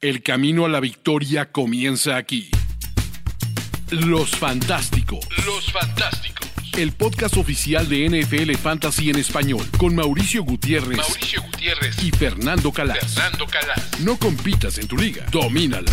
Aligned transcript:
El 0.00 0.22
camino 0.22 0.64
a 0.64 0.68
la 0.68 0.78
victoria 0.78 1.50
comienza 1.50 2.16
aquí. 2.16 2.48
Los 3.90 4.30
Fantásticos. 4.30 5.26
Los 5.44 5.72
Fantásticos. 5.72 6.48
El 6.76 6.92
podcast 6.92 7.36
oficial 7.36 7.88
de 7.88 8.08
NFL 8.08 8.54
Fantasy 8.58 9.10
en 9.10 9.16
español 9.16 9.66
con 9.76 9.96
Mauricio 9.96 10.44
Gutiérrez, 10.44 10.98
Mauricio 10.98 11.42
Gutiérrez 11.42 12.00
y 12.00 12.12
Fernando 12.12 12.70
Calas. 12.70 13.12
Fernando 13.12 13.46
Calas. 13.46 13.98
No 13.98 14.16
compitas 14.20 14.78
en 14.78 14.86
tu 14.86 14.96
liga, 14.96 15.26
domínala. 15.32 15.90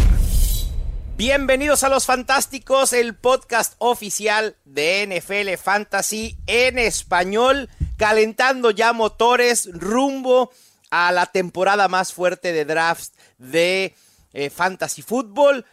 Bienvenidos 1.17 1.83
a 1.83 1.89
Los 1.89 2.05
Fantásticos, 2.05 2.93
el 2.93 3.15
podcast 3.15 3.73
oficial 3.79 4.55
de 4.65 5.07
NFL 5.07 5.59
Fantasy 5.59 6.37
en 6.45 6.77
español, 6.77 7.71
calentando 7.97 8.69
ya 8.69 8.93
motores 8.93 9.67
rumbo 9.73 10.51
a 10.89 11.11
la 11.11 11.25
temporada 11.25 11.87
más 11.87 12.13
fuerte 12.13 12.53
de 12.53 12.65
drafts 12.65 13.13
de 13.37 13.95
eh, 14.33 14.49
Fantasy 14.49 15.01
Football. 15.01 15.65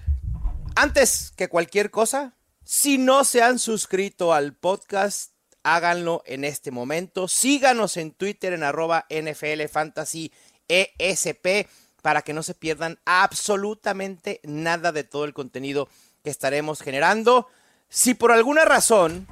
Antes 0.75 1.33
que 1.37 1.49
cualquier 1.49 1.91
cosa, 1.91 2.35
si 2.65 2.99
no 2.99 3.25
se 3.25 3.43
han 3.43 3.59
suscrito 3.59 4.33
al 4.33 4.55
podcast, 4.55 5.33
háganlo 5.63 6.23
en 6.27 6.45
este 6.45 6.71
momento. 6.71 7.29
Síganos 7.29 7.97
en 7.97 8.13
Twitter 8.13 8.53
en 8.53 8.63
arroba 8.63 9.07
NFL 9.11 9.67
Fantasy 9.71 10.33
ESP 10.69 11.69
para 12.03 12.23
que 12.23 12.33
no 12.33 12.43
se 12.43 12.55
pierdan 12.55 12.99
absolutamente 13.05 14.41
nada 14.43 14.93
de 14.93 15.05
todo 15.05 15.25
el 15.25 15.35
contenido 15.35 15.89
que 16.25 16.31
estaremos 16.31 16.83
generando. 16.83 17.49
Si 17.89 18.15
por 18.15 18.33
alguna 18.33 18.65
razón 18.65 19.27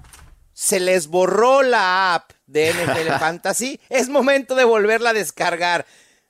se 0.53 0.81
les 0.81 1.07
borró 1.07 1.63
la 1.63 2.15
app 2.15 2.33
de 2.47 2.73
NFL 2.73 3.09
Fantasy, 3.19 3.81
es 3.89 4.09
momento 4.09 4.55
de 4.55 4.65
volverla 4.65 5.11
a 5.11 5.15
descargar. 5.15 5.87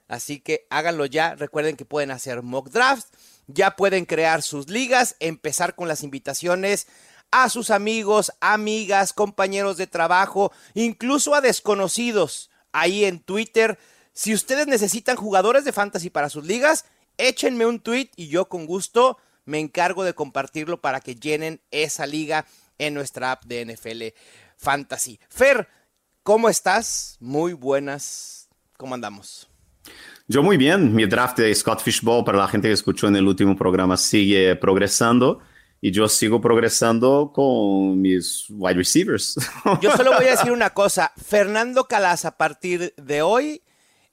Así 0.09 0.41
que 0.41 0.67
háganlo 0.71 1.07
ya. 1.07 1.35
Recuerden 1.37 1.77
que 1.77 1.85
pueden 1.85 2.11
hacer 2.11 2.43
mock 2.43 2.71
drafts, 2.71 3.11
ya 3.47 3.77
pueden 3.77 4.07
crear 4.07 4.43
sus 4.43 4.69
ligas, 4.69 5.17
empezar 5.21 5.75
con 5.75 5.89
las 5.89 6.03
invitaciones 6.03 6.87
a 7.31 7.49
sus 7.49 7.71
amigos, 7.71 8.33
amigas, 8.41 9.13
compañeros 9.13 9.77
de 9.77 9.87
trabajo, 9.87 10.53
incluso 10.75 11.35
a 11.35 11.41
desconocidos 11.41 12.51
ahí 12.73 13.05
en 13.05 13.21
Twitter. 13.21 13.79
Si 14.13 14.35
ustedes 14.35 14.67
necesitan 14.67 15.17
jugadores 15.17 15.65
de 15.65 15.73
fantasy 15.73 16.11
para 16.11 16.29
sus 16.29 16.45
ligas, 16.45 16.85
échenme 17.17 17.67
un 17.67 17.81
tweet 17.81 18.11
y 18.17 18.29
yo 18.29 18.49
con 18.49 18.67
gusto 18.67 19.19
me 19.45 19.59
encargo 19.59 20.05
de 20.05 20.15
compartirlo 20.15 20.81
para 20.81 21.01
que 21.01 21.15
llenen 21.15 21.61
esa 21.71 22.07
liga 22.07 22.47
en 22.81 22.95
nuestra 22.95 23.33
app 23.33 23.45
de 23.45 23.65
NFL 23.67 24.19
Fantasy. 24.57 25.21
Fer, 25.29 25.69
¿cómo 26.23 26.49
estás? 26.49 27.17
Muy 27.21 27.53
buenas. 27.53 28.49
¿Cómo 28.77 28.95
andamos? 28.95 29.49
Yo 30.27 30.43
muy 30.43 30.57
bien. 30.57 30.95
Mi 30.95 31.07
draft 31.07 31.39
de 31.39 31.55
Scott 31.55 31.83
Fishbowl, 31.83 32.25
para 32.25 32.39
la 32.39 32.49
gente 32.49 32.69
que 32.69 32.75
escuchó 32.75 33.09
en 33.09 33.17
el 33.17 33.27
último 33.27 33.57
programa, 33.57 33.97
sigue 33.97 34.57
progresando. 34.57 35.41
Y 35.83 35.93
yo 35.93 36.09
sigo 36.09 36.41
progresando 36.41 37.33
con 37.35 38.01
mis 38.01 38.47
wide 38.51 38.75
receivers. 38.75 39.37
Yo 39.81 39.97
solo 39.97 40.13
voy 40.13 40.27
a 40.27 40.33
decir 40.33 40.53
una 40.53 40.71
cosa. 40.71 41.13
Fernando 41.23 41.85
Calas, 41.85 42.25
a 42.25 42.37
partir 42.37 42.95
de 42.97 43.23
hoy, 43.23 43.63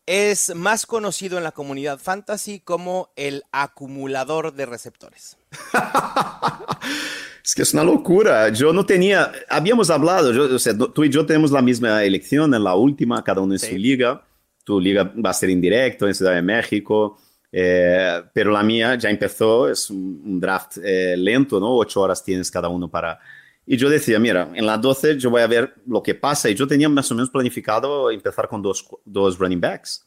es 0.05 0.55
más 0.55 0.85
conocido 0.85 1.37
en 1.37 1.43
la 1.43 1.51
comunidad 1.51 1.99
fantasy 1.99 2.61
como 2.61 3.11
el 3.17 3.43
acumulador 3.51 4.53
de 4.53 4.65
receptores. 4.65 5.37
es 7.47 7.55
que 7.55 7.61
es 7.61 7.73
una 7.73 7.85
locura. 7.85 8.49
Yo 8.49 8.73
no 8.73 8.85
tenía, 8.85 9.31
habíamos 9.47 9.89
hablado, 9.89 10.33
yo, 10.33 10.53
o 10.53 10.59
sea, 10.59 10.77
tú 10.77 11.05
y 11.05 11.09
yo 11.09 11.25
tenemos 11.25 11.49
la 11.49 11.61
misma 11.61 12.03
elección 12.03 12.53
en 12.53 12.61
la 12.61 12.75
última, 12.75 13.23
cada 13.23 13.39
uno 13.39 13.53
en 13.53 13.59
sí. 13.59 13.69
su 13.69 13.77
liga. 13.77 14.21
Tu 14.65 14.81
liga 14.81 15.09
va 15.25 15.29
a 15.29 15.33
ser 15.33 15.49
indirecto 15.49 16.05
en 16.05 16.13
Ciudad 16.13 16.33
de 16.33 16.41
México, 16.41 17.17
eh, 17.49 18.21
pero 18.33 18.51
la 18.51 18.63
mía 18.63 18.95
ya 18.95 19.09
empezó, 19.09 19.69
es 19.69 19.89
un, 19.89 20.21
un 20.25 20.41
draft 20.41 20.79
eh, 20.83 21.15
lento, 21.15 21.57
¿no? 21.57 21.73
Ocho 21.73 22.01
horas 22.01 22.21
tienes 22.21 22.51
cada 22.51 22.67
uno 22.67 22.89
para... 22.89 23.17
Y 23.65 23.77
yo 23.77 23.89
decía, 23.89 24.19
mira, 24.19 24.49
en 24.53 24.65
la 24.65 24.77
12 24.77 25.17
yo 25.17 25.29
voy 25.29 25.41
a 25.41 25.47
ver 25.47 25.73
lo 25.87 26.03
que 26.03 26.15
pasa. 26.15 26.49
Y 26.49 26.55
yo 26.55 26.67
tenía 26.67 26.89
más 26.89 27.09
o 27.11 27.15
menos 27.15 27.29
planificado 27.29 28.11
empezar 28.11 28.49
con 28.49 28.61
dos, 28.61 28.85
dos 29.05 29.39
running 29.39 29.61
backs. 29.61 30.05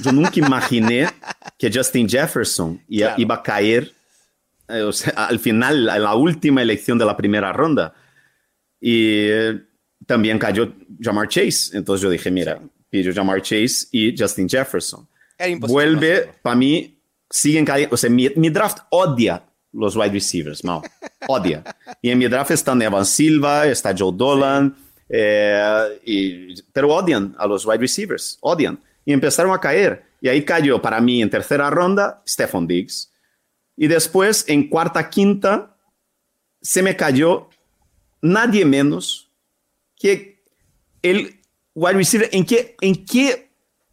Yo 0.00 0.10
nunca 0.10 0.32
imaginé 0.40 1.06
que 1.56 1.70
Justin 1.72 2.08
Jefferson 2.08 2.82
iba, 2.88 3.10
claro. 3.10 3.22
iba 3.22 3.34
a 3.36 3.42
caer 3.44 3.99
eh, 4.70 4.82
o 4.82 4.92
sea, 4.92 5.12
al 5.26 5.38
final, 5.38 5.88
en 5.88 6.02
la 6.02 6.14
última 6.14 6.62
elección 6.62 6.98
de 6.98 7.04
la 7.04 7.16
primera 7.16 7.52
ronda. 7.52 7.94
Y 8.80 9.28
eh, 9.28 9.60
también 10.06 10.38
cayó 10.38 10.72
Jamar 11.00 11.28
Chase. 11.28 11.76
Entonces 11.76 12.02
yo 12.02 12.10
dije, 12.10 12.30
mira, 12.30 12.60
pillo 12.88 13.12
Jamar 13.14 13.42
Chase 13.42 13.88
y 13.92 14.16
Justin 14.16 14.48
Jefferson. 14.48 15.08
Vuelve, 15.60 16.30
para 16.42 16.56
mí, 16.56 16.98
siguen 17.28 17.64
cayendo. 17.64 17.94
O 17.94 17.96
sea, 17.96 18.10
mi, 18.10 18.28
mi 18.36 18.50
draft 18.50 18.78
odia 18.90 19.42
los 19.72 19.96
wide 19.96 20.12
receivers, 20.12 20.64
Mao. 20.64 20.82
Odia. 21.28 21.62
Y 22.02 22.10
en 22.10 22.18
mi 22.18 22.26
draft 22.26 22.50
están 22.50 22.80
Evan 22.82 23.06
Silva, 23.06 23.66
está 23.66 23.94
Joe 23.96 24.12
Dolan, 24.14 24.74
eh, 25.08 26.00
y, 26.04 26.62
pero 26.72 26.94
odian 26.94 27.34
a 27.38 27.46
los 27.46 27.66
wide 27.66 27.78
receivers, 27.78 28.38
odian. 28.40 28.78
Y 29.04 29.12
empezaron 29.12 29.52
a 29.52 29.60
caer. 29.60 30.04
Y 30.20 30.28
ahí 30.28 30.44
cayó 30.44 30.80
para 30.80 31.00
mí 31.00 31.22
en 31.22 31.30
tercera 31.30 31.70
ronda 31.70 32.22
Stephon 32.26 32.66
Diggs. 32.66 33.09
Y 33.80 33.88
después 33.88 34.44
en 34.46 34.68
cuarta, 34.68 35.08
quinta, 35.08 35.74
se 36.60 36.82
me 36.82 36.96
cayó 36.96 37.48
nadie 38.20 38.66
menos 38.66 39.32
que 39.96 40.44
el 41.00 41.40
wide 41.74 41.94
receiver. 41.94 42.28
¿En 42.30 42.44
qué, 42.44 42.76
en 42.82 43.06
qué 43.06 43.50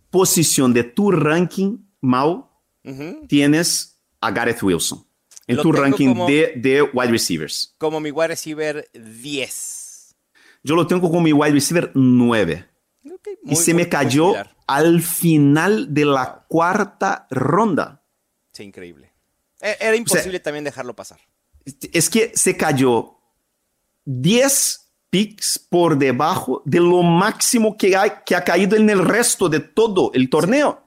posición 0.09 0.74
de 0.74 0.84
tu 0.84 1.09
ranking, 1.09 1.78
uh 2.02 2.08
-huh. 2.09 3.28
tienes 3.30 3.98
a 4.20 4.30
Gareth 4.31 4.62
Wilson? 4.62 5.08
en 5.48 5.56
Lo 5.56 5.62
tu 5.62 5.72
ranking 5.72 6.09
como, 6.09 6.28
de, 6.28 6.56
de, 6.58 6.81
wide 6.81 7.12
receivers? 7.12 7.74
Como 7.78 8.02
mi 8.02 8.12
wide 8.12 8.28
receiver 8.28 8.90
10. 8.94 10.16
Yo 10.64 10.75
lo 10.75 10.86
tengo 10.86 11.09
como 11.09 11.22
mi 11.22 11.31
wide 11.31 11.54
receiver 11.54 11.92
9. 11.94 12.66
Okay, 13.06 13.38
muy, 13.42 13.54
y 13.54 13.56
se 13.56 13.74
me 13.74 13.88
cayó 13.88 14.34
al 14.68 15.02
final 15.02 15.94
de 15.94 16.04
la 16.04 16.46
cuarta 16.50 17.25
ronda. 17.31 18.04
Sí, 18.52 18.64
increíble. 18.64 19.06
E, 19.62 19.78
Era 19.79 19.95
imposible 19.95 20.29
o 20.29 20.31
sea, 20.31 20.44
también 20.44 20.63
dejarlo 20.63 20.95
pasar. 20.95 21.19
Es 21.91 22.09
que 22.09 22.31
se 22.35 22.56
cayó 22.56 23.18
10 24.06 24.88
picks 25.09 25.59
por 25.69 25.97
debajo 25.97 26.62
de 26.66 26.79
lo 26.79 27.03
máximo 27.03 27.78
que, 27.78 27.95
hay, 27.95 28.12
que 28.25 28.35
ha 28.35 28.44
caído 28.44 28.75
en 28.78 28.90
el 28.90 29.03
resto 29.03 29.50
de 29.50 29.59
todo 29.59 30.12
el 30.13 30.29
torneo. 30.29 30.84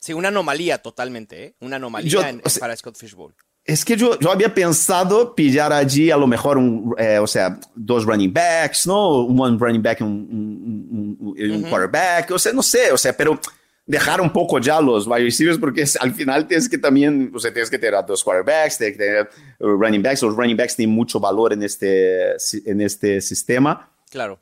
Sí, 0.00 0.12
una 0.12 0.28
anomalía 0.28 0.78
totalmente, 0.78 1.44
¿eh? 1.44 1.56
Una 1.60 1.76
anomalía 1.76 2.10
yo, 2.10 2.22
en, 2.22 2.40
o 2.44 2.48
sea, 2.48 2.60
para 2.60 2.76
Scott 2.76 2.96
Fishbowl. 2.96 3.34
Es 3.64 3.84
que 3.84 3.96
yo, 3.96 4.16
yo 4.20 4.30
había 4.30 4.54
pensado 4.54 5.34
pillar 5.34 5.72
allí 5.72 6.12
a 6.12 6.16
lo 6.16 6.28
mejor, 6.28 6.58
un, 6.58 6.94
eh, 6.98 7.18
o 7.18 7.26
sea, 7.26 7.58
dos 7.74 8.04
running 8.04 8.32
backs, 8.32 8.86
¿no? 8.86 9.24
Un 9.24 9.58
running 9.58 9.82
back, 9.82 10.00
un, 10.02 10.06
un, 10.08 11.16
un 11.20 11.28
uh 11.28 11.34
-huh. 11.34 11.68
quarterback, 11.68 12.30
o 12.30 12.38
sea, 12.38 12.52
no 12.52 12.62
sé, 12.62 12.92
o 12.92 12.98
sea, 12.98 13.16
pero 13.16 13.40
dejar 13.86 14.20
un 14.20 14.32
poco 14.32 14.58
ya 14.58 14.80
los 14.80 15.06
wide 15.06 15.22
receivers 15.24 15.58
porque 15.58 15.82
es, 15.82 15.96
al 15.96 16.12
final 16.12 16.46
tienes 16.48 16.68
que 16.68 16.76
también, 16.76 17.30
o 17.34 17.38
sea, 17.38 17.52
tienes 17.52 17.70
que 17.70 17.78
tener 17.78 17.94
a 17.94 18.02
dos 18.02 18.22
quarterbacks, 18.24 18.78
tienes 18.78 18.96
que 18.98 19.04
tener 19.04 19.30
running 19.58 20.02
backs, 20.02 20.22
los 20.22 20.34
running 20.34 20.56
backs 20.56 20.74
tienen 20.76 20.94
mucho 20.94 21.20
valor 21.20 21.52
en 21.52 21.62
este, 21.62 22.32
en 22.64 22.80
este 22.80 23.20
sistema. 23.20 23.90
Claro. 24.10 24.40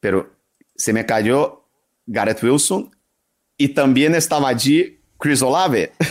Pero 0.00 0.30
se 0.74 0.92
me 0.92 1.04
cayó 1.04 1.64
Garrett 2.06 2.42
Wilson 2.42 2.96
y 3.58 3.68
también 3.68 4.14
estaba 4.14 4.48
allí 4.48 5.00
Chris 5.18 5.42
Olave. 5.42 5.92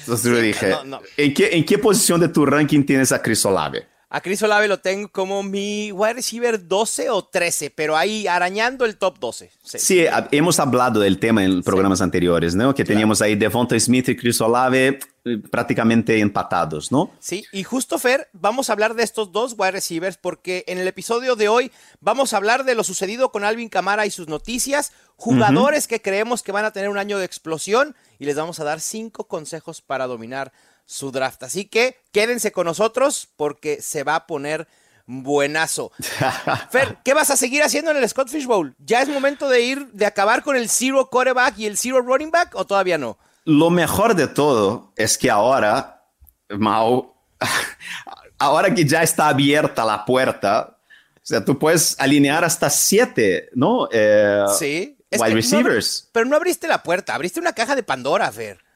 Entonces 0.00 0.30
yo 0.30 0.40
dije, 0.40 0.68
no, 0.70 0.84
no. 0.84 1.00
¿en, 1.16 1.34
qué, 1.34 1.50
¿en 1.52 1.64
qué 1.64 1.78
posición 1.78 2.20
de 2.20 2.28
tu 2.28 2.44
ranking 2.44 2.84
tienes 2.84 3.12
a 3.12 3.22
Chris 3.22 3.44
Olave? 3.44 3.86
A 4.10 4.22
Chris 4.22 4.42
Olave 4.42 4.68
lo 4.68 4.78
tengo 4.80 5.08
como 5.08 5.42
mi 5.42 5.92
wide 5.92 6.14
receiver 6.14 6.66
12 6.66 7.10
o 7.10 7.26
13, 7.26 7.70
pero 7.70 7.94
ahí 7.94 8.26
arañando 8.26 8.86
el 8.86 8.96
top 8.96 9.18
12. 9.18 9.50
Sí, 9.62 9.78
sí 9.78 10.06
hemos 10.30 10.58
hablado 10.58 11.00
del 11.00 11.18
tema 11.18 11.44
en 11.44 11.62
programas 11.62 11.98
sí. 11.98 12.04
anteriores, 12.04 12.54
¿no? 12.54 12.74
Que 12.74 12.86
teníamos 12.86 13.18
claro. 13.18 13.28
ahí 13.28 13.36
Devonta 13.36 13.78
Smith 13.78 14.08
y 14.08 14.16
Chris 14.16 14.40
Olave 14.40 14.98
eh, 15.26 15.38
prácticamente 15.50 16.20
empatados, 16.20 16.90
¿no? 16.90 17.10
Sí, 17.18 17.44
y 17.52 17.64
justo 17.64 17.98
Fer, 17.98 18.30
vamos 18.32 18.70
a 18.70 18.72
hablar 18.72 18.94
de 18.94 19.02
estos 19.02 19.30
dos 19.30 19.54
wide 19.58 19.72
receivers 19.72 20.16
porque 20.16 20.64
en 20.68 20.78
el 20.78 20.88
episodio 20.88 21.36
de 21.36 21.50
hoy 21.50 21.70
vamos 22.00 22.32
a 22.32 22.38
hablar 22.38 22.64
de 22.64 22.74
lo 22.74 22.84
sucedido 22.84 23.30
con 23.30 23.44
Alvin 23.44 23.68
Camara 23.68 24.06
y 24.06 24.10
sus 24.10 24.26
noticias, 24.26 24.92
jugadores 25.16 25.84
uh 25.84 25.86
-huh. 25.86 25.90
que 25.90 26.00
creemos 26.00 26.42
que 26.42 26.52
van 26.52 26.64
a 26.64 26.72
tener 26.72 26.88
un 26.88 26.96
año 26.96 27.18
de 27.18 27.26
explosión 27.26 27.94
y 28.18 28.24
les 28.24 28.36
vamos 28.36 28.58
a 28.58 28.64
dar 28.64 28.80
cinco 28.80 29.24
consejos 29.24 29.82
para 29.82 30.06
dominar 30.06 30.50
su 30.88 31.12
draft. 31.12 31.42
Así 31.42 31.66
que 31.66 32.00
quédense 32.12 32.50
con 32.50 32.64
nosotros 32.64 33.28
porque 33.36 33.82
se 33.82 34.04
va 34.04 34.16
a 34.16 34.26
poner 34.26 34.66
buenazo. 35.06 35.92
Fer, 36.70 36.98
¿qué 37.04 37.14
vas 37.14 37.30
a 37.30 37.36
seguir 37.36 37.62
haciendo 37.62 37.90
en 37.90 37.98
el 37.98 38.08
Scott 38.08 38.28
Fish 38.28 38.46
Bowl? 38.46 38.74
¿Ya 38.78 39.02
es 39.02 39.08
momento 39.08 39.48
de 39.48 39.60
ir, 39.60 39.86
de 39.92 40.06
acabar 40.06 40.42
con 40.42 40.56
el 40.56 40.68
zero 40.70 41.08
quarterback 41.10 41.58
y 41.58 41.66
el 41.66 41.76
zero 41.76 42.00
running 42.00 42.30
back 42.30 42.54
o 42.54 42.66
todavía 42.66 42.96
no? 42.96 43.18
Lo 43.44 43.70
mejor 43.70 44.14
de 44.14 44.28
todo 44.28 44.92
es 44.96 45.18
que 45.18 45.30
ahora, 45.30 46.02
Mau, 46.48 47.14
ahora 48.38 48.74
que 48.74 48.86
ya 48.86 49.02
está 49.02 49.28
abierta 49.28 49.84
la 49.84 50.06
puerta, 50.06 50.78
o 51.16 51.20
sea, 51.22 51.44
tú 51.44 51.58
puedes 51.58 52.00
alinear 52.00 52.44
hasta 52.44 52.70
siete, 52.70 53.50
¿no? 53.54 53.88
Eh, 53.92 54.44
sí. 54.58 54.94
Es 55.10 55.20
wide 55.20 55.34
receivers. 55.34 56.04
No, 56.04 56.10
pero 56.12 56.26
no 56.26 56.36
abriste 56.36 56.66
la 56.66 56.82
puerta, 56.82 57.14
abriste 57.14 57.40
una 57.40 57.54
caja 57.54 57.76
de 57.76 57.82
Pandora, 57.82 58.30
Fer. 58.32 58.67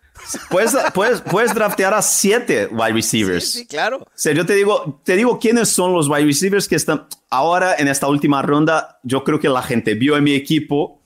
Puedes, 0.51 0.75
puedes, 0.95 1.21
puedes 1.21 1.55
draftear 1.55 1.93
a 1.95 2.03
siete 2.03 2.67
wide 2.71 2.93
receivers. 2.93 3.51
Sí, 3.53 3.59
sí, 3.61 3.67
claro. 3.67 3.99
O 3.99 4.07
sea, 4.15 4.33
yo 4.33 4.47
te 4.47 4.55
digo, 4.55 5.01
te 5.05 5.17
digo 5.17 5.39
quiénes 5.39 5.69
son 5.69 5.93
los 5.93 6.09
wide 6.09 6.25
receivers 6.25 6.69
que 6.69 6.77
están 6.77 7.07
ahora 7.31 7.75
en 7.77 7.89
esta 7.89 8.07
última 8.09 8.41
ronda. 8.43 8.99
Yo 9.03 9.25
creo 9.25 9.41
que 9.41 9.49
la 9.49 9.63
gente 9.63 9.95
vio 9.95 10.17
en 10.17 10.25
mi 10.25 10.35
equipo 10.35 11.01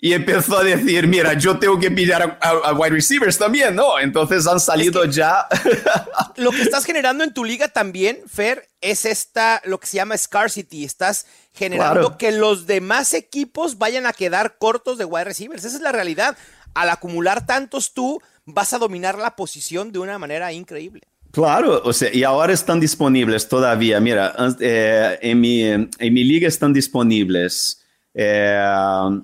y 0.00 0.12
empezó 0.12 0.58
a 0.58 0.64
decir, 0.64 1.06
mira, 1.08 1.32
yo 1.34 1.58
tengo 1.58 1.78
que 1.78 1.90
pillar 1.90 2.22
a, 2.22 2.38
a- 2.46 2.68
a 2.70 2.72
wide 2.74 2.90
receivers 2.90 3.36
también, 3.38 3.74
¿no? 3.74 3.98
Entonces 3.98 4.46
han 4.46 4.60
salido 4.60 5.04
ya. 5.06 5.46
Lo 6.36 6.50
que 6.50 6.62
estás 6.62 6.84
generando 6.84 7.24
en 7.24 7.32
tu 7.34 7.44
liga 7.44 7.68
también, 7.68 8.20
Fer, 8.32 8.68
es 8.80 9.04
esta, 9.04 9.60
lo 9.64 9.80
que 9.80 9.86
se 9.88 9.96
llama 9.96 10.16
scarcity. 10.16 10.84
Estás 10.84 11.26
generando 11.52 12.00
Claro. 12.00 12.18
que 12.18 12.30
los 12.32 12.66
demás 12.66 13.12
equipos 13.14 13.78
vayan 13.78 14.06
a 14.06 14.12
quedar 14.12 14.56
cortos 14.58 14.98
de 14.98 15.04
wide 15.04 15.24
receivers. 15.24 15.64
Esa 15.64 15.76
es 15.76 15.82
la 15.82 15.90
realidad. 15.90 16.36
Al 16.74 16.90
acumular 16.90 17.44
tantos 17.44 17.92
tú, 17.92 18.20
vas 18.48 18.72
a 18.72 18.78
dominar 18.78 19.18
la 19.18 19.34
posición 19.36 19.92
de 19.92 19.98
una 19.98 20.18
manera 20.18 20.52
increíble. 20.52 21.02
Claro, 21.30 21.82
o 21.84 21.92
sea, 21.92 22.12
y 22.12 22.24
ahora 22.24 22.52
están 22.54 22.80
disponibles 22.80 23.46
todavía. 23.48 24.00
Mira, 24.00 24.34
eh, 24.60 25.18
en, 25.20 25.40
mi, 25.40 25.62
en 25.62 25.88
mi 26.00 26.24
liga 26.24 26.48
están 26.48 26.72
disponibles. 26.72 27.84
eh, 28.14 29.20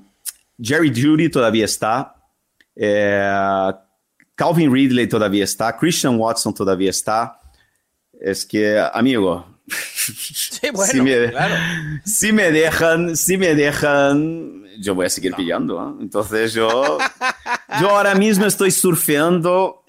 Jerry 0.60 0.92
Judy 0.94 1.28
todavía 1.30 1.64
está. 1.64 2.14
eh, 2.76 3.72
Calvin 4.36 4.72
Ridley 4.72 5.06
todavía 5.08 5.44
está. 5.44 5.76
Christian 5.76 6.16
Watson 6.18 6.52
todavía 6.52 6.90
está. 6.90 7.40
Es 8.20 8.44
que, 8.44 8.78
amigo, 8.92 9.46
Sí, 9.66 10.68
bueno, 10.72 10.92
si, 10.92 11.00
me, 11.00 11.30
claro. 11.30 11.54
si 12.04 12.32
me 12.32 12.50
dejan, 12.52 13.16
si 13.16 13.36
me 13.38 13.54
dejan, 13.54 14.63
yo 14.78 14.94
voy 14.94 15.06
a 15.06 15.10
seguir 15.10 15.34
pillando. 15.34 15.80
¿eh? 15.80 16.02
Entonces 16.02 16.52
yo, 16.52 16.98
yo 17.80 17.90
ahora 17.90 18.14
mismo 18.14 18.46
estoy 18.46 18.70
surfeando 18.70 19.82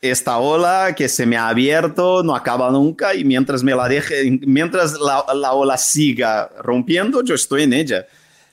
esta 0.00 0.38
ola 0.38 0.94
que 0.96 1.08
se 1.08 1.26
me 1.26 1.36
ha 1.36 1.48
abierto, 1.48 2.22
no 2.22 2.36
acaba 2.36 2.70
nunca 2.70 3.14
y 3.14 3.24
mientras 3.24 3.62
me 3.64 3.74
la 3.74 3.88
deje, 3.88 4.38
mientras 4.46 4.94
la, 4.98 5.24
la 5.34 5.52
ola 5.52 5.76
siga 5.76 6.50
rompiendo, 6.60 7.22
yo 7.24 7.34
estoy 7.34 7.64
en 7.64 7.72
ella. 7.72 8.06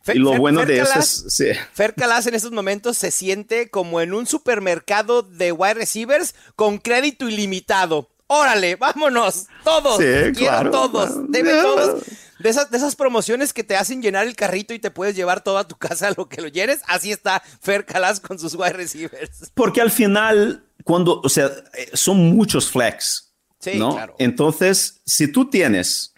Fer- 0.03 0.15
y 0.15 0.19
lo 0.19 0.33
Fer- 0.33 0.39
bueno 0.39 0.59
Fer 0.61 0.67
de 0.67 0.79
eso 0.81 0.99
es, 0.99 1.25
sí. 1.29 1.45
Fer 1.73 1.93
Calas 1.93 2.25
en 2.27 2.33
estos 2.35 2.51
momentos 2.51 2.97
se 2.97 3.11
siente 3.11 3.69
como 3.69 4.01
en 4.01 4.13
un 4.13 4.25
supermercado 4.25 5.21
de 5.23 5.51
wide 5.51 5.75
receivers 5.75 6.35
con 6.55 6.77
crédito 6.79 7.27
ilimitado. 7.29 8.07
Órale, 8.27 8.75
vámonos, 8.75 9.45
todos, 9.63 9.97
Sí, 9.97 10.03
quiero 10.03 10.33
claro, 10.33 10.71
todos, 10.71 11.11
claro. 11.31 11.61
todos. 11.61 12.03
De 12.39 12.49
esas, 12.49 12.69
de 12.69 12.77
esas 12.77 12.95
promociones 12.95 13.53
que 13.53 13.63
te 13.63 13.75
hacen 13.75 14.01
llenar 14.01 14.27
el 14.27 14.35
carrito 14.35 14.73
y 14.73 14.79
te 14.79 14.91
puedes 14.91 15.15
llevar 15.15 15.41
toda 15.41 15.67
tu 15.67 15.75
casa 15.75 16.13
lo 16.17 16.27
que 16.27 16.41
lo 16.41 16.47
llenes, 16.47 16.81
así 16.87 17.11
está 17.11 17.41
Fer 17.61 17.85
Calas 17.85 18.19
con 18.19 18.37
sus 18.39 18.55
wide 18.55 18.73
receivers. 18.73 19.51
Porque 19.53 19.81
al 19.81 19.91
final, 19.91 20.63
cuando, 20.83 21.21
o 21.21 21.29
sea, 21.29 21.45
eh, 21.73 21.89
son 21.93 22.35
muchos 22.35 22.69
flex. 22.69 23.33
Sí, 23.59 23.79
¿no? 23.79 23.93
claro. 23.93 24.15
Entonces, 24.19 25.01
si 25.05 25.31
tú 25.31 25.49
tienes, 25.49 26.13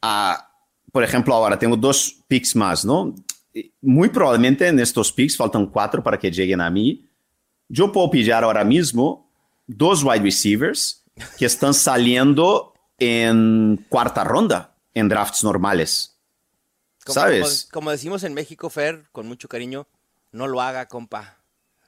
a, 0.00 0.50
por 0.90 1.04
ejemplo, 1.04 1.34
ahora 1.34 1.58
tengo 1.58 1.76
dos 1.76 2.16
picks 2.26 2.56
más, 2.56 2.84
¿no? 2.84 3.14
Muy 3.82 4.08
probablemente 4.08 4.66
en 4.66 4.80
estos 4.80 5.12
picks 5.12 5.36
faltan 5.36 5.66
cuatro 5.66 6.02
para 6.02 6.18
que 6.18 6.30
lleguen 6.30 6.60
a 6.60 6.70
mí. 6.70 7.06
Yo 7.68 7.92
puedo 7.92 8.10
pillar 8.10 8.42
ahora 8.42 8.64
mismo 8.64 9.30
dos 9.66 10.02
wide 10.02 10.22
receivers 10.22 11.04
que 11.38 11.44
están 11.46 11.74
saliendo 11.74 12.72
en 12.98 13.84
cuarta 13.88 14.24
ronda 14.24 14.71
en 14.94 15.08
drafts 15.08 15.42
normales. 15.44 16.16
Como, 17.04 17.14
¿Sabes? 17.14 17.66
Como, 17.70 17.72
como 17.72 17.90
decimos 17.90 18.22
en 18.24 18.34
México, 18.34 18.70
Fer, 18.70 19.04
con 19.12 19.26
mucho 19.26 19.48
cariño, 19.48 19.88
no 20.30 20.46
lo 20.46 20.60
haga, 20.60 20.86
compa. 20.86 21.38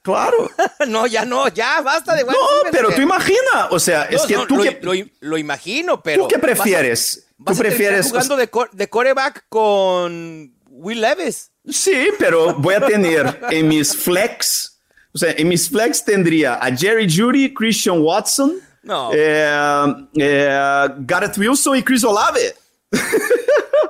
Claro. 0.03 0.51
no, 0.89 1.07
ya 1.07 1.25
no, 1.25 1.49
ya, 1.49 1.81
basta 1.81 2.15
de 2.15 2.25
No, 2.25 2.33
pero 2.71 2.91
tú 2.93 3.01
imagina, 3.01 3.69
o 3.71 3.79
sea, 3.79 4.05
es 4.05 4.23
No, 4.23 4.27
que 4.29 4.35
no, 4.35 4.47
tú 4.47 4.57
lo, 4.57 4.63
que... 4.63 4.79
lo- 4.83 4.93
lo 5.21 5.39
imagino, 5.39 6.03
pero. 6.03 6.25
¿Tú 6.25 6.29
qué 6.29 6.37
vas 6.37 6.43
a- 6.45 6.47
prefieres? 6.47 7.27
Vas 7.39 7.57
¿Tú 7.57 7.63
prefieres 7.63 8.09
jugando 8.11 8.37
de, 8.37 8.49
co- 8.49 8.69
de 8.71 8.89
coreback 8.89 9.47
con 9.49 10.55
Will 10.69 11.01
Levis. 11.01 11.51
Sí, 11.69 12.09
pero 12.19 12.55
voy 12.55 12.75
a 12.75 12.81
tener 12.87 13.41
en 13.51 13.69
mis 13.69 13.97
flex, 13.97 14.79
o 15.15 15.19
sea, 15.19 15.33
en 15.33 15.49
mis 15.49 15.69
flex 15.71 16.05
tendría 16.05 16.55
a 16.57 16.75
Jerry 16.77 17.09
Judy, 17.11 17.55
Christian 17.55 18.01
Watson, 18.03 18.57
No. 18.83 19.11
eh, 19.15 19.95
eh, 20.17 20.89
Garrett 20.99 21.39
Wilson 21.39 21.77
y 21.79 21.83
Chris 21.83 22.05
Olave. 22.05 22.55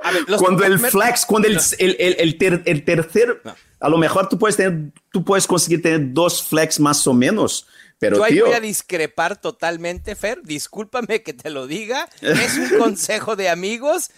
A 0.03 0.11
ver, 0.11 0.23
los- 0.29 0.41
cuando 0.41 0.63
el 0.65 0.79
flex, 0.79 1.25
cuando 1.25 1.47
el, 1.47 1.59
el, 1.79 1.95
el- 1.99 2.15
el 2.19 2.37
ter- 2.37 2.61
el 2.65 2.85
tercer, 2.85 3.41
No. 3.43 3.55
a 3.79 3.89
lo 3.89 3.97
mejor 3.97 4.29
tú 4.29 4.37
puedes 4.37 4.55
tener, 4.57 4.91
tú 5.11 5.23
puedes 5.23 5.47
conseguir 5.47 5.81
tener 5.81 6.13
dos 6.13 6.43
flex 6.43 6.79
más 6.79 7.05
o 7.07 7.13
menos, 7.13 7.67
pero 7.97 8.17
Yo 8.17 8.23
ahí 8.23 8.33
tío, 8.33 8.45
voy 8.45 8.53
a 8.55 8.59
discrepar 8.59 9.39
totalmente, 9.39 10.15
Fer. 10.15 10.41
Discúlpame 10.43 11.23
que 11.23 11.33
te 11.33 11.49
lo 11.49 11.65
diga. 11.65 12.07
Es 12.21 12.57
un 12.57 12.69
consejo 12.79 13.35
de 13.35 13.49
amigos. 13.49 14.11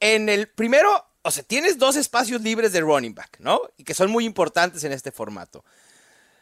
En 0.00 0.28
el 0.28 0.46
primero, 0.48 0.88
o 1.22 1.30
sea, 1.30 1.42
tienes 1.42 1.78
dos 1.78 1.96
espacios 1.96 2.40
libres 2.42 2.72
de 2.72 2.80
running 2.80 3.14
back, 3.14 3.38
¿no? 3.40 3.60
Y 3.76 3.82
que 3.84 3.92
son 3.94 4.10
muy 4.10 4.24
importantes 4.24 4.84
en 4.84 4.92
este 4.92 5.10
formato. 5.10 5.64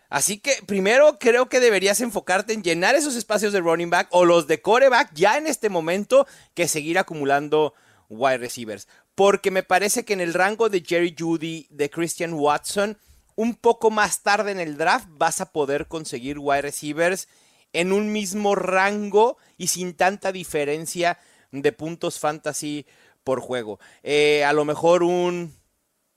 Así 0.08 0.38
que 0.38 0.52
primero 0.66 1.18
creo 1.18 1.48
que 1.48 1.60
deberías 1.60 2.00
enfocarte 2.00 2.52
en 2.52 2.62
llenar 2.62 2.94
esos 2.94 3.16
espacios 3.16 3.52
de 3.52 3.60
running 3.60 3.90
back 3.90 4.08
o 4.10 4.24
los 4.24 4.46
de 4.46 4.60
coreback 4.60 5.12
ya 5.14 5.36
en 5.36 5.46
este 5.46 5.68
momento 5.68 6.26
que 6.54 6.68
seguir 6.68 6.98
acumulando 6.98 7.74
wide 8.08 8.38
receivers. 8.38 8.88
Porque 9.14 9.50
me 9.50 9.62
parece 9.62 10.04
que 10.04 10.12
en 10.12 10.20
el 10.20 10.34
rango 10.34 10.68
de 10.68 10.82
Jerry 10.86 11.14
Judy, 11.18 11.66
de 11.70 11.90
Christian 11.90 12.34
Watson, 12.34 12.98
un 13.34 13.54
poco 13.54 13.90
más 13.90 14.22
tarde 14.22 14.52
en 14.52 14.60
el 14.60 14.76
draft 14.76 15.08
vas 15.10 15.40
a 15.40 15.52
poder 15.52 15.86
conseguir 15.88 16.38
wide 16.38 16.62
receivers 16.62 17.28
en 17.72 17.92
un 17.92 18.10
mismo 18.12 18.54
rango 18.54 19.36
y 19.58 19.66
sin 19.66 19.94
tanta 19.94 20.32
diferencia 20.32 21.18
de 21.50 21.72
puntos 21.72 22.18
fantasy 22.18 22.86
por 23.22 23.40
juego. 23.40 23.78
Eh, 24.02 24.44
a 24.44 24.52
lo 24.52 24.64
mejor 24.64 25.02
un 25.02 25.54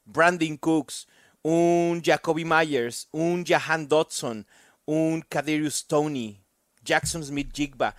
Brandon 0.06 0.58
Cooks, 0.58 1.08
un 1.44 2.02
Jacoby 2.04 2.46
Myers, 2.46 3.08
un 3.12 3.46
Jahan 3.46 3.88
Dodson, 3.88 4.46
un 4.86 5.22
Kadirius 5.22 5.88
Tony, 5.88 6.42
Jackson 6.84 7.24
Smith 7.24 7.52
Jigba. 7.54 7.96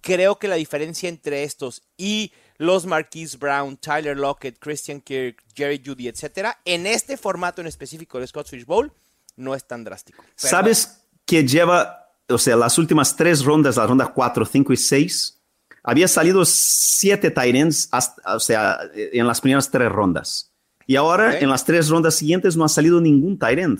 Creo 0.00 0.38
que 0.38 0.48
la 0.48 0.56
diferencia 0.56 1.08
entre 1.08 1.44
estos 1.44 1.82
y 1.96 2.32
los 2.56 2.86
Marquise 2.86 3.36
Brown, 3.36 3.76
Tyler 3.76 4.16
Lockett, 4.16 4.58
Christian 4.58 5.00
Kirk, 5.00 5.42
Jerry 5.54 5.82
Judy, 5.84 6.08
etcétera, 6.08 6.58
en 6.64 6.86
este 6.86 7.16
formato 7.16 7.60
en 7.60 7.66
específico 7.66 8.18
del 8.18 8.28
Scott 8.28 8.48
Fish 8.48 8.64
Bowl, 8.64 8.92
no 9.36 9.54
es 9.54 9.66
tan 9.66 9.84
drástico. 9.84 10.22
¿Sabes 10.34 11.02
que 11.24 11.46
lleva, 11.46 12.10
o 12.28 12.38
sea, 12.38 12.56
las 12.56 12.76
últimas 12.78 13.16
tres 13.16 13.44
rondas, 13.44 13.76
la 13.76 13.86
ronda 13.86 14.06
4, 14.06 14.44
5 14.44 14.72
y 14.72 14.76
6, 14.76 15.40
había 15.82 16.08
salido 16.08 16.44
siete 16.44 17.30
tight 17.30 17.56
o 18.26 18.40
sea, 18.40 18.80
en 18.94 19.26
las 19.26 19.40
primeras 19.40 19.70
tres 19.70 19.90
rondas. 19.90 20.52
Y 20.90 20.96
ahora, 20.96 21.38
en 21.38 21.48
las 21.48 21.64
tres 21.64 21.88
rondas 21.88 22.16
siguientes, 22.16 22.56
no 22.56 22.64
ha 22.64 22.68
salido 22.68 23.00
ningún 23.00 23.38
tight 23.38 23.60
end. 23.60 23.78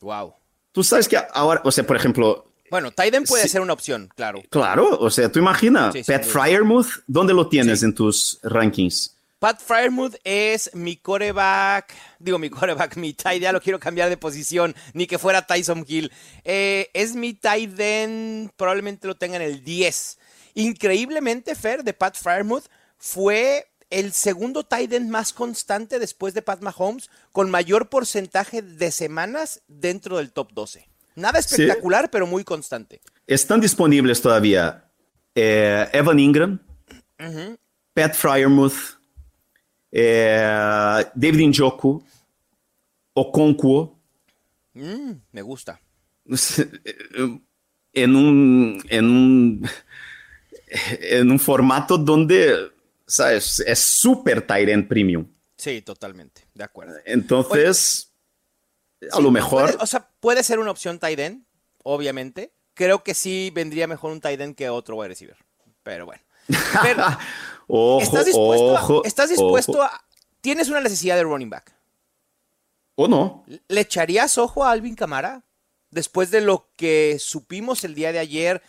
Wow. 0.00 0.34
Tú 0.72 0.84
sabes 0.84 1.08
que 1.08 1.16
ahora, 1.32 1.62
o 1.64 1.72
sea, 1.72 1.86
por 1.86 1.96
ejemplo, 1.96 2.50
Bueno, 2.70 2.90
Tyden 2.90 3.24
puede 3.24 3.44
Sí. 3.44 3.48
ser 3.48 3.62
una 3.62 3.72
opción, 3.72 4.10
claro. 4.14 4.42
claro, 4.50 4.98
o 5.00 5.08
sea, 5.10 5.32
tú 5.32 5.38
imaginas, 5.38 5.94
Sí, 5.94 6.02
Pat. 6.06 6.22
Fryermuth, 6.22 6.88
¿dónde 7.06 7.32
lo 7.32 7.48
tienes 7.48 7.82
en 7.82 7.94
tus 7.94 8.40
rankings? 8.42 9.16
Pat 9.38 9.58
Fryermuth 9.58 10.16
es 10.22 10.70
mi 10.74 10.96
coreback, 10.96 11.94
digo 12.18 12.38
mi 12.38 12.50
coreback, 12.50 12.96
mi 12.98 13.14
tight, 13.14 13.40
ya 13.40 13.50
lo 13.50 13.62
quiero 13.62 13.78
cambiar 13.80 14.10
de 14.10 14.18
posición, 14.18 14.74
ni 14.92 15.06
que 15.06 15.18
fuera 15.18 15.46
Tyson 15.46 15.86
Hill. 15.88 16.12
Eh, 16.44 16.90
es 16.92 17.14
mi 17.14 17.32
tight 17.32 17.78
end, 17.80 18.50
probablemente 18.56 19.06
lo 19.06 19.14
tenga 19.14 19.36
en 19.36 19.42
el 19.42 19.64
10. 19.64 20.18
Increíblemente, 20.54 21.54
Fer, 21.54 21.84
de 21.84 21.94
Pat 21.94 22.16
Fryermuth, 22.18 22.64
fue 22.98 23.66
el 23.94 24.12
segundo 24.12 24.64
tight 24.64 24.92
end 24.92 25.10
más 25.10 25.32
constante 25.32 25.98
después 25.98 26.34
de 26.34 26.42
Pat 26.42 26.60
Mahomes, 26.60 27.10
con 27.32 27.50
mayor 27.50 27.88
porcentaje 27.88 28.62
de 28.62 28.90
semanas 28.90 29.62
dentro 29.68 30.18
del 30.18 30.32
top 30.32 30.52
12. 30.52 30.88
Nada 31.16 31.38
espectacular, 31.38 32.10
pero 32.10 32.26
muy 32.26 32.44
constante. 32.44 33.00
Están 33.26 33.60
disponibles 33.60 34.20
todavía 34.20 34.84
eh, 35.34 35.88
Evan 35.92 36.18
Ingram, 36.18 36.58
Pat 37.94 38.14
Fryermuth, 38.14 38.98
eh, 39.92 41.04
David 41.14 41.48
Njoku, 41.48 42.04
Okonkwo, 43.14 43.94
Mm, 44.74 45.12
me 45.32 45.42
gusta. 45.42 45.80
en 47.92 48.16
un, 48.16 48.82
en 48.88 49.04
un, 49.04 49.68
en 51.00 51.30
un 51.30 51.38
formato 51.38 51.96
donde, 51.96 52.72
¿sabes? 53.06 53.60
Es 53.66 53.78
súper 53.80 54.46
end 54.68 54.88
premium. 54.88 55.26
Sí, 55.56 55.82
totalmente, 55.82 56.42
de 56.54 56.64
acuerdo. 56.64 56.96
Entonces, 57.04 58.12
a 59.12 59.16
Sí, 59.16 59.22
lo 59.22 59.30
mejor... 59.30 59.64
puede- 59.70 59.82
o 59.82 59.86
sea, 59.86 60.08
puede 60.20 60.42
ser 60.42 60.58
una 60.58 60.70
opción 60.70 60.98
end, 61.20 61.44
obviamente. 61.82 62.52
Creo 62.74 63.04
que 63.04 63.14
sí 63.14 63.50
vendría 63.54 63.86
mejor 63.86 64.10
un 64.12 64.20
end 64.40 64.56
que 64.56 64.68
otro 64.68 64.96
wide 64.96 65.08
receiver. 65.08 65.36
Pero 65.82 66.06
bueno. 66.06 66.22
Pero, 66.82 67.04
ojo, 67.68 68.02
¿Estás 68.02 68.26
dispuesto, 68.26 68.72
ojo, 68.74 69.02
a, 69.04 69.08
¿estás 69.08 69.30
dispuesto 69.30 69.82
a... 69.82 70.04
Tienes 70.40 70.68
una 70.68 70.80
necesidad 70.80 71.16
de 71.16 71.22
running 71.22 71.50
back. 71.50 71.72
¿O 72.96 73.08
no? 73.08 73.44
¿Le 73.68 73.80
echarías 73.80 74.38
ojo 74.38 74.64
a 74.64 74.70
Alvin 74.70 74.94
Camara? 74.94 75.42
después 75.90 76.32
de 76.32 76.40
lo 76.40 76.68
que 76.76 77.18
supimos 77.20 77.84
el 77.84 77.94
día 77.94 78.10
de 78.10 78.18
ayer, 78.18 78.62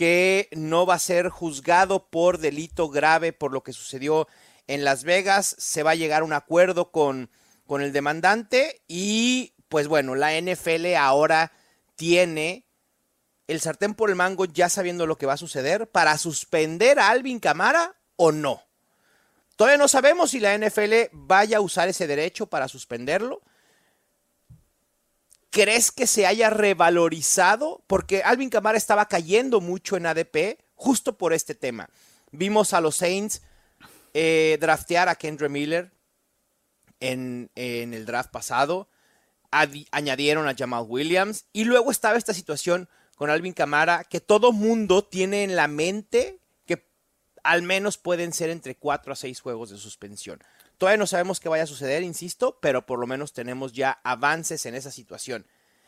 que 0.00 0.48
no 0.52 0.86
va 0.86 0.94
a 0.94 0.98
ser 0.98 1.28
juzgado 1.28 2.08
por 2.08 2.38
delito 2.38 2.88
grave 2.88 3.34
por 3.34 3.52
lo 3.52 3.62
que 3.62 3.74
sucedió 3.74 4.28
en 4.66 4.82
Las 4.82 5.04
Vegas, 5.04 5.54
se 5.58 5.82
va 5.82 5.90
a 5.90 5.94
llegar 5.94 6.22
a 6.22 6.24
un 6.24 6.32
acuerdo 6.32 6.90
con, 6.90 7.28
con 7.66 7.82
el 7.82 7.92
demandante 7.92 8.80
y 8.88 9.52
pues 9.68 9.88
bueno, 9.88 10.14
la 10.14 10.40
NFL 10.40 10.94
ahora 10.96 11.52
tiene 11.96 12.64
el 13.46 13.60
sartén 13.60 13.92
por 13.92 14.08
el 14.08 14.16
mango 14.16 14.46
ya 14.46 14.70
sabiendo 14.70 15.06
lo 15.06 15.18
que 15.18 15.26
va 15.26 15.34
a 15.34 15.36
suceder 15.36 15.86
para 15.90 16.16
suspender 16.16 16.98
a 16.98 17.10
Alvin 17.10 17.38
Camara 17.38 17.94
o 18.16 18.32
no. 18.32 18.62
Todavía 19.54 19.76
no 19.76 19.86
sabemos 19.86 20.30
si 20.30 20.40
la 20.40 20.56
NFL 20.56 21.10
vaya 21.12 21.58
a 21.58 21.60
usar 21.60 21.90
ese 21.90 22.06
derecho 22.06 22.46
para 22.46 22.68
suspenderlo. 22.68 23.42
¿Crees 25.50 25.90
que 25.90 26.06
se 26.06 26.26
haya 26.26 26.48
revalorizado? 26.48 27.82
Porque 27.86 28.22
Alvin 28.22 28.50
Camara 28.50 28.78
estaba 28.78 29.06
cayendo 29.06 29.60
mucho 29.60 29.96
en 29.96 30.06
ADP 30.06 30.58
justo 30.74 31.18
por 31.18 31.32
este 31.32 31.54
tema. 31.54 31.90
Vimos 32.30 32.72
a 32.72 32.80
los 32.80 32.96
Saints 32.96 33.42
eh, 34.14 34.58
draftear 34.60 35.08
a 35.08 35.16
Kendra 35.16 35.48
Miller 35.48 35.92
en, 37.00 37.50
el 37.54 38.04
draft 38.06 38.30
pasado 38.30 38.88
añadieron 39.50 40.46
a 40.46 40.54
Jamal 40.56 40.84
Williams 40.86 41.46
y 41.52 41.64
luego 41.64 41.90
estaba 41.90 42.16
esta 42.16 42.34
situación 42.34 42.88
con 43.16 43.30
Alvin 43.30 43.52
Camara 43.52 44.04
que 44.04 44.20
todo 44.20 44.52
mundo 44.52 45.02
tiene 45.02 45.42
en 45.42 45.56
la 45.56 45.66
mente 45.66 46.38
que 46.66 46.86
al 47.42 47.62
menos 47.62 47.98
pueden 47.98 48.32
ser 48.32 48.50
entre 48.50 48.76
4 48.76 49.12
a 49.12 49.16
6 49.16 49.40
juegos 49.40 49.70
de 49.70 49.78
suspensión. 49.78 50.40
Todavía 50.80 50.96
no 50.96 51.06
sabemos 51.06 51.40
qué 51.40 51.50
vaya 51.50 51.64
a 51.64 51.66
suceder, 51.66 52.02
insisto, 52.02 52.58
pero 52.62 52.86
por 52.86 52.98
lo 52.98 53.06
menos 53.06 53.34
tenemos 53.34 53.74
ya 53.74 54.00
avances 54.02 54.64
en 54.64 54.74
esa 54.74 54.90
situación. 54.90 55.44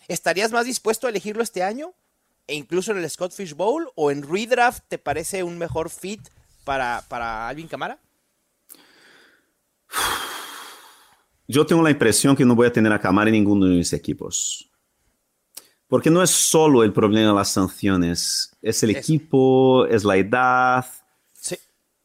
¿Estarías 0.07 0.53
más 0.53 0.67
dispuesto 0.67 1.07
a 1.07 1.11
elegirlo 1.11 1.43
este 1.43 1.63
año? 1.63 1.95
E 2.47 2.57
incluso 2.57 2.93
en 2.93 2.99
el 2.99 3.09
Scott 3.09 3.33
Fish 3.33 3.55
Bowl 3.55 3.91
o 3.95 4.11
en 4.11 4.23
redraft 4.23 4.83
te 4.89 4.99
parece 4.99 5.45
un 5.45 5.57
mejor 5.57 5.89
fit 5.89 6.21
para, 6.65 7.03
para 7.09 7.49
Alvin 7.49 7.69
Camara? 7.69 7.99
Yo 11.49 11.65
tengo 11.65 11.83
la 11.83 11.91
impresión 11.91 12.37
que 12.37 12.45
no 12.45 12.55
voy 12.55 12.67
a 12.67 12.73
tener 12.73 12.93
a 12.93 13.01
Camara 13.01 13.31
en 13.31 13.37
ninguno 13.37 13.65
de 13.65 13.77
mis 13.77 13.95
equipos. 13.95 14.71
Porque 15.89 16.11
no 16.11 16.23
es 16.23 16.29
solo 16.29 16.85
el 16.85 16.93
problema 16.93 17.29
de 17.29 17.35
las 17.35 17.49
sanciones, 17.49 18.55
es 18.61 18.83
el 18.83 18.91
equipo, 18.91 19.87
es 19.87 20.05
la 20.05 20.19
edad, 20.19 20.85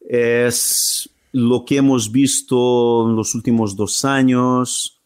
es 0.00 1.10
lo 1.32 1.64
que 1.64 1.76
hemos 1.76 2.10
visto 2.10 3.08
en 3.08 3.16
los 3.16 3.34
últimos 3.34 3.76
dos 3.76 4.04
años. 4.04 5.00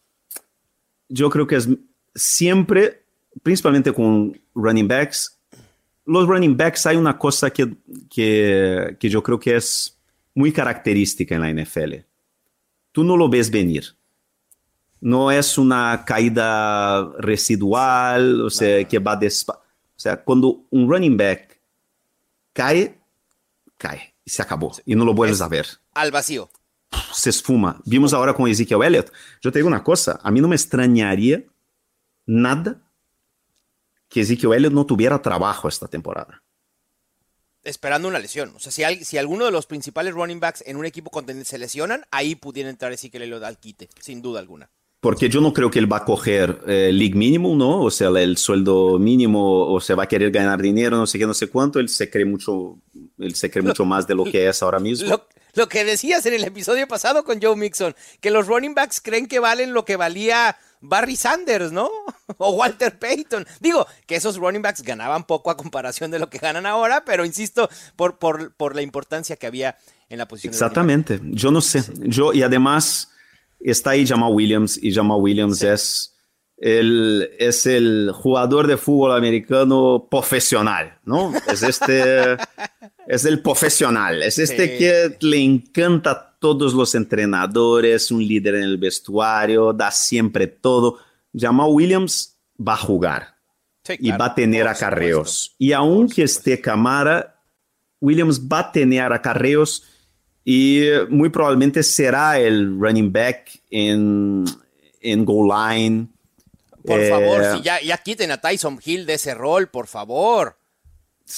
Yo 1.09 1.31
creo 1.31 1.47
que 1.47 1.57
es 1.57 1.69
siempre, 2.15 3.05
principalmente 3.43 3.93
con 3.93 4.41
running 4.55 4.89
backs, 4.89 5.39
los 6.05 6.27
running 6.27 6.57
backs 6.57 6.87
hay 6.87 6.97
una 6.97 7.17
cosa 7.19 7.51
que, 7.51 7.77
que, 8.11 8.97
que 8.99 9.09
yo 9.09 9.23
creo 9.23 9.39
que 9.39 9.57
es 9.57 9.99
muy 10.35 10.53
característica 10.53 11.35
en 11.35 11.41
la 11.43 11.63
NFL. 11.63 11.95
Tú 12.91 13.05
no 13.05 13.17
lo 13.17 13.29
ves 13.29 13.51
venir 13.51 13.97
no 15.03 15.33
es 15.33 15.59
una 15.59 16.05
caída 16.07 17.05
residual, 17.19 18.41
o 18.41 18.51
sea, 18.51 18.87
que 18.87 19.01
va 19.01 19.17
despacio. 19.17 19.61
O 19.97 20.01
sea, 20.03 20.17
cuando 20.23 20.65
un 20.71 20.89
running 20.89 21.17
back 21.17 21.61
cae, 22.53 23.01
cae 23.77 24.15
y 24.25 24.31
se 24.31 24.43
acabó 24.43 24.73
y 24.87 24.95
no 24.95 25.05
lo 25.05 25.13
vuelves 25.13 25.41
a 25.41 25.49
ver. 25.49 25.67
Al 25.95 26.11
vacío. 26.11 26.51
Se 27.13 27.31
esfuma. 27.31 27.81
Vimos 27.85 28.13
ahora 28.13 28.35
con 28.35 28.49
Ezekiel 28.49 28.83
Elliott. 28.83 29.13
Yo 29.41 29.53
te 29.53 29.59
digo 29.59 29.69
una 29.69 29.85
cosa, 29.85 30.21
a 30.23 30.31
mí 30.31 30.41
no 30.41 30.49
me 30.49 30.57
extrañaría 30.57 31.45
nada 32.27 32.81
que 34.09 34.21
Ezekiel 34.21 34.53
Elliott 34.55 34.73
no 34.73 34.87
tuviera 34.87 35.21
trabajo 35.21 35.69
esta 35.69 35.89
temporada. 35.89 36.43
Esperando 37.65 38.09
una 38.09 38.19
lesión. 38.19 38.53
O 38.57 38.59
sea, 38.59 38.73
si, 38.73 39.05
si 39.05 39.19
alguno 39.19 39.45
de 39.45 39.53
los 39.53 39.67
principales 39.67 40.15
running 40.15 40.41
backs 40.41 40.65
en 40.67 40.77
un 40.77 40.85
equipo 40.85 41.11
se 41.45 41.59
lesionan, 41.59 42.05
ahí 42.11 42.35
pudiera 42.35 42.69
entrar 42.69 42.93
Ezekiel 42.93 43.23
Elliott 43.23 43.45
al 43.45 43.59
quite, 43.59 43.89
sin 44.01 44.21
duda 44.21 44.41
alguna. 44.41 44.69
Porque 45.01 45.29
yo 45.29 45.41
no 45.41 45.53
creo 45.53 45.71
que 45.71 45.81
él 45.81 45.93
va 45.93 45.99
a 45.99 46.05
coger 46.05 46.61
eh, 46.67 46.91
league 46.93 47.17
mínimo, 47.17 47.57
¿no? 47.57 47.83
O 47.83 47.91
sea, 47.91 48.09
el 48.09 48.37
sueldo 48.37 48.99
mínimo, 49.01 49.73
o 49.73 49.81
se 49.81 49.95
va 49.95 50.05
a 50.05 50.09
querer 50.09 50.31
ganar 50.31 50.63
dinero, 50.63 50.97
no 50.97 51.07
sé 51.07 51.19
qué, 51.19 51.27
no 51.27 51.35
sé 51.35 51.49
cuánto. 51.49 51.81
Él 51.81 51.89
se 51.89 52.09
cree 52.09 52.25
mucho, 52.25 52.79
él 53.19 53.35
se 53.35 53.51
cree 53.51 53.65
mucho 53.65 53.85
más 53.85 54.07
de 54.07 54.15
lo 54.15 54.25
que 54.25 54.49
es 54.49 54.63
ahora 54.63 54.79
mismo. 54.79 55.09
Lo, 55.09 55.27
que 55.69 55.85
decías 55.85 56.25
en 56.27 56.35
el 56.35 56.45
episodio 56.45 56.89
pasado 56.89 57.25
con 57.25 57.41
Joe 57.41 57.57
Mixon, 57.57 57.95
que 58.21 58.31
los 58.31 58.47
running 58.47 58.75
backs 58.75 59.01
creen 59.01 59.27
que 59.27 59.39
valen 59.39 59.73
lo 59.73 59.85
que 59.85 59.97
valía 59.97 60.57
Barry 60.81 61.17
Sanders, 61.17 61.73
¿no? 61.73 61.89
O 62.39 62.53
Walter 62.53 62.99
Payton. 62.99 63.47
Digo, 63.61 63.87
que 64.07 64.17
esos 64.17 64.37
running 64.37 64.63
backs 64.63 64.83
ganaban 64.83 65.25
poco 65.25 65.51
a 65.51 65.57
comparación 65.57 66.11
de 66.11 66.19
lo 66.19 66.31
que 66.31 66.39
ganan 66.39 66.67
ahora, 66.67 67.05
pero 67.05 67.25
insisto, 67.25 67.69
por, 67.95 68.19
por, 68.19 68.55
por 68.55 68.75
la 68.75 68.83
importancia 68.83 69.37
que 69.37 69.47
había 69.47 69.77
en 70.09 70.19
la 70.19 70.27
posición. 70.27 70.53
Exactamente. 70.53 71.21
Yo 71.23 71.51
no 71.51 71.61
sé. 71.61 71.85
Yo, 72.01 72.33
y 72.33 72.43
además 72.43 73.11
está 73.61 73.91
ahí 73.91 74.07
Jamal 74.07 74.33
Williams 74.33 74.79
y 74.83 74.93
Jamal 74.93 75.21
Williams 75.21 75.63
es, 75.63 76.12
el, 76.63 77.29
es 77.41 77.67
el 77.67 78.13
jugador 78.15 78.69
de 78.69 78.77
fútbol 78.77 79.17
americano 79.17 80.07
profesional, 80.09 80.97
¿no? 81.05 81.33
Es 81.49 81.65
este, 81.65 82.37
es 83.09 83.25
el 83.25 83.43
profesional, 83.43 84.23
es 84.23 84.39
este 84.39 84.79
que 84.79 85.17
le 85.21 85.39
encanta 85.39 86.11
a 86.13 86.39
todos 86.39 86.73
los 86.73 86.95
entrenadores, 86.95 88.13
un 88.13 88.25
líder 88.25 88.55
en 88.55 88.63
el 88.63 88.79
vestuario, 88.79 89.73
da 89.73 89.91
siempre 89.91 90.47
todo. 90.47 90.99
Jamal 91.35 91.71
Williams 91.71 92.37
va 92.57 92.75
a 92.75 92.79
jugar 92.79 93.35
y 93.99 94.13
va 94.13 94.27
a 94.27 94.35
tener 94.37 94.69
acarreos. 94.69 95.57
Y 95.59 95.73
aunque 95.73 96.23
esté 96.23 96.61
Camara, 96.61 97.41
Williams 98.01 98.41
va 98.41 98.61
a 98.61 98.73
tener 98.73 99.13
acarreos 99.13 99.85
y 100.45 100.83
muy 101.11 101.29
probablemente 101.29 101.83
será 101.83 102.39
el 102.39 102.79
running 102.79 103.13
back 103.13 103.51
en, 103.69 104.45
en 105.01 105.25
goal 105.25 105.49
line. 105.49 106.12
Por 106.85 107.09
favor, 107.09 107.43
eh, 107.43 107.53
si 107.55 107.63
ya, 107.63 107.81
ya, 107.81 107.97
quiten 107.99 108.31
a 108.31 108.41
Tyson 108.41 108.81
Hill 108.85 109.07
de 109.07 109.15
ese 109.15 109.35
rol, 109.35 109.69
por 109.69 109.87
favor. 109.87 110.59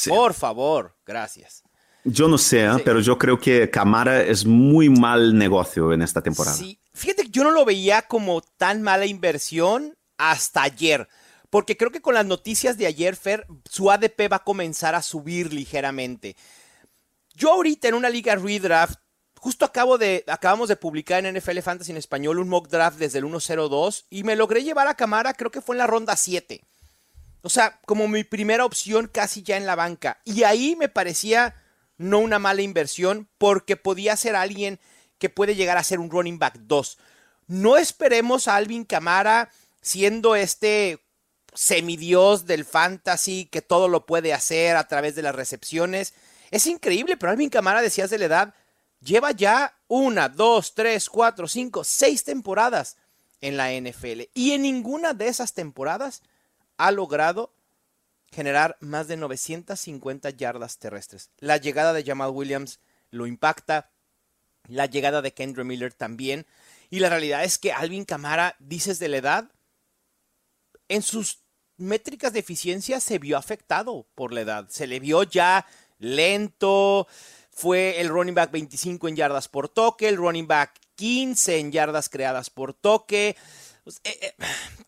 Por 0.09 0.35
favor, 0.35 0.97
gracias. 1.07 1.63
Yo 2.05 2.29
no 2.29 2.37
sé, 2.37 2.65
¿eh? 2.65 2.71
pero 2.85 3.01
yo 3.01 3.19
creo 3.19 3.39
que 3.39 3.71
Camara 3.71 4.23
es 4.23 4.45
muy 4.45 4.91
mal 4.91 5.37
negocio 5.37 5.93
en 5.93 6.03
esta 6.03 6.23
temporada. 6.23 6.57
Sí, 6.57 6.79
fíjate 6.93 7.25
que 7.25 7.31
yo 7.31 7.45
no 7.45 7.51
lo 7.51 7.65
veía 7.65 8.03
como 8.03 8.43
tan 8.43 8.83
mala 8.83 9.07
inversión 9.07 9.97
hasta 10.19 10.63
ayer. 10.63 11.09
Porque 11.49 11.77
creo 11.77 11.91
que 11.91 12.03
con 12.03 12.15
las 12.15 12.27
noticias 12.27 12.77
de 12.77 12.87
ayer, 12.87 13.17
Fer, 13.17 13.47
su 13.71 13.91
ADP 13.91 14.31
va 14.31 14.37
a 14.37 14.45
comenzar 14.45 14.95
a 14.95 15.03
subir 15.03 15.53
ligeramente. 15.53 16.37
Yo 17.35 17.53
ahorita 17.53 17.89
en 17.89 17.95
una 17.95 18.11
liga 18.11 18.35
redraft, 18.35 18.99
justo 19.45 19.67
acabo 19.67 19.99
de, 19.99 20.25
acabamos 20.27 20.71
de 20.71 20.77
publicar 20.77 21.23
en 21.23 21.37
NFL 21.37 21.59
Fantasy 21.59 21.91
en 21.91 21.99
español 21.99 22.39
un 22.39 22.49
mock 22.49 22.69
draft 22.69 22.97
desde 22.97 23.19
el 23.19 23.27
1-0-2 23.27 24.07
y 24.09 24.25
me 24.25 24.37
logré 24.37 24.65
llevar 24.65 24.89
a 24.89 24.95
Camara, 24.95 25.35
creo 25.35 25.51
que 25.51 25.61
fue 25.61 25.75
en 25.75 25.81
la 25.81 25.87
ronda 25.87 26.17
7. 26.17 26.65
O 27.43 27.51
sea, 27.51 27.79
como 27.85 28.09
mi 28.09 28.25
primera 28.25 28.65
opción 28.65 29.07
casi 29.07 29.43
ya 29.43 29.59
en 29.59 29.67
la 29.67 29.75
banca. 29.75 30.19
Y 30.25 30.45
ahí 30.45 30.77
me 30.77 30.89
parecía 30.89 31.57
no 31.99 32.21
una 32.21 32.39
mala 32.39 32.63
inversión 32.63 33.29
porque 33.37 33.77
podía 33.77 34.17
ser 34.17 34.35
alguien 34.35 34.81
que 35.19 35.29
puede 35.29 35.57
llegar 35.57 35.77
a 35.77 35.85
ser 35.85 36.01
un 36.01 36.11
running 36.11 36.39
back 36.39 36.57
2. 36.61 36.97
No 37.47 37.77
esperemos 37.77 38.49
a 38.49 38.57
Alvin 38.57 38.87
Camara 38.87 39.51
siendo 39.83 40.37
este 40.37 41.05
semidios 41.53 42.47
del 42.47 42.65
fantasy 42.65 43.45
que 43.45 43.61
todo 43.61 43.89
lo 43.89 44.07
puede 44.07 44.33
hacer 44.33 44.77
a 44.77 44.89
través 44.89 45.15
de 45.15 45.23
las 45.23 45.35
recepciones. 45.35 46.15
Es 46.51 46.67
increíble, 46.67 47.19
pero 47.19 47.31
Alvin 47.31 47.51
Camara, 47.51 47.83
decías 47.83 48.09
de 48.09 48.17
la 48.17 48.25
edad, 48.25 48.55
lleva 49.05 49.33
ya 49.33 49.79
una, 49.87 50.29
dos, 50.29 50.75
tres, 50.75 51.09
cuatro, 51.09 51.47
cinco, 51.47 51.85
seis 51.85 52.25
temporadas 52.25 52.97
en 53.41 53.57
la 53.57 53.71
NFL. 53.73 54.23
Y 54.33 54.53
en 54.53 54.63
ninguna 54.63 55.13
de 55.13 55.29
esas 55.29 55.53
temporadas 55.53 56.23
ha 56.77 56.91
logrado 56.91 57.55
generar 58.33 58.77
más 58.81 59.07
de 59.07 59.17
950 59.17 60.31
yardas 60.31 60.79
terrestres. 60.79 61.31
La 61.39 61.59
llegada 61.59 61.93
de 61.93 62.03
Jamal 62.03 62.31
Williams 62.31 62.81
lo 63.11 63.27
impacta, 63.27 63.91
la 64.67 64.87
llegada 64.87 65.23
de 65.23 65.33
Kendra 65.33 65.63
Miller 65.63 65.93
también. 65.93 66.47
Y 66.91 66.99
la 66.99 67.11
realidad 67.11 67.45
es 67.45 67.59
que 67.59 67.73
Alvin 67.73 68.05
Camara, 68.05 68.57
dices 68.59 68.99
de 68.99 69.09
la 69.09 69.19
edad, 69.19 69.51
en 70.89 71.03
sus 71.03 71.45
métricas 71.77 72.33
de 72.33 72.41
eficiencia 72.41 73.01
se 73.01 73.19
vio 73.19 73.37
afectado 73.37 74.07
por 74.15 74.33
la 74.33 74.41
edad. 74.41 74.69
Se 74.69 74.87
le 74.87 75.01
vio 75.01 75.23
ya 75.23 75.67
lento. 75.99 77.07
Fue 77.55 78.01
el 78.01 78.09
running 78.09 78.35
back 78.35 78.51
25 78.51 79.07
en 79.07 79.17
yardas 79.17 79.49
por 79.49 79.69
toque, 79.69 80.09
el 80.09 80.17
running 80.17 80.49
back 80.49 80.73
15 80.97 81.59
en 81.59 81.73
yardas 81.73 82.09
creadas 82.09 82.51
por 82.51 82.75
toque. 82.75 83.37
Pues, 83.85 84.01
eh, 84.03 84.19
eh, 84.21 84.35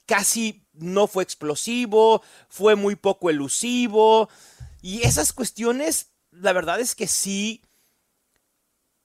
casi 0.05 0.67
no 0.73 1.07
fue 1.07 1.23
explosivo, 1.23 2.23
fue 2.49 2.75
muy 2.75 2.97
poco 2.97 3.31
elusivo. 3.31 4.29
Y 4.83 5.03
esas 5.07 5.33
cuestiones, 5.33 6.09
la 6.33 6.53
verdad 6.53 6.81
es 6.81 6.97
que 6.97 7.07
sí 7.07 7.63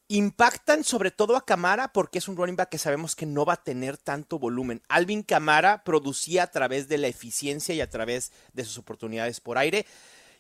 impactan 0.07 0.83
sobre 0.83 1.11
todo 1.11 1.37
a 1.37 1.45
Camara 1.45 1.93
porque 1.93 2.17
es 2.17 2.27
un 2.27 2.35
running 2.35 2.55
back 2.55 2.69
que 2.69 2.77
sabemos 2.77 3.15
que 3.15 3.25
no 3.25 3.45
va 3.45 3.53
a 3.53 3.63
tener 3.63 3.97
tanto 3.97 4.39
volumen. 4.39 4.81
Alvin 4.89 5.23
Camara 5.23 5.83
producía 5.83 6.43
a 6.43 6.51
través 6.51 6.87
de 6.87 6.97
la 6.97 7.07
eficiencia 7.07 7.75
y 7.75 7.81
a 7.81 7.89
través 7.89 8.31
de 8.53 8.65
sus 8.65 8.79
oportunidades 8.79 9.39
por 9.39 9.57
aire 9.57 9.85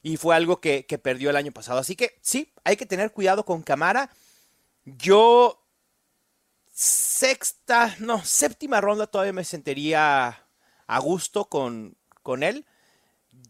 y 0.03 0.17
fue 0.17 0.35
algo 0.35 0.59
que, 0.59 0.85
que 0.85 0.97
perdió 0.97 1.29
el 1.29 1.35
año 1.35 1.51
pasado. 1.51 1.79
Así 1.79 1.95
que 1.95 2.17
sí, 2.21 2.51
hay 2.63 2.75
que 2.75 2.85
tener 2.85 3.11
cuidado 3.11 3.45
con 3.45 3.61
Camara. 3.61 4.09
Yo 4.85 5.61
sexta, 6.71 7.95
no, 7.99 8.23
séptima 8.23 8.81
ronda 8.81 9.07
todavía 9.07 9.33
me 9.33 9.43
sentiría 9.43 10.45
a 10.87 10.99
gusto 10.99 11.45
con, 11.45 11.95
con 12.23 12.43
él. 12.43 12.65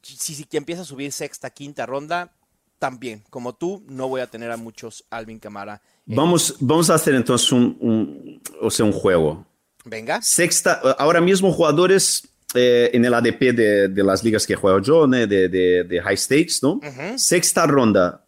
Si, 0.01 0.35
si 0.35 0.47
empieza 0.51 0.81
a 0.81 0.85
subir 0.85 1.11
sexta, 1.11 1.49
quinta 1.49 1.85
ronda, 1.85 2.33
también, 2.79 3.23
como 3.29 3.53
tú, 3.53 3.83
no 3.87 4.07
voy 4.07 4.21
a 4.21 4.27
tener 4.27 4.51
a 4.51 4.57
muchos 4.57 5.05
Alvin 5.09 5.39
Camara. 5.39 5.81
Vamos, 6.05 6.55
vamos 6.59 6.89
a 6.89 6.95
hacer 6.95 7.13
entonces 7.13 7.51
un, 7.51 7.77
un, 7.79 8.41
o 8.59 8.71
sea, 8.71 8.85
un 8.85 8.91
juego. 8.91 9.45
Venga. 9.85 10.21
Sexta, 10.21 10.73
ahora 10.97 11.21
mismo 11.21 11.53
jugadores 11.53 12.27
eh, 12.53 12.89
en 12.93 13.05
el 13.05 13.13
ADP 13.13 13.39
de, 13.53 13.87
de, 13.87 14.03
las 14.03 14.23
ligas 14.23 14.45
que 14.45 14.55
juego 14.55 14.79
yo, 14.79 15.07
¿no? 15.07 15.17
de, 15.17 15.47
de, 15.47 15.83
de, 15.83 16.01
high 16.01 16.17
stakes, 16.17 16.55
¿no? 16.61 16.73
Uh 16.73 16.81
-huh. 16.81 17.17
Sexta 17.17 17.65
ronda. 17.65 18.25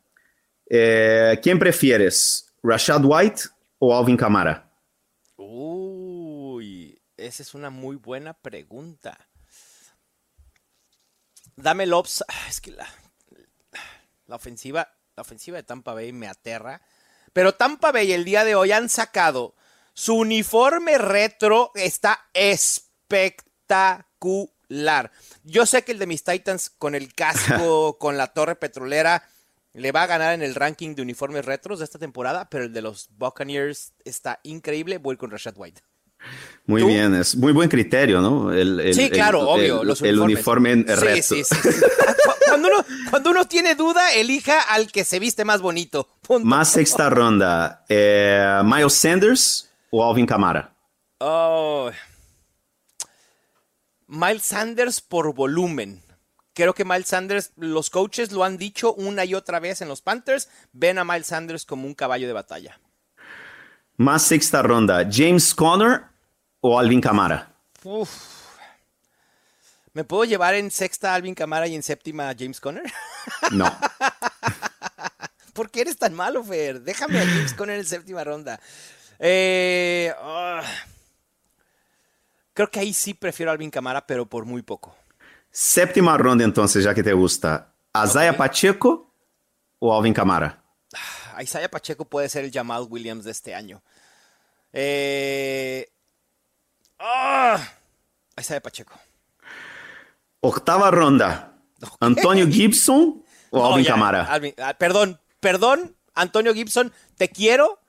Eh, 0.70 1.40
¿Quién 1.42 1.60
prefieres? 1.60 2.54
¿Rashad 2.64 3.04
White 3.04 3.42
o 3.80 3.98
Alvin 3.98 4.18
Camara? 4.18 4.72
Uy, 5.36 7.02
esa 7.18 7.44
es 7.44 7.54
una 7.54 7.70
muy 7.70 7.98
buena 7.98 8.34
pregunta. 8.34 9.18
Dame 11.56 11.84
el 11.84 11.94
ops. 11.94 12.24
Es 12.50 12.62
que 12.62 12.72
la, 12.72 12.88
la 14.28 14.36
ofensiva, 14.36 14.88
la 15.16 15.22
ofensiva 15.22 15.58
de 15.58 15.64
Tampa 15.64 15.94
Bay 15.94 16.14
me 16.14 16.28
aterra. 16.28 16.82
Pero 17.34 17.56
Tampa 17.56 17.92
Bay 17.92 18.12
el 18.14 18.24
día 18.24 18.44
de 18.46 18.56
hoy 18.56 18.72
han 18.72 18.90
sacado 18.90 19.56
su 19.94 20.16
uniforme 20.16 20.98
retro. 20.98 21.72
Está 21.76 22.30
espectacular. 22.34 23.54
Yo 25.44 25.66
sé 25.66 25.84
que 25.84 25.92
el 25.92 26.00
de 26.00 26.08
mis 26.08 26.24
Titans 26.24 26.70
con 26.70 26.96
el 26.96 27.14
casco, 27.14 27.98
con 28.00 28.18
la 28.18 28.28
torre 28.28 28.56
petrolera, 28.56 29.24
le 29.74 29.92
va 29.92 30.04
a 30.04 30.08
ganar 30.08 30.34
en 30.34 30.42
el 30.42 30.56
ranking 30.56 30.96
de 30.96 31.02
uniformes 31.02 31.46
retros 31.46 31.80
de 31.80 31.86
esta 31.86 32.00
temporada, 32.00 32.48
pero 32.50 32.66
el 32.66 32.74
de 32.74 32.82
los 32.82 33.10
Buccaneers 33.18 33.94
está 34.06 34.40
increíble. 34.44 34.98
Voy 34.98 35.18
con 35.18 35.32
Rashad 35.32 35.56
White. 35.58 35.82
Muy 36.66 36.82
¿Tú? 36.82 36.88
bien, 36.88 37.14
es 37.16 37.36
muy 37.36 37.52
buen 37.52 37.70
criterio, 37.70 38.22
¿no? 38.22 38.54
El, 38.54 38.80
el, 38.80 38.94
sí, 38.94 39.10
claro, 39.10 39.42
el, 39.42 39.48
obvio. 39.48 39.84
Los 39.84 40.02
el 40.02 40.20
uniforme 40.20 40.76
retro. 40.76 41.16
Sí, 41.16 41.22
sí, 41.22 41.44
sí. 41.44 41.70
cuando, 42.48 42.70
uno, 42.70 42.86
cuando 43.10 43.32
uno 43.32 43.46
tiene 43.46 43.76
duda, 43.76 44.14
elija 44.14 44.62
al 44.62 44.90
que 44.90 45.04
se 45.04 45.20
viste 45.20 45.44
más 45.44 45.62
bonito. 45.62 46.08
Punto. 46.22 46.48
Más 46.48 46.70
sexta 46.70 47.10
ronda. 47.10 47.84
Eh, 47.90 48.62
Miles 48.64 48.94
Sanders 48.94 49.70
o 49.92 50.08
Alvin 50.10 50.26
Kamara. 50.26 50.74
Oh. 51.20 51.92
Miles 54.14 54.44
Sanders 54.44 55.02
por 55.02 55.34
volumen. 55.34 56.04
Creo 56.54 56.76
que 56.76 56.86
Miles 56.86 57.08
Sanders, 57.08 57.52
los 57.56 57.90
coaches 57.90 58.32
lo 58.32 58.44
han 58.44 58.58
dicho 58.58 58.94
una 58.94 59.26
y 59.26 59.34
otra 59.34 59.60
vez 59.60 59.82
en 59.82 59.88
los 59.88 60.02
Panthers, 60.04 60.50
ven 60.72 61.00
a 61.00 61.04
Miles 61.04 61.26
Sanders 61.26 61.66
como 61.66 61.88
un 61.88 61.96
caballo 61.96 62.28
de 62.28 62.34
batalla. 62.34 62.80
Más 63.98 64.22
sexta 64.22 64.62
ronda, 64.62 65.10
James 65.12 65.56
Conner 65.56 66.04
o 66.60 66.78
Alvin 66.78 67.02
Kamara. 67.02 67.56
Uf. 67.84 68.12
¿Me 69.94 70.04
puedo 70.04 70.26
llevar 70.26 70.54
en 70.54 70.70
sexta 70.70 71.12
a 71.12 71.16
Alvin 71.16 71.34
Kamara 71.34 71.66
y 71.66 71.74
en 71.74 71.82
séptima 71.82 72.30
a 72.30 72.36
James 72.38 72.60
Conner? 72.60 72.84
No. 73.52 73.66
¿Por 75.54 75.72
qué 75.72 75.82
eres 75.82 75.98
tan 75.98 76.14
malo, 76.14 76.44
Fer? 76.44 76.82
Déjame 76.82 77.20
a 77.20 77.26
James 77.26 77.54
Conner 77.56 77.80
en 77.80 77.86
séptima 77.86 78.24
ronda. 78.24 78.60
Eh, 79.18 80.14
oh. 80.22 80.60
Creo 82.54 82.70
que 82.70 82.80
ahí 82.80 82.94
sí 82.94 83.14
prefiero 83.14 83.52
a 83.52 83.54
Alvin 83.54 83.72
Kamara, 83.72 84.06
pero 84.06 84.26
por 84.26 84.46
muy 84.46 84.62
poco. 84.62 84.96
Séptima 85.52 86.18
ronda, 86.18 86.44
entonces, 86.44 86.84
ya 86.84 86.94
que 86.94 87.04
te 87.04 87.14
gusta. 87.14 87.74
¿Isaiah 87.96 88.32
okay. 88.32 88.38
Pacheco 88.38 89.14
o 89.80 89.96
Alvin 89.96 90.14
Kamara? 90.14 90.64
Isaiah 91.42 91.70
Pacheco 91.70 92.06
puede 92.06 92.30
ser 92.30 92.46
el 92.46 92.52
Jamal 92.52 92.88
Williams 92.90 93.26
de 93.26 93.32
este 93.32 93.56
año. 93.56 93.82
Eh... 94.72 95.90
Oh, 97.00 97.56
Isaiah 98.40 98.62
Pacheco. 98.62 98.94
Octava 100.42 100.92
ronda. 100.92 101.54
Okay. 101.78 101.98
¿Antonio 102.00 102.48
Gibson 102.48 103.24
o 103.50 103.60
no, 103.60 103.66
Alvin 103.74 103.86
ya? 103.86 104.22
Alvin, 104.24 104.54
ah, 104.58 104.74
perdón, 104.74 105.20
perdón, 105.40 105.96
Antonio 106.14 106.54
Gibson, 106.54 106.92
te 107.18 107.30
quiero. 107.30 107.80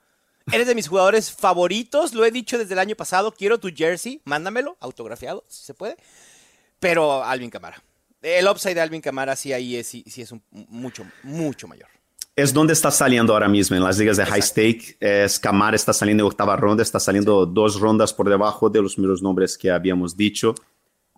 Eres 0.51 0.67
de 0.67 0.75
mis 0.75 0.87
jugadores 0.87 1.31
favoritos, 1.31 2.13
lo 2.13 2.23
he 2.23 2.31
dicho 2.31 2.57
desde 2.57 2.73
el 2.73 2.79
año 2.79 2.95
pasado. 2.95 3.31
Quiero 3.31 3.59
tu 3.59 3.69
jersey, 3.75 4.21
mándamelo, 4.25 4.77
autografiado, 4.79 5.43
si 5.47 5.63
se 5.65 5.73
puede. 5.73 5.97
Pero 6.79 7.23
Alvin 7.23 7.49
Kamara. 7.49 7.81
El 8.21 8.47
upside 8.47 8.75
de 8.75 8.81
Alvin 8.81 9.01
Kamara 9.01 9.35
sí 9.35 9.53
ahí 9.53 9.75
es, 9.75 9.87
sí, 9.87 10.03
sí 10.07 10.21
es 10.21 10.31
un, 10.31 10.41
mucho, 10.51 11.05
mucho 11.23 11.67
mayor. 11.67 11.87
Es 12.35 12.53
donde 12.53 12.73
está 12.73 12.91
saliendo 12.91 13.33
ahora 13.33 13.47
mismo 13.47 13.75
en 13.75 13.83
las 13.83 13.97
ligas 13.97 14.17
de 14.17 14.23
Exacto. 14.23 14.41
high 14.41 14.47
stake. 14.47 14.97
Es 14.99 15.39
Kamara 15.39 15.75
está 15.75 15.93
saliendo 15.93 16.23
en 16.23 16.27
octava 16.27 16.55
ronda, 16.55 16.83
está 16.83 16.99
saliendo 16.99 17.45
sí. 17.45 17.51
dos 17.53 17.79
rondas 17.79 18.13
por 18.13 18.29
debajo 18.29 18.69
de 18.69 18.81
los 18.81 18.97
mismos 18.97 19.21
nombres 19.21 19.57
que 19.57 19.71
habíamos 19.71 20.17
dicho. 20.17 20.53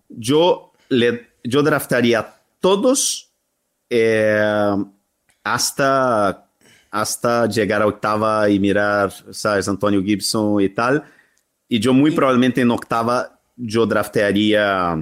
Yo, 0.08 0.72
le, 0.88 1.32
yo 1.42 1.62
draftaría 1.62 2.34
todos 2.60 3.32
eh, 3.90 4.76
hasta, 5.42 6.47
hasta 6.90 7.46
llegar 7.46 7.82
a 7.82 7.86
octava 7.86 8.48
y 8.48 8.58
mirar, 8.58 9.12
¿sabes? 9.30 9.68
Antonio 9.68 10.02
Gibson 10.02 10.60
y 10.60 10.68
tal. 10.68 11.04
Y 11.68 11.80
yo 11.80 11.92
muy 11.92 12.10
probablemente 12.10 12.60
en 12.60 12.70
octava 12.70 13.40
yo 13.56 13.86
draftearía 13.86 14.96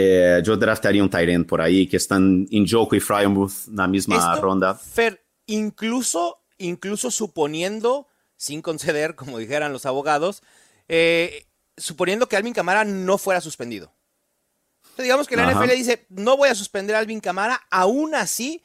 eh, 0.00 0.40
yo 0.44 0.56
draftaría 0.56 1.02
un 1.02 1.10
Tyrant 1.10 1.48
por 1.48 1.60
ahí 1.60 1.88
que 1.88 1.96
están 1.96 2.46
Injoku 2.50 2.94
y 2.94 3.00
Fryermuth 3.00 3.66
en 3.66 3.76
la 3.76 3.88
misma 3.88 4.16
Esto, 4.16 4.40
ronda. 4.40 4.74
Fer, 4.76 5.24
incluso, 5.46 6.38
incluso 6.58 7.10
suponiendo, 7.10 8.06
sin 8.36 8.62
conceder, 8.62 9.16
como 9.16 9.38
dijeran 9.38 9.72
los 9.72 9.86
abogados, 9.86 10.44
eh, 10.86 11.46
suponiendo 11.76 12.28
que 12.28 12.36
Alvin 12.36 12.52
Camara 12.52 12.84
no 12.84 13.18
fuera 13.18 13.40
suspendido. 13.40 13.92
Digamos 14.96 15.26
que 15.26 15.34
la 15.34 15.48
Ajá. 15.48 15.64
NFL 15.64 15.74
dice, 15.74 16.06
no 16.10 16.36
voy 16.36 16.48
a 16.48 16.54
suspender 16.54 16.94
a 16.94 17.00
Alvin 17.00 17.18
Camara, 17.20 17.60
aún 17.68 18.14
así, 18.14 18.62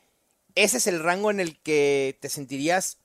ese 0.56 0.78
es 0.78 0.88
el 0.88 1.00
rango 1.00 1.32
en 1.32 1.40
el 1.40 1.58
que 1.60 2.18
te 2.22 2.30
sentirías 2.30 2.98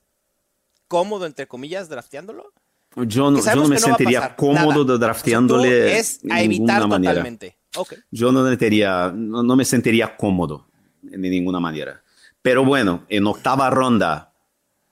cómodo, 0.89 1.27
entre 1.27 1.47
comillas, 1.47 1.89
drafteándolo. 1.89 2.53
Yo 2.97 3.31
no, 3.31 3.39
yo 3.39 3.55
no 3.55 3.69
me 3.69 3.77
no 3.77 3.81
sentiría 3.81 4.35
cómodo 4.35 4.85
Nada. 4.85 4.99
drafteándole. 4.99 5.69
O 5.69 5.89
sea, 5.89 5.99
es 5.99 6.21
a 6.31 6.43
evitar 6.43 6.83
totalmente. 6.83 7.47
Manera. 7.47 7.59
Okay. 7.77 7.99
Yo 8.11 8.33
no, 8.33 8.43
metería, 8.43 9.13
no, 9.15 9.43
no, 9.43 9.55
me 9.55 9.65
sentiría 9.65 10.17
cómodo 10.17 10.67
de 11.03 11.19
ninguna 11.19 11.61
manera. 11.61 12.03
Pero 12.43 12.65
bueno, 12.65 13.05
en 13.09 13.27
octava 13.27 13.69
ronda, 13.71 14.33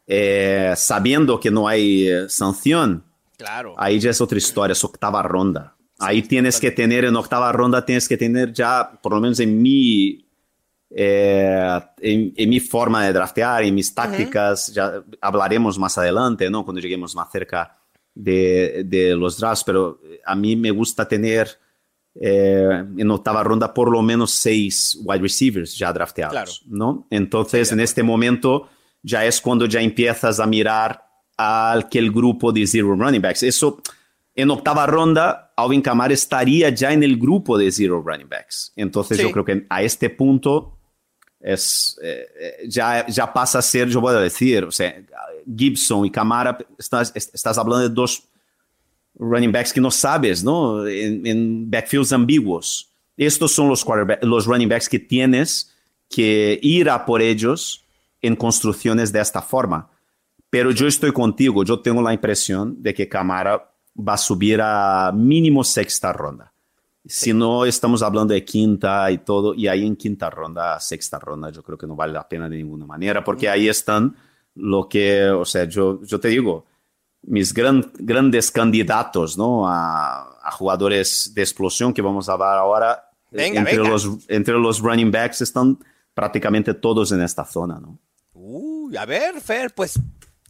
eh, 0.07 0.75
sabiendo 0.77 1.41
que 1.41 1.51
no 1.51 1.67
hay 1.67 2.07
eh, 2.07 2.29
sanción, 2.29 3.03
claro. 3.39 3.75
ahí 3.79 3.99
ya 3.99 4.11
es 4.11 4.21
otra 4.21 4.39
historia, 4.39 4.73
es 4.73 4.85
octava 4.85 5.23
ronda. 5.23 5.75
Ahí 5.99 6.21
tienes 6.23 6.61
que 6.61 6.71
tener, 6.71 7.07
en 7.07 7.17
octava 7.17 7.51
ronda, 7.53 7.85
tienes 7.85 8.07
que 8.07 8.19
tener 8.19 8.53
ya, 8.53 8.99
por 9.03 9.15
lo 9.15 9.21
menos 9.21 9.41
en 9.41 9.63
mi, 9.63 10.26
eh, 10.99 11.81
en, 12.01 12.33
en, 12.35 12.49
mi 12.49 12.59
forma 12.59 13.05
de 13.05 13.13
draftear, 13.13 13.65
en 13.65 13.75
mis 13.75 13.95
tácticas, 13.95 14.71
uh 14.71 14.73
-huh. 14.73 14.75
ya 14.75 15.05
hablaremos 15.21 15.79
más 15.79 15.99
adelante, 15.99 16.49
¿no? 16.49 16.65
Cuando 16.65 16.81
lleguemos 16.81 17.15
más 17.15 17.31
cerca 17.31 17.77
de, 18.15 18.83
de 18.87 19.15
los 19.15 19.37
drafts, 19.37 19.63
pero 19.63 20.01
a 20.25 20.35
mí 20.35 20.57
me 20.57 20.71
gusta 20.71 21.07
tener 21.07 21.51
eh, 22.19 22.83
en 22.97 23.11
octava 23.11 23.45
ronda 23.45 23.75
por 23.75 23.91
lo 23.91 24.01
menos 24.01 24.31
seis 24.31 24.99
wide 25.05 25.21
receivers 25.21 25.77
ya 25.77 25.93
drafteados, 25.93 26.33
claro. 26.33 26.53
¿no? 26.67 27.07
Entonces, 27.11 27.69
sí, 27.69 27.75
en 27.75 27.81
este 27.81 28.03
momento 28.03 28.71
ya 29.03 29.27
es 29.27 29.39
cuando 29.43 29.67
ya 29.67 29.83
empiezas 29.83 30.41
a 30.41 30.47
mirar 30.47 31.05
a 31.37 31.73
aquel 31.73 32.11
grupo 32.11 32.53
de 32.53 32.67
zero 32.67 32.97
running 32.97 33.21
backs. 33.21 33.43
Eso, 33.43 33.83
en 34.35 34.51
octava 34.51 34.87
ronda, 34.87 35.53
Alvin 35.59 35.83
Kamara 35.83 36.15
estaría 36.15 36.71
ya 36.71 36.91
en 36.91 37.03
el 37.03 37.19
grupo 37.19 37.59
de 37.59 37.71
zero 37.71 38.03
running 38.03 38.31
backs. 38.31 38.73
Entonces, 38.77 39.19
sí. 39.19 39.23
yo 39.25 39.31
creo 39.31 39.45
que 39.45 39.67
a 39.69 39.83
este 39.83 40.09
punto 40.09 40.76
es, 41.47 41.97
ya, 42.67 43.07
ya 43.07 43.33
pasa 43.33 43.61
a 43.61 43.63
ser, 43.63 43.89
yo 43.89 44.01
voy 44.01 44.15
a 44.15 44.19
decir, 44.19 44.65
o 44.65 44.71
Gibson 45.57 46.05
y 46.05 46.11
Kamara, 46.11 46.59
estás, 46.77 47.13
estás 47.15 47.57
hablando 47.57 47.89
de 47.89 47.95
dos 47.95 48.25
running 49.15 49.53
backs 49.53 49.73
que 49.73 49.81
no 49.81 49.93
sabes, 49.93 50.43
¿no? 50.43 50.87
En, 50.87 51.25
en 51.25 51.71
backfields 51.71 52.13
ambiguos. 52.13 52.91
Estos 53.17 53.53
son 53.53 53.69
los, 53.69 53.87
los 54.23 54.47
running 54.47 54.69
backs 54.69 54.89
que 54.89 54.99
tienes 54.99 55.73
que 56.11 56.59
ir 56.63 56.91
a 56.91 57.07
por 57.07 57.23
ellos 57.23 57.85
en 58.21 58.35
construcciones 58.35 59.13
de 59.13 59.21
esta 59.21 59.41
forma. 59.41 59.89
Pero 60.51 60.73
yo 60.73 60.89
estoy 60.89 61.13
contigo, 61.13 61.65
yo 61.65 61.81
tengo 61.81 62.03
la 62.03 62.13
impresión 62.13 62.83
de 62.83 62.93
que 62.93 63.09
Camara 63.09 63.73
va 63.97 64.15
a 64.15 64.19
subir 64.19 64.61
a 64.61 65.13
mínimo 65.15 65.63
sexta 65.63 66.13
ronda. 66.13 66.53
Si 67.09 67.33
no, 67.33 67.65
estamos 67.65 68.03
hablando 68.03 68.35
de 68.35 68.45
quinta 68.45 69.11
y 69.11 69.19
todo, 69.19 69.55
y 69.55 69.69
ahí 69.69 69.87
en 69.87 69.97
quinta 69.97 70.29
ronda, 70.29 70.79
sexta 70.81 71.19
ronda, 71.19 71.51
yo 71.51 71.63
creo 71.63 71.79
que 71.79 71.87
no 71.87 71.95
vale 71.95 72.13
la 72.13 72.29
pena 72.29 72.49
de 72.49 72.57
ninguna 72.57 72.87
manera, 72.87 73.23
porque 73.23 73.49
ahí 73.49 73.69
están 73.69 74.17
lo 74.55 74.89
que, 74.89 75.29
o 75.29 75.45
sea, 75.45 75.65
yo, 75.65 76.03
yo 76.03 76.19
te 76.19 76.29
digo, 76.29 76.65
mis 77.23 77.53
gran, 77.53 77.93
grandes 77.95 78.51
candidatos 78.51 79.37
¿no? 79.37 79.69
a, 79.69 80.39
a, 80.43 80.51
jugadores 80.53 81.33
de 81.35 81.43
explosión 81.43 81.93
que 81.93 82.03
vamos 82.03 82.29
a 82.29 82.33
hablar 82.33 82.59
ahora, 82.59 83.11
venga, 83.31 83.61
entre, 83.61 83.77
venga. 83.77 83.89
Los, 83.91 84.09
entre 84.29 84.55
los 84.55 84.81
running 84.81 85.11
backs 85.11 85.43
están 85.43 85.79
prácticamente 86.15 86.75
todos 86.75 87.13
en 87.13 87.21
esta 87.23 87.45
zona. 87.45 87.79
¿no? 87.79 87.99
Uy, 88.33 88.97
a 88.97 89.05
ver, 89.05 89.41
Fer, 89.41 89.75
pues 89.75 90.01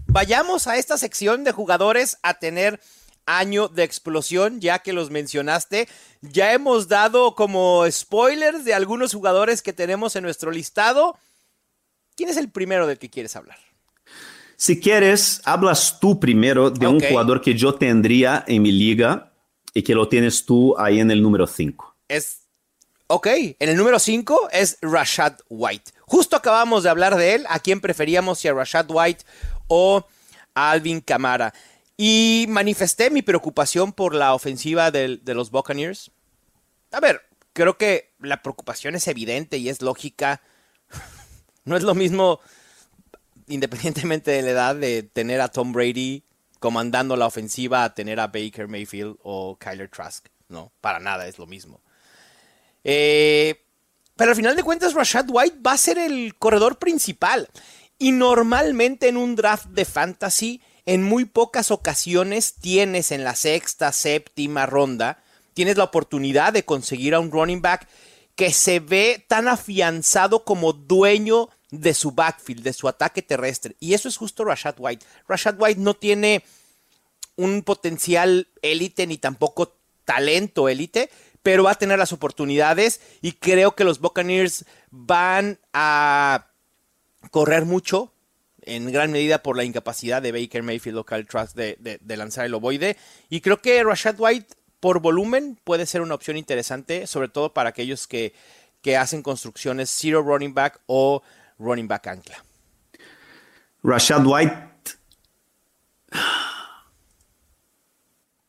vayamos 0.06 0.66
a 0.66 0.76
esta 0.76 0.96
sección 0.96 1.44
de 1.44 1.52
jugadores 1.52 2.18
a 2.22 2.34
tener 2.34 2.80
año 3.26 3.68
de 3.68 3.82
explosión, 3.82 4.60
ya 4.60 4.78
que 4.78 4.92
los 4.92 5.10
mencionaste. 5.10 5.88
Ya 6.22 6.52
hemos 6.52 6.88
dado 6.88 7.34
como 7.34 7.84
spoilers 7.90 8.64
de 8.64 8.74
algunos 8.74 9.12
jugadores 9.12 9.62
que 9.62 9.72
tenemos 9.72 10.16
en 10.16 10.22
nuestro 10.22 10.50
listado. 10.50 11.18
¿Quién 12.16 12.30
es 12.30 12.36
el 12.36 12.48
primero 12.48 12.86
del 12.86 12.98
que 12.98 13.10
quieres 13.10 13.36
hablar? 13.36 13.58
Si 14.56 14.80
quieres, 14.80 15.42
hablas 15.44 16.00
tú 16.00 16.18
primero 16.18 16.70
de 16.70 16.86
okay. 16.86 16.96
un 16.96 17.00
jugador 17.00 17.42
que 17.42 17.54
yo 17.54 17.74
tendría 17.74 18.42
en 18.46 18.62
mi 18.62 18.72
liga 18.72 19.32
y 19.74 19.82
que 19.82 19.94
lo 19.94 20.08
tienes 20.08 20.46
tú 20.46 20.74
ahí 20.78 21.00
en 21.00 21.10
el 21.10 21.22
número 21.22 21.46
5. 21.46 21.96
Es. 22.08 22.38
Ok, 23.08 23.26
en 23.26 23.68
el 23.68 23.76
número 23.76 23.98
5 23.98 24.48
es 24.50 24.78
Rashad 24.80 25.34
White. 25.48 25.92
Justo 26.00 26.34
acabamos 26.34 26.82
de 26.82 26.90
hablar 26.90 27.16
de 27.16 27.34
él, 27.34 27.44
a 27.48 27.60
quién 27.60 27.80
preferíamos, 27.80 28.38
si 28.38 28.48
a 28.48 28.54
Rashad 28.54 28.86
White 28.88 29.24
o 29.68 30.06
a 30.54 30.70
Alvin 30.70 31.00
Kamara. 31.00 31.52
Y 31.96 32.46
manifesté 32.48 33.10
mi 33.10 33.22
preocupación 33.22 33.92
por 33.92 34.14
la 34.14 34.34
ofensiva 34.34 34.90
de, 34.90 35.18
de 35.22 35.34
los 35.34 35.50
Buccaneers. 35.50 36.10
A 36.92 37.00
ver, 37.00 37.22
creo 37.52 37.78
que 37.78 38.14
la 38.20 38.42
preocupación 38.42 38.94
es 38.94 39.08
evidente 39.08 39.56
y 39.58 39.68
es 39.68 39.82
lógica. 39.82 40.42
No 41.64 41.76
es 41.76 41.82
lo 41.82 41.96
mismo 41.96 42.38
independientemente 43.48 44.30
de 44.30 44.42
la 44.42 44.50
edad, 44.50 44.76
de 44.76 45.02
tener 45.02 45.40
a 45.40 45.48
Tom 45.48 45.72
Brady 45.72 46.24
comandando 46.58 47.16
la 47.16 47.26
ofensiva 47.26 47.84
a 47.84 47.94
tener 47.94 48.18
a 48.20 48.28
Baker 48.28 48.68
Mayfield 48.68 49.16
o 49.22 49.56
Kyler 49.58 49.88
Trask. 49.88 50.26
No, 50.48 50.72
para 50.80 50.98
nada 50.98 51.26
es 51.26 51.38
lo 51.38 51.46
mismo. 51.46 51.80
Eh, 52.84 53.62
pero 54.16 54.30
al 54.30 54.36
final 54.36 54.56
de 54.56 54.62
cuentas, 54.62 54.94
Rashad 54.94 55.26
White 55.28 55.58
va 55.64 55.72
a 55.72 55.78
ser 55.78 55.98
el 55.98 56.34
corredor 56.36 56.78
principal. 56.78 57.48
Y 57.98 58.12
normalmente 58.12 59.08
en 59.08 59.16
un 59.16 59.36
draft 59.36 59.66
de 59.66 59.84
fantasy, 59.84 60.60
en 60.86 61.02
muy 61.02 61.24
pocas 61.24 61.70
ocasiones 61.70 62.54
tienes 62.54 63.10
en 63.10 63.24
la 63.24 63.34
sexta, 63.34 63.92
séptima 63.92 64.66
ronda, 64.66 65.22
tienes 65.52 65.76
la 65.76 65.84
oportunidad 65.84 66.52
de 66.52 66.64
conseguir 66.64 67.14
a 67.14 67.20
un 67.20 67.30
running 67.30 67.60
back 67.60 67.88
que 68.36 68.52
se 68.52 68.80
ve 68.80 69.24
tan 69.26 69.48
afianzado 69.48 70.44
como 70.44 70.72
dueño 70.72 71.48
de 71.70 71.94
su 71.94 72.12
backfield, 72.12 72.62
de 72.62 72.72
su 72.72 72.86
ataque 72.86 73.22
terrestre. 73.22 73.74
Y 73.80 73.94
eso 73.94 74.08
es 74.08 74.16
justo 74.16 74.44
Rashad 74.44 74.76
White. 74.78 75.04
Rashad 75.26 75.56
White 75.58 75.80
no 75.80 75.94
tiene 75.94 76.44
un 77.34 77.62
potencial 77.62 78.48
élite 78.62 79.06
ni 79.06 79.18
tampoco 79.18 79.76
talento 80.04 80.68
élite, 80.68 81.10
pero 81.42 81.64
va 81.64 81.72
a 81.72 81.78
tener 81.78 81.98
las 81.98 82.12
oportunidades 82.12 83.00
y 83.22 83.32
creo 83.32 83.74
que 83.74 83.84
los 83.84 84.00
Buccaneers 84.00 84.64
van 84.90 85.58
a 85.72 86.46
correr 87.30 87.64
mucho, 87.64 88.12
en 88.66 88.90
gran 88.92 89.10
medida 89.12 89.42
por 89.42 89.56
la 89.56 89.64
incapacidad 89.64 90.20
de 90.20 90.32
Baker 90.32 90.62
Mayfield 90.62 90.98
o 90.98 91.04
Kyle 91.04 91.26
Trask 91.26 91.56
de, 91.56 91.76
de, 91.80 91.98
de 92.00 92.16
lanzar 92.16 92.44
el 92.44 92.54
ovoide. 92.54 92.96
Y 93.30 93.40
creo 93.40 93.62
que 93.62 93.82
Rashad 93.82 94.16
White, 94.18 94.54
por 94.80 95.00
volumen, 95.00 95.58
puede 95.64 95.86
ser 95.86 96.02
una 96.02 96.14
opción 96.14 96.36
interesante, 96.36 97.06
sobre 97.06 97.28
todo 97.28 97.54
para 97.54 97.70
aquellos 97.70 98.06
que, 98.06 98.34
que 98.82 98.96
hacen 98.96 99.22
construcciones 99.22 99.90
zero 99.90 100.22
running 100.22 100.52
back 100.52 100.80
o 100.86 101.22
running 101.58 101.88
back 101.88 102.06
ancla. 102.08 102.44
Rashad 103.82 104.26
White 104.26 104.56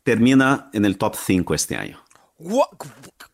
termina 0.04 0.70
en 0.74 0.86
el 0.86 0.98
top 0.98 1.16
5 1.16 1.54
este 1.54 1.76
año. 1.76 2.04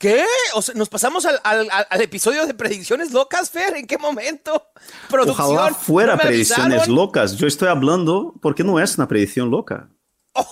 ¿Qué? 0.03 0.25
O 0.53 0.61
sea, 0.61 0.75
¿Nos 0.75 0.89
pasamos 0.89 1.25
al, 1.25 1.39
al, 1.45 1.69
al, 1.89 2.01
episodio 2.01 2.45
de 2.45 2.53
predicciones 2.53 3.13
locas, 3.13 3.49
Fer? 3.49 3.77
¿En 3.77 3.87
qué 3.87 3.97
momento? 3.97 4.61
Producción, 5.09 5.55
Ojalá 5.55 5.73
fuera 5.73 6.15
¿no 6.17 6.21
predicciones 6.21 6.79
avisaron? 6.79 6.95
locas. 6.95 7.37
Yo 7.37 7.47
estoy 7.47 7.69
hablando 7.69 8.33
porque 8.41 8.65
no 8.65 8.81
es 8.81 8.97
una 8.97 9.07
predicción 9.07 9.49
loca. 9.49 9.89
Oh, 10.33 10.45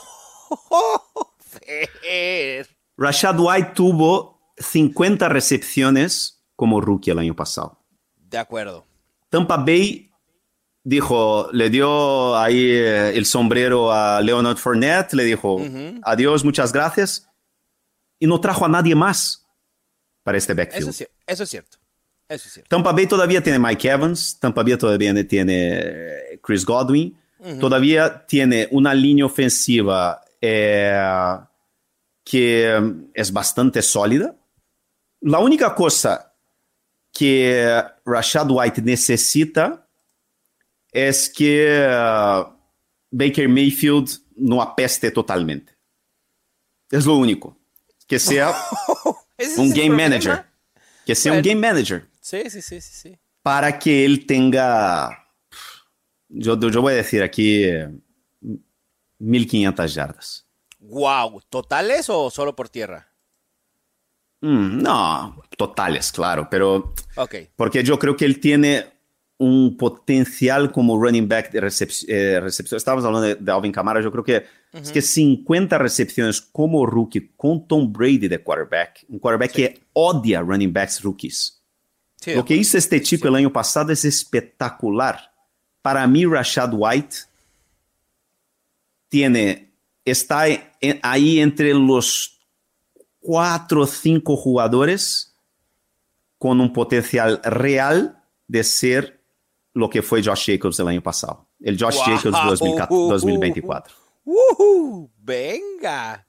oh, 0.69 1.33
Fer. 1.37 2.65
Rashad 2.95 3.37
White 3.37 3.73
tuvo 3.75 4.39
50 4.57 5.27
recepciones 5.27 6.41
como 6.55 6.79
rookie 6.79 7.11
el 7.11 7.19
año 7.19 7.35
pasado. 7.35 7.77
De 8.15 8.37
acuerdo. 8.37 8.85
Tampa 9.29 9.57
Bay 9.57 10.13
dijo, 10.81 11.49
le 11.51 11.69
dio 11.69 12.37
ahí 12.37 12.71
eh, 12.71 13.17
el 13.17 13.25
sombrero 13.25 13.91
a 13.91 14.21
Leonard 14.21 14.55
Fournette, 14.55 15.11
le 15.11 15.25
dijo, 15.25 15.55
uh 15.55 15.59
-huh. 15.65 15.99
adiós, 16.03 16.45
muchas 16.45 16.71
gracias, 16.71 17.27
y 18.17 18.27
no 18.27 18.39
trajo 18.39 18.63
a 18.63 18.69
nadie 18.69 18.95
más 18.95 19.40
para 20.23 20.37
este 20.37 20.53
backfield. 20.53 20.89
Eso 20.89 21.03
es, 21.03 21.09
eso 21.27 21.43
es 21.43 21.49
cierto. 21.49 21.77
Eso 22.27 22.47
es 22.47 22.53
cierto. 22.53 22.69
Tampa 22.69 22.91
Bay 22.91 23.07
todavía 23.07 23.41
tiene 23.43 23.59
Mike 23.59 23.89
Evans, 23.89 24.39
Tampa 24.39 24.63
Bay 24.63 24.77
todavía 24.77 25.27
tiene 25.27 26.39
Chris 26.41 26.65
Godwin, 26.65 27.17
uh 27.39 27.45
-huh. 27.45 27.59
todavía 27.59 28.25
tiene 28.25 28.67
una 28.71 28.93
línea 28.93 29.25
ofensiva 29.25 30.21
eh, 30.39 31.37
que 32.23 32.81
es 33.13 33.31
bastante 33.31 33.81
sólida. 33.81 34.35
La 35.21 35.39
única 35.39 35.75
cosa 35.75 36.33
que 37.11 37.83
Rashad 38.05 38.49
White 38.49 38.81
necesita 38.81 39.87
es 40.91 41.29
que 41.29 41.87
uh, 41.87 42.51
Baker 43.11 43.47
Mayfield 43.47 44.09
no 44.35 44.61
apeste 44.61 45.11
totalmente. 45.11 45.73
Es 46.89 47.05
lo 47.05 47.15
único. 47.15 47.57
Que 48.07 48.19
sea 48.19 48.53
un 49.57 49.69
game 49.69 49.87
problema? 49.87 50.03
manager. 50.03 50.45
Que 51.05 51.15
sea 51.15 51.31
bueno. 51.31 51.39
un 51.39 51.49
game 51.49 51.67
manager. 51.67 52.07
Sí, 52.19 52.49
sí, 52.49 52.61
sí, 52.61 52.81
sí, 52.81 52.93
sí. 52.93 53.19
Para 53.41 53.79
que 53.79 54.05
él 54.05 54.25
tenga, 54.25 55.27
yo, 56.29 56.59
yo 56.59 56.81
voy 56.81 56.93
a 56.93 56.97
decir 56.97 57.23
aquí, 57.23 57.65
1500 59.17 59.93
yardas. 59.93 60.47
Wow, 60.79 61.41
¿totales 61.49 62.09
o 62.09 62.29
solo 62.29 62.55
por 62.55 62.69
tierra? 62.69 63.07
Mm, 64.41 64.81
no, 64.81 65.43
totales, 65.55 66.11
claro, 66.11 66.47
pero 66.49 66.93
okay. 67.15 67.49
porque 67.55 67.83
yo 67.83 67.99
creo 67.99 68.17
que 68.17 68.25
él 68.25 68.39
tiene 68.39 68.87
un 69.37 69.77
potencial 69.77 70.71
como 70.71 70.99
running 70.99 71.27
back 71.27 71.51
de 71.51 71.61
recep 71.61 71.89
eh, 72.07 72.39
recepción. 72.39 72.77
Estábamos 72.77 73.05
hablando 73.05 73.27
de, 73.27 73.35
de, 73.35 73.51
Alvin 73.51 73.71
Kamara, 73.71 74.01
yo 74.01 74.11
creo 74.11 74.23
que 74.23 74.45
uh 74.73 74.77
es 74.77 74.91
que 74.91 75.01
50 75.01 75.77
recepciones 75.77 76.39
como 76.39 76.85
rookie 76.85 77.31
con 77.35 77.67
Tom 77.67 77.91
Brady 77.91 78.27
de 78.27 78.41
quarterback, 78.41 79.05
un 79.09 79.19
quarterback 79.19 79.51
sí. 79.51 79.55
que 79.55 79.81
odia 79.93 80.41
running 80.41 80.71
backs 80.71 81.01
rookies. 81.01 81.61
Sí, 82.15 82.35
Lo 82.35 82.45
que 82.45 82.55
hizo 82.55 82.77
este 82.77 83.03
sí. 83.03 83.19
el 83.21 83.35
año 83.35 83.51
pasado 83.51 83.91
es 83.91 84.05
espectacular. 84.05 85.33
Para 85.81 86.05
mí, 86.07 86.25
Rashad 86.25 86.71
White 86.73 87.15
tiene, 89.09 89.73
está 90.05 90.45
ahí 91.01 91.39
entre 91.39 91.73
los 91.73 92.39
cuatro 93.19 93.81
o 93.81 93.87
cinco 93.87 94.35
jugadores 94.35 95.35
con 96.37 96.59
un 96.59 96.73
potencial 96.73 97.41
real 97.43 98.23
de 98.47 98.63
ser 98.63 99.21
lo 99.73 99.89
que 99.89 100.01
fue 100.01 100.23
Josh 100.23 100.51
Jacobs 100.51 100.79
el 100.79 100.87
año 100.87 101.01
pasado. 101.01 101.47
El 101.59 101.79
Josh 101.79 101.95
wow. 101.95 102.17
Jacobs 102.17 102.89
2024. 102.89 104.00
Uh, 104.23 104.63
uh, 104.63 105.11
venga. 105.17 106.25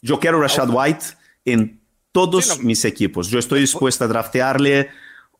Yo 0.00 0.18
quiero 0.18 0.40
Rashad 0.40 0.70
White 0.70 1.04
en 1.44 1.80
todos 2.12 2.46
sí, 2.46 2.58
no. 2.58 2.64
mis 2.64 2.84
equipos. 2.84 3.28
Yo 3.28 3.38
estoy 3.38 3.60
dispuesto 3.60 4.04
a 4.04 4.08
draftearle 4.08 4.90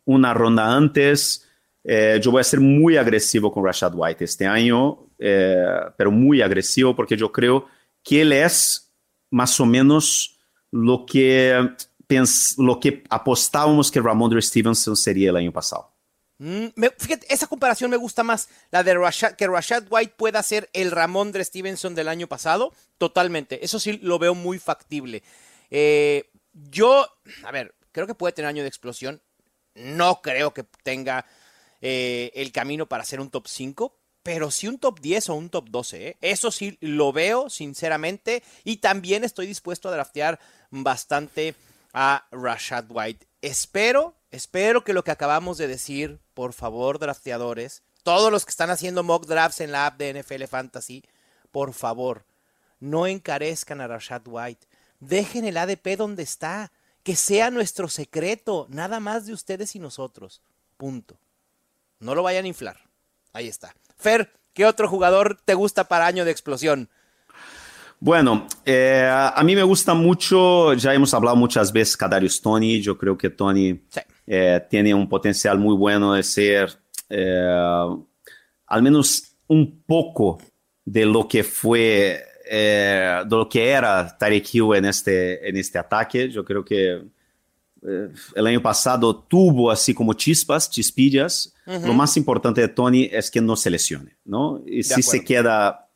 una 0.05 0.35
ronda 0.35 0.74
antes. 0.74 1.48
Eh, 1.85 2.20
yo 2.22 2.31
voy 2.31 2.40
a 2.40 2.44
ser 2.44 2.61
muy 2.61 2.96
agresivo 2.96 3.53
con 3.53 3.64
Rashad 3.64 3.92
White 3.94 4.24
este 4.24 4.46
año, 4.46 5.07
eh, 5.18 5.81
pero 5.96 6.11
muy 6.11 6.42
agresivo 6.42 6.94
porque 6.94 7.16
yo 7.16 7.31
creo 7.31 7.66
que 8.03 8.22
él 8.22 8.33
es 8.33 8.92
más 9.31 9.59
o 9.61 9.66
menos 9.66 10.38
lo 10.70 11.07
que, 11.07 11.70
lo 12.59 12.81
que 12.81 13.05
apostábamos 13.09 13.90
que 13.90 14.01
Ramondre 14.01 14.42
Stevenson 14.42 14.96
sería 14.96 15.31
el 15.31 15.37
año 15.37 15.53
pasado. 15.53 15.92
Mm, 16.38 16.66
fíjate, 16.98 17.33
esa 17.33 17.46
comparación 17.46 17.90
me 17.90 17.96
gusta 17.96 18.22
más, 18.22 18.48
la 18.70 18.83
de 18.83 18.94
Rashad, 18.94 19.35
que 19.35 19.46
Rashad 19.46 19.85
White 19.90 20.14
pueda 20.16 20.42
ser 20.42 20.70
el 20.72 20.90
Ramondre 20.90 21.44
Stevenson 21.44 21.94
del 21.94 22.09
año 22.09 22.29
pasado, 22.29 22.72
totalmente, 22.96 23.64
eso 23.64 23.81
sí 23.81 23.98
lo 24.03 24.18
veo 24.18 24.35
muy 24.35 24.59
factible. 24.59 25.22
Eh, 25.70 26.31
yo, 26.53 27.09
a 27.44 27.51
ver, 27.51 27.74
creo 27.92 28.07
que 28.07 28.14
puede 28.14 28.33
tener 28.33 28.48
año 28.48 28.62
de 28.62 28.68
explosión, 28.68 29.20
no 29.74 30.22
creo 30.22 30.55
que 30.55 30.64
tenga 30.83 31.27
eh, 31.81 32.33
el 32.35 32.53
camino 32.53 32.87
para 32.87 33.05
ser 33.05 33.20
un 33.20 33.31
top 33.31 33.46
5, 33.48 33.96
pero 34.22 34.51
sí 34.51 34.68
un 34.68 34.79
top 34.79 35.01
10 35.01 35.31
o 35.31 35.35
un 35.35 35.51
top 35.51 35.70
12. 35.70 36.09
¿eh? 36.09 36.16
Eso 36.20 36.51
sí 36.51 36.77
lo 36.81 37.12
veo, 37.12 37.48
sinceramente. 37.48 38.42
Y 38.64 38.79
también 38.79 39.24
estoy 39.24 39.46
dispuesto 39.46 39.88
a 39.88 39.92
draftear 39.92 40.38
bastante 40.70 41.55
a 41.94 42.27
Rashad 42.31 42.87
White. 42.88 43.27
Espero, 43.40 44.16
espero 44.31 44.85
que 44.85 44.92
lo 44.92 45.05
que 45.05 45.12
acabamos 45.12 45.57
de 45.59 45.68
decir, 45.68 46.20
por 46.38 46.53
favor, 46.53 47.01
drafteadores, 47.01 47.83
todos 48.05 48.31
los 48.31 48.44
que 48.44 48.51
están 48.51 48.70
haciendo 48.70 49.03
mock 49.03 49.27
drafts 49.27 49.61
en 49.61 49.72
la 49.72 49.87
app 49.87 49.98
de 49.98 50.22
NFL 50.22 50.44
Fantasy, 50.44 51.03
por 51.51 51.72
favor, 51.72 52.27
no 52.79 53.09
encarezcan 53.09 53.81
a 53.81 53.88
Rashad 53.88 54.22
White. 54.24 54.68
Dejen 55.01 55.44
el 55.44 55.57
ADP 55.57 55.96
donde 55.96 56.22
está. 56.22 56.70
Que 57.03 57.16
sea 57.16 57.51
nuestro 57.51 57.88
secreto, 57.88 58.68
nada 58.70 59.01
más 59.01 59.27
de 59.27 59.33
ustedes 59.33 59.74
y 59.74 59.81
nosotros. 59.81 60.40
Punto. 60.77 61.18
No 61.98 62.14
lo 62.14 62.22
vayan 62.22 62.44
a 62.44 62.48
inflar. 62.48 62.79
Ahí 63.33 63.48
está. 63.48 63.74
Fer, 63.96 64.33
¿qué 64.55 64.64
otro 64.64 64.88
jugador 64.88 65.40
te 65.44 65.55
gusta 65.55 65.88
para 65.88 66.07
año 66.07 66.24
de 66.24 66.31
explosión? 66.31 66.88
Bueno, 67.98 68.46
eh, 68.64 69.11
a 69.11 69.42
mí 69.42 69.57
me 69.57 69.64
gusta 69.64 69.92
mucho, 69.92 70.72
ya 70.74 70.94
hemos 70.94 71.12
hablado 71.14 71.35
muchas 71.35 71.72
veces 71.72 71.96
Kadarius 71.96 72.40
Tony, 72.40 72.81
yo 72.81 72.96
creo 72.96 73.18
que 73.18 73.29
Tony 73.29 73.81
eh, 74.29 74.61
tiene 74.69 74.93
un 74.93 75.09
potencial 75.09 75.59
muy 75.59 75.75
bueno 75.75 76.12
de 76.12 76.23
ser 76.23 76.79
eh, 77.09 77.97
al 78.67 78.83
menos 78.83 79.37
un 79.47 79.83
poco 79.87 80.38
de 80.85 81.07
lo 81.07 81.27
que 81.27 81.43
fue, 81.43 82.23
de 82.51 83.25
lo 83.31 83.49
que 83.49 83.69
era 83.69 84.17
Tarek 84.19 84.55
Hill 84.55 84.75
en 84.75 84.85
este, 84.85 85.49
en 85.49 85.57
este 85.57 85.79
ataque. 85.79 86.29
Yo 86.29 86.45
creo 86.45 86.64
que 86.64 87.03
el 88.35 88.47
año 88.47 88.61
pasado 88.61 89.17
tuvo 89.17 89.71
así 89.71 89.95
como 89.95 90.12
chispas, 90.12 90.71
chispillas. 90.71 91.55
Lo 91.67 91.93
más 91.93 92.17
importante 92.17 92.62
de 92.62 92.69
Tony 92.69 93.09
es 93.12 93.31
que 93.31 93.41
no 93.41 93.55
se 93.55 93.71
lesione, 93.71 94.17
¿no? 94.25 94.62
Y 94.67 94.83
si 94.83 95.03
se 95.03 95.23
queda 95.23 95.88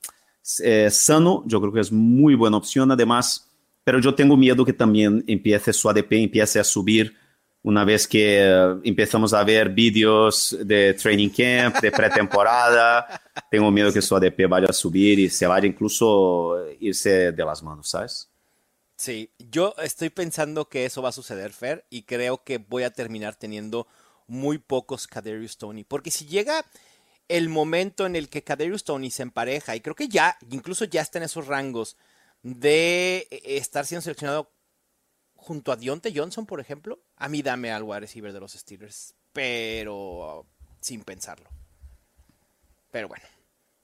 eh, 0.62 0.88
sano, 0.90 1.44
yo 1.46 1.60
creo 1.60 1.72
que 1.72 1.80
es 1.80 1.90
muy 1.90 2.34
buena 2.34 2.58
opción 2.58 2.90
además, 2.90 3.48
pero 3.84 3.98
yo 3.98 4.14
tengo 4.14 4.36
miedo 4.36 4.64
que 4.64 4.72
también 4.72 5.24
empiece 5.26 5.72
su 5.72 5.88
ADP, 5.88 6.12
empiece 6.12 6.60
a 6.60 6.64
subir 6.64 7.14
una 7.64 7.84
vez 7.84 8.06
que 8.06 8.40
eh, 8.40 8.76
empezamos 8.84 9.32
a 9.32 9.44
ver 9.44 9.68
vídeos 9.68 10.56
de 10.60 10.94
training 10.94 11.28
camp, 11.28 11.80
de 11.80 11.92
pretemporada, 11.92 13.22
tengo 13.50 13.70
miedo 13.70 13.92
que 13.92 14.02
su 14.02 14.16
ADP 14.16 14.48
vaya 14.48 14.68
a 14.68 14.72
subir 14.72 15.18
y 15.20 15.30
se 15.30 15.46
vaya 15.46 15.66
incluso 15.66 16.56
irse 16.80 17.32
de 17.32 17.44
las 17.44 17.62
manos, 17.62 17.88
¿sabes? 17.90 18.28
Sí, 18.96 19.32
yo 19.38 19.74
estoy 19.82 20.10
pensando 20.10 20.68
que 20.68 20.84
eso 20.84 21.02
va 21.02 21.08
a 21.08 21.12
suceder, 21.12 21.52
Fer, 21.52 21.84
y 21.90 22.02
creo 22.02 22.44
que 22.44 22.58
voy 22.58 22.84
a 22.84 22.90
terminar 22.90 23.34
teniendo 23.34 23.86
muy 24.26 24.58
pocos 24.58 25.06
Kadarius 25.06 25.58
Tony, 25.58 25.84
porque 25.84 26.10
si 26.10 26.26
llega 26.26 26.64
el 27.28 27.48
momento 27.48 28.06
en 28.06 28.16
el 28.16 28.28
que 28.28 28.44
Kadarius 28.44 28.84
Tony 28.84 29.10
se 29.10 29.22
empareja, 29.22 29.74
y 29.74 29.80
creo 29.80 29.94
que 29.94 30.08
ya, 30.08 30.36
incluso 30.50 30.84
ya 30.84 31.00
está 31.00 31.18
en 31.18 31.24
esos 31.24 31.46
rangos 31.46 31.96
de 32.42 33.26
eh, 33.30 33.40
estar 33.56 33.86
siendo 33.86 34.02
seleccionado 34.02 34.52
junto 35.42 35.72
a 35.72 35.76
Dionte 35.76 36.12
Johnson, 36.14 36.46
por 36.46 36.60
ejemplo, 36.60 37.00
a 37.16 37.28
mí 37.28 37.42
dame 37.42 37.72
al 37.72 37.82
wide 37.82 38.00
receiver 38.00 38.32
de 38.32 38.40
los 38.40 38.52
Steelers, 38.52 39.14
pero 39.32 40.46
sin 40.80 41.02
pensarlo. 41.02 41.50
Pero 42.90 43.08
bueno, 43.08 43.24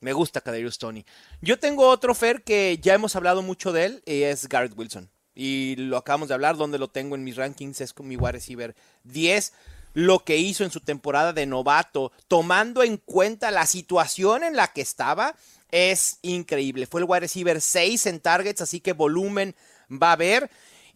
me 0.01 0.13
gusta 0.13 0.41
Kadarius 0.41 0.79
Tony. 0.79 1.05
Yo 1.41 1.59
tengo 1.59 1.89
otro 1.89 2.15
Fer 2.15 2.43
que 2.43 2.79
ya 2.81 2.95
hemos 2.95 3.17
hablado 3.17 3.43
mucho 3.43 3.73
de 3.73 3.85
él, 3.87 4.03
y 4.07 4.23
es 4.23 4.49
Garrett 4.49 4.77
Wilson. 4.77 5.11
Y 5.35 5.77
lo 5.77 5.97
acabamos 5.97 6.29
de 6.29 6.35
hablar, 6.35 6.57
donde 6.57 6.79
lo 6.79 6.89
tengo 6.89 7.15
en 7.15 7.25
mis 7.25 7.37
rankings, 7.37 7.81
es 7.81 7.93
con 7.93 8.09
mi 8.09 8.17
wide 8.17 8.33
receiver 8.33 8.75
10 9.05 9.53
lo 9.95 10.25
que 10.25 10.37
hizo 10.37 10.65
en 10.65 10.71
su 10.71 10.81
temporada 10.81 11.33
de 11.33 11.47
novato, 11.47 12.13
tomando 12.29 12.83
en 12.83 12.99
cuenta 12.99 13.51
la 13.51 13.67
situación 13.67 14.45
en 14.45 14.55
la 14.55 14.69
que 14.73 14.81
estaba, 14.81 15.35
es 15.71 16.19
increíble. 16.23 16.87
Fue 16.87 17.01
el 17.01 17.07
wide 17.09 17.21
receiver 17.21 17.61
6 17.61 18.07
en 18.07 18.21
targets, 18.21 18.61
así 18.61 18.81
que 18.81 18.93
volumen 18.93 19.55
va 19.91 20.11
a 20.11 20.13
haber. 20.13 20.51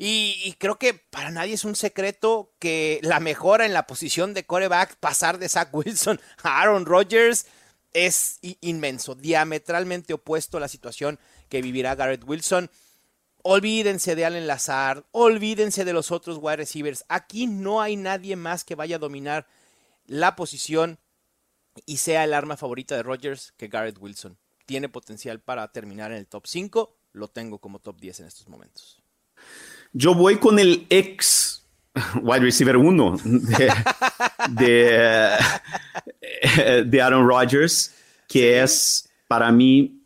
Y, 0.04 0.56
creo 0.58 0.80
que 0.80 0.94
para 0.94 1.30
nadie 1.30 1.54
es 1.54 1.64
un 1.64 1.76
secreto 1.76 2.50
que 2.58 2.98
la 3.04 3.20
mejora 3.20 3.66
en 3.66 3.72
la 3.72 3.86
posición 3.86 4.34
de 4.34 4.44
coreback, 4.44 4.96
pasar 4.96 5.38
de 5.38 5.48
Zach 5.48 5.68
Wilson 5.72 6.20
a 6.42 6.60
Aaron 6.60 6.86
Rodgers, 6.86 7.46
es 7.92 8.40
inmenso, 8.62 9.14
diametralmente 9.14 10.12
opuesto 10.12 10.56
a 10.56 10.60
la 10.60 10.66
situación 10.66 11.20
que 11.48 11.62
vivirá 11.62 11.94
Garrett 11.94 12.24
Wilson. 12.26 12.68
Olvídense 13.44 14.16
de 14.16 14.24
Allen 14.24 14.48
Lazard, 14.48 15.04
olvídense 15.12 15.84
de 15.84 15.92
los 15.92 16.10
otros 16.10 16.38
wide 16.40 16.56
receivers. 16.56 17.04
Aquí 17.08 17.46
no 17.46 17.80
hay 17.80 17.94
nadie 17.94 18.34
más 18.34 18.64
que 18.64 18.74
vaya 18.74 18.96
a 18.96 18.98
dominar 18.98 19.46
la 20.06 20.34
posición 20.34 20.98
y 21.86 21.98
sea 21.98 22.24
el 22.24 22.34
arma 22.34 22.56
favorita 22.56 22.96
de 22.96 23.04
Rodgers 23.04 23.54
que 23.56 23.68
Garrett 23.68 23.98
Wilson. 24.00 24.36
Tiene 24.66 24.88
potencial 24.88 25.38
para 25.38 25.70
terminar 25.70 26.10
en 26.10 26.18
el 26.18 26.26
top 26.26 26.48
5, 26.48 26.92
lo 27.12 27.28
tengo 27.28 27.60
como 27.60 27.78
top 27.78 28.00
10 28.00 28.18
en 28.18 28.26
estos 28.26 28.48
momentos. 28.48 29.00
Yo 29.92 30.14
voy 30.14 30.36
con 30.36 30.58
el 30.58 30.86
ex 30.88 31.62
wide 32.22 32.40
receiver 32.40 32.76
1 32.76 33.16
de, 34.48 35.36
de, 36.86 37.02
Aaron 37.02 37.28
Rodgers, 37.28 37.94
que 38.26 38.62
es 38.62 39.08
para 39.28 39.52
mí 39.52 40.02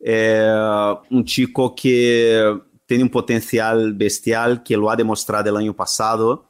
un 0.00 1.24
chico 1.24 1.74
que 1.74 2.58
tiene 2.86 3.04
un 3.04 3.10
potencial 3.10 3.92
bestial, 3.92 4.62
que 4.62 4.76
lo 4.76 4.90
ha 4.90 4.96
demostrado 4.96 5.50
el 5.50 5.56
año 5.56 5.74
pasado 5.74 6.48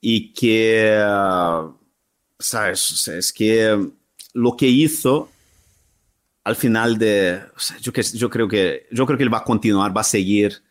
y 0.00 0.32
que, 0.32 0.98
¿sabes? 2.38 3.08
Es 3.08 3.32
que 3.32 3.88
lo 4.34 4.56
que 4.56 4.66
hizo 4.66 5.30
al 6.42 6.56
final 6.56 6.96
de, 6.96 7.40
yo, 7.80 7.92
yo, 7.92 8.30
creo 8.30 8.48
que, 8.48 8.86
yo 8.92 9.04
creo 9.04 9.18
que 9.18 9.24
él 9.24 9.34
va 9.34 9.38
a 9.38 9.44
continuar, 9.44 9.96
va 9.96 10.02
a 10.02 10.04
seguir 10.04 10.62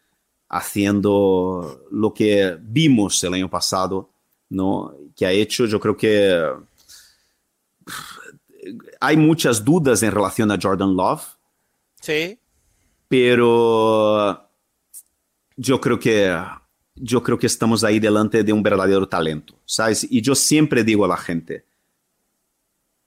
haciendo 0.49 1.85
lo 1.91 2.13
que 2.13 2.57
vimos 2.61 3.23
el 3.23 3.33
año 3.33 3.49
pasado, 3.49 4.09
¿no? 4.49 4.93
Que 5.15 5.25
ha 5.25 5.31
hecho, 5.31 5.65
yo 5.65 5.79
creo 5.79 5.95
que 5.97 6.43
hay 8.99 9.17
muchas 9.17 9.63
dudas 9.63 10.03
en 10.03 10.11
relación 10.11 10.51
a 10.51 10.59
Jordan 10.61 10.95
Love, 10.95 11.35
Sí. 12.05 12.39
Pero 13.07 14.47
yo 15.57 15.81
creo 15.81 15.99
que 15.99 16.37
yo 16.93 17.23
creo 17.23 17.37
que 17.37 17.47
estamos 17.47 17.83
ahí 17.83 17.99
delante 17.99 18.43
de 18.43 18.53
un 18.53 18.61
verdadero 18.61 19.07
talento, 19.07 19.59
¿sabes? 19.65 20.07
Y 20.09 20.21
yo 20.21 20.35
siempre 20.35 20.83
digo 20.83 21.03
a 21.03 21.09
la 21.09 21.17
gente, 21.17 21.65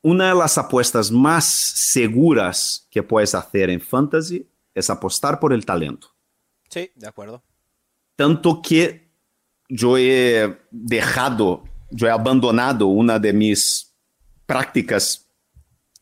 una 0.02 0.28
de 0.28 0.34
las 0.34 0.58
apuestas 0.58 1.10
más 1.10 1.44
seguras 1.46 2.86
que 2.90 3.02
puedes 3.02 3.34
hacer 3.34 3.70
en 3.70 3.80
fantasy 3.80 4.46
es 4.74 4.90
apostar 4.90 5.40
por 5.40 5.52
el 5.52 5.64
talento. 5.64 6.08
Sí, 6.68 6.90
de 6.94 7.08
acuerdo. 7.08 7.42
Tanto 8.16 8.60
que 8.62 9.08
yo 9.68 9.96
he 9.96 10.58
dejado, 10.70 11.64
yo 11.90 12.06
he 12.06 12.10
abandonado 12.10 12.86
una 12.86 13.18
de 13.18 13.32
mis 13.32 13.94
prácticas 14.46 15.28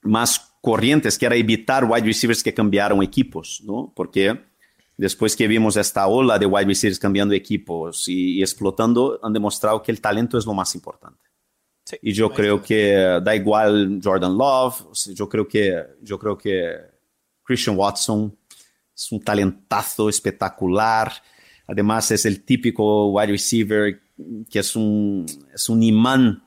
más 0.02 0.56
corrientes, 0.60 1.18
que 1.18 1.26
era 1.26 1.36
evitar 1.36 1.84
wide 1.84 2.06
receivers 2.06 2.42
que 2.42 2.54
cambiaron 2.54 3.02
equipos, 3.02 3.60
¿no? 3.64 3.92
Porque 3.94 4.40
después 4.96 5.36
que 5.36 5.46
vimos 5.46 5.76
esta 5.76 6.06
ola 6.06 6.38
de 6.38 6.46
wide 6.46 6.66
receivers 6.66 6.98
cambiando 6.98 7.34
equipos 7.34 8.08
y, 8.08 8.40
explotando, 8.40 9.20
han 9.22 9.32
demostrado 9.32 9.82
que 9.82 9.92
el 9.92 10.00
talento 10.00 10.38
es 10.38 10.46
lo 10.46 10.54
más 10.54 10.74
importante. 10.74 11.20
y 12.02 12.12
yo 12.12 12.30
creo 12.30 12.60
que 12.60 13.20
da 13.22 13.36
igual 13.36 14.00
Jordan 14.02 14.36
Love, 14.36 14.86
yo 15.14 15.28
creo 15.28 15.46
que, 15.46 15.84
yo 16.02 16.18
creo 16.18 16.36
que 16.36 16.74
Christian 17.44 17.76
Watson 17.76 18.36
es 18.96 19.12
un 19.12 19.20
talentazo 19.20 20.08
espectacular. 20.08 21.12
Además 21.66 22.10
es 22.10 22.24
el 22.24 22.44
típico 22.44 23.10
wide 23.10 23.32
receiver 23.32 24.00
que 24.50 24.60
es 24.60 24.74
un, 24.74 25.26
es 25.52 25.68
un 25.68 25.82
imán 25.82 26.42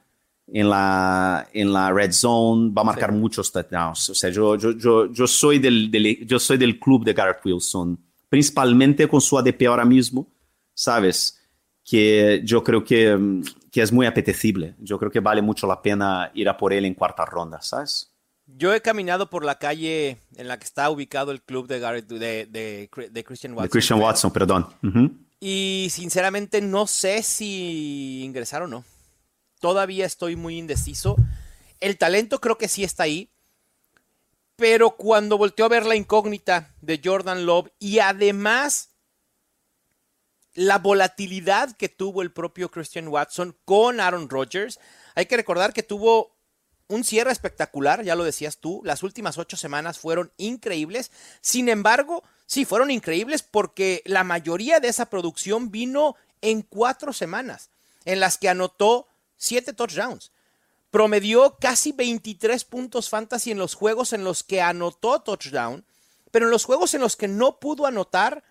en 0.48 0.70
la, 0.70 1.48
en 1.54 1.72
la 1.72 1.92
red 1.92 2.12
zone, 2.12 2.72
va 2.74 2.82
a 2.82 2.86
marcar 2.86 3.12
muchos 3.12 3.52
touchdowns. 3.52 4.10
O 4.10 4.16
sea, 4.16 4.32
yo, 4.32 4.56
yo, 4.56 4.72
yo, 4.72 5.12
yo, 5.12 5.28
soy 5.28 5.60
del, 5.60 5.92
yo 6.26 6.40
soy 6.40 6.58
del 6.58 6.80
club 6.80 7.06
de 7.06 7.14
Garrett 7.14 7.46
Wilson, 7.46 8.00
principalmente 8.28 9.08
con 9.08 9.22
su 9.22 9.38
ADP 9.38 9.68
ahora 9.68 9.86
mismo, 9.86 10.28
¿sabes? 10.74 11.40
Que 11.86 12.42
yo 12.44 12.64
creo 12.64 12.84
que, 12.84 13.44
que 13.72 13.82
es 13.82 13.92
muy 13.92 14.08
apetecible. 14.08 14.76
Yo 14.80 14.98
creo 14.98 15.12
que 15.12 15.20
vale 15.20 15.44
mucho 15.44 15.68
la 15.68 15.82
pena 15.82 16.32
ir 16.34 16.50
a 16.50 16.58
por 16.58 16.74
él 16.74 16.86
en 16.86 16.96
cuarta 16.96 17.26
ronda, 17.26 17.62
¿sabes? 17.62 18.12
Yo 18.58 18.74
he 18.74 18.82
caminado 18.82 19.30
por 19.30 19.46
la 19.46 19.60
calle 19.60 20.18
en 20.36 20.48
la 20.48 20.58
que 20.58 20.66
está 20.66 20.90
ubicado 20.90 21.32
el 21.32 21.42
club 21.42 21.68
de 21.68 21.80
Garrett, 21.80 22.08
de, 22.08 22.46
de, 22.46 22.90
de 23.12 23.24
Christian 23.24 23.54
Watson. 23.54 23.66
De 23.66 23.70
Christian 23.70 24.02
Watson, 24.02 24.32
perdón. 24.32 24.68
Y 25.40 25.88
sinceramente 25.92 26.62
no 26.62 26.88
sé 26.88 27.24
si 27.24 28.22
ingresar 28.24 28.64
o 28.64 28.68
no. 28.68 28.84
Todavía 29.60 30.06
estoy 30.06 30.36
muy 30.36 30.58
indeciso. 30.58 31.16
El 31.80 31.98
talento 31.98 32.42
creo 32.42 32.58
que 32.58 32.68
sí 32.68 32.84
está 32.84 33.04
ahí. 33.04 33.30
Pero 34.56 34.92
cuando 34.92 35.38
volteó 35.38 35.66
a 35.66 35.70
ver 35.70 35.86
la 35.86 35.96
incógnita 35.96 36.74
de 36.82 37.00
Jordan 37.02 37.46
Love 37.46 37.70
y 37.80 38.00
además 38.00 38.90
la 40.54 40.80
volatilidad 40.80 41.78
que 41.78 41.88
tuvo 41.88 42.22
el 42.22 42.34
propio 42.34 42.70
Christian 42.70 43.08
Watson 43.08 43.56
con 43.64 44.02
Aaron 44.02 44.30
Rodgers, 44.30 44.78
hay 45.16 45.28
que 45.28 45.38
recordar 45.38 45.72
que 45.72 45.84
tuvo 45.84 46.36
un 46.90 47.04
cierre 47.04 47.32
espectacular, 47.32 48.04
ya 48.04 48.16
lo 48.16 48.24
decías 48.24 48.58
tú, 48.58 48.82
las 48.84 49.04
últimas 49.04 49.38
ocho 49.38 49.56
semanas 49.56 50.00
fueron 50.00 50.32
increíbles, 50.38 51.12
sin 51.40 51.70
embargo, 51.70 52.24
sí, 52.48 52.66
fueron 52.66 52.90
increíbles 52.92 53.44
porque 53.44 54.02
la 54.06 54.24
mayoría 54.24 54.80
de 54.80 54.88
esa 54.88 55.06
producción 55.06 55.72
vino 55.72 56.16
en 56.42 56.64
cuatro 56.64 57.14
semanas, 57.14 57.70
en 58.06 58.20
las 58.20 58.38
que 58.38 58.50
anotó 58.50 59.08
siete 59.38 59.72
touchdowns. 59.72 60.32
promedió 60.90 61.58
casi 61.62 61.92
23 61.92 62.66
puntos 62.66 63.10
fantasy 63.10 63.52
en 63.52 63.60
los 63.60 63.76
juegos 63.76 64.12
en 64.12 64.24
los 64.24 64.44
que 64.44 64.60
anotó 64.60 65.20
touchdown, 65.20 65.86
pero 66.32 66.46
en 66.46 66.52
los 66.52 66.66
juegos 66.66 66.96
en 66.96 67.02
los 67.02 67.16
que 67.16 67.28
no 67.28 67.60
pudo 67.60 67.86
anotar, 67.86 68.44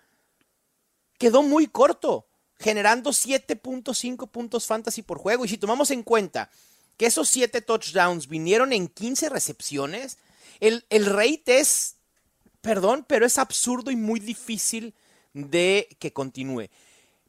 quedó 1.17 1.43
muy 1.43 1.67
corto, 1.67 2.25
generando 2.57 3.09
7.5 3.09 4.29
puntos 4.29 4.65
fantasy 4.65 5.01
por 5.01 5.17
juego. 5.17 5.43
Y 5.43 5.49
si 5.49 5.57
tomamos 5.57 5.91
en 5.91 6.03
cuenta 6.03 6.49
que 6.99 7.05
esos 7.05 7.29
7 7.29 7.61
touchdowns 7.61 8.27
vinieron 8.27 8.73
en 8.73 8.89
15 8.89 9.29
recepciones, 9.29 10.17
el, 10.59 10.85
el 10.89 11.05
rate 11.05 11.59
es, 11.59 11.95
perdón, 12.59 13.05
pero 13.07 13.25
es 13.25 13.37
absurdo 13.37 13.89
y 13.89 13.95
muy 13.95 14.19
difícil 14.19 14.93
de 15.33 15.87
que 15.97 16.11
continúe. 16.11 16.67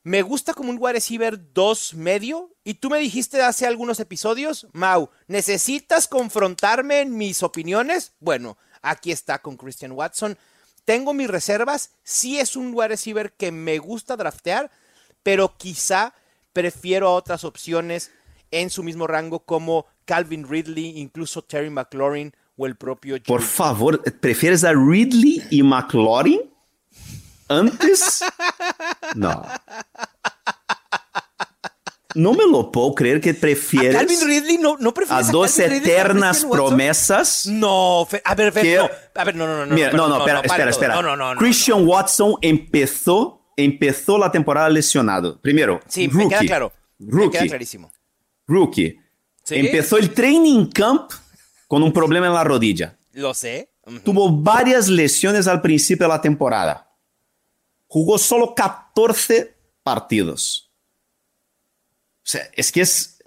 Me 0.02 0.22
gusta 0.22 0.54
como 0.54 0.70
un 0.70 0.78
wide 0.80 0.94
receiver 0.94 1.52
2 1.54 1.94
medio. 1.94 2.50
Y 2.64 2.74
tú 2.74 2.90
me 2.90 2.98
dijiste 2.98 3.40
hace 3.42 3.64
algunos 3.64 4.00
episodios, 4.00 4.66
Mau, 4.72 5.08
¿necesitas 5.28 6.08
confrontarme 6.08 7.02
en 7.02 7.16
mis 7.16 7.44
opiniones? 7.44 8.14
Bueno, 8.18 8.58
aquí 8.82 9.12
está 9.12 9.40
con 9.40 9.56
Christian 9.56 9.92
Watson. 9.92 10.36
Tengo 10.84 11.14
mis 11.14 11.30
reservas. 11.30 11.92
Sí 12.02 12.40
es 12.40 12.56
un 12.56 12.72
wide 12.74 12.88
receiver 12.88 13.32
que 13.34 13.52
me 13.52 13.78
gusta 13.78 14.16
draftear, 14.16 14.68
pero 15.22 15.56
quizá 15.56 16.12
prefiero 16.52 17.06
a 17.06 17.14
otras 17.14 17.44
opciones 17.44 18.10
en 18.50 18.70
su 18.70 18.82
mismo 18.82 19.06
rango 19.06 19.40
como 19.40 19.86
Calvin 20.04 20.48
Ridley, 20.48 20.98
incluso 20.98 21.42
Terry 21.42 21.70
McLaurin 21.70 22.32
o 22.56 22.66
el 22.66 22.76
propio. 22.76 23.16
Por 23.22 23.42
favor, 23.42 24.02
¿prefieres 24.20 24.64
a 24.64 24.72
Ridley 24.72 25.42
y 25.50 25.62
McLaurin? 25.62 26.50
antes. 27.50 28.24
No. 29.16 29.42
No 32.14 32.32
me 32.32 32.44
lo 32.44 32.72
puedo 32.72 32.94
creer 32.94 33.20
que 33.20 33.34
prefieres. 33.34 33.94
A 33.94 33.98
Calvin 33.98 34.20
Ridley 34.20 34.58
no, 34.58 34.76
no 34.78 34.92
prefieres 34.94 35.28
a, 35.28 35.32
dos 35.32 35.58
eternas 35.58 36.44
promesas. 36.44 37.46
No, 37.46 38.06
a 38.24 38.34
ver, 38.34 38.52
no, 38.54 38.90
a 39.14 39.24
ver, 39.24 39.34
no, 39.34 39.46
no, 39.46 39.66
no. 39.66 39.74
Mira, 39.74 39.92
no, 39.92 40.08
no, 40.08 40.18
espera, 40.18 40.40
espera, 40.40 40.70
espera. 40.70 40.94
No, 40.94 41.02
no, 41.02 41.34
no, 41.34 41.38
Christian 41.38 41.86
Watson 41.86 42.34
empezó, 42.40 43.52
empezó 43.56 44.18
la 44.18 44.32
temporada 44.32 44.68
lesionado. 44.68 45.40
Primero, 45.40 45.80
sí, 45.86 46.08
rookie, 46.08 46.24
me 46.24 46.28
queda 46.28 46.40
claro. 46.40 46.72
Rookie, 46.98 47.26
me 47.26 47.30
queda 47.30 47.46
clarísimo. 47.46 47.92
Rookie. 48.50 49.00
Empezó 49.48 49.96
el 49.96 50.12
training 50.12 50.66
camp 50.66 51.10
con 51.66 51.82
un 51.82 51.92
problema 51.92 52.26
en 52.26 52.34
la 52.34 52.44
rodilla. 52.44 52.98
Lo 53.12 53.32
sé. 53.32 53.70
Tuvo 54.04 54.30
varias 54.30 54.88
lesiones 54.88 55.46
al 55.46 55.62
principio 55.62 56.06
de 56.06 56.12
la 56.12 56.20
temporada 56.20 56.90
jugó 57.90 58.18
solo 58.18 58.54
14 58.54 59.52
partidos. 59.82 60.70
O 62.18 62.30
sea, 62.30 62.48
es 62.54 62.70
que 62.70 62.82
es, 62.82 63.18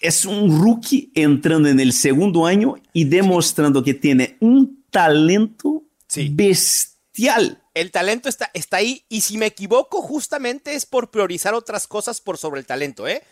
es 0.00 0.24
un 0.24 0.62
rookie 0.62 1.12
entrando 1.14 1.68
en 1.68 1.78
el 1.78 1.92
segundo 1.92 2.46
año 2.46 2.76
y 2.94 3.04
demostrando 3.04 3.84
que 3.84 3.92
tiene 3.92 4.38
un 4.40 4.82
talento 4.90 5.84
bestial. 6.30 7.62
El 7.74 7.90
talento 7.90 8.30
está, 8.30 8.50
está 8.54 8.78
ahí 8.78 9.04
y 9.10 9.20
si 9.20 9.36
me 9.36 9.44
equivoco 9.44 10.00
justamente 10.00 10.74
es 10.74 10.86
por 10.86 11.10
priorizar 11.10 11.52
otras 11.52 11.86
cosas 11.86 12.22
por 12.22 12.38
sobre 12.38 12.60
el 12.60 12.66
talento, 12.66 13.06
¿eh? 13.06 13.22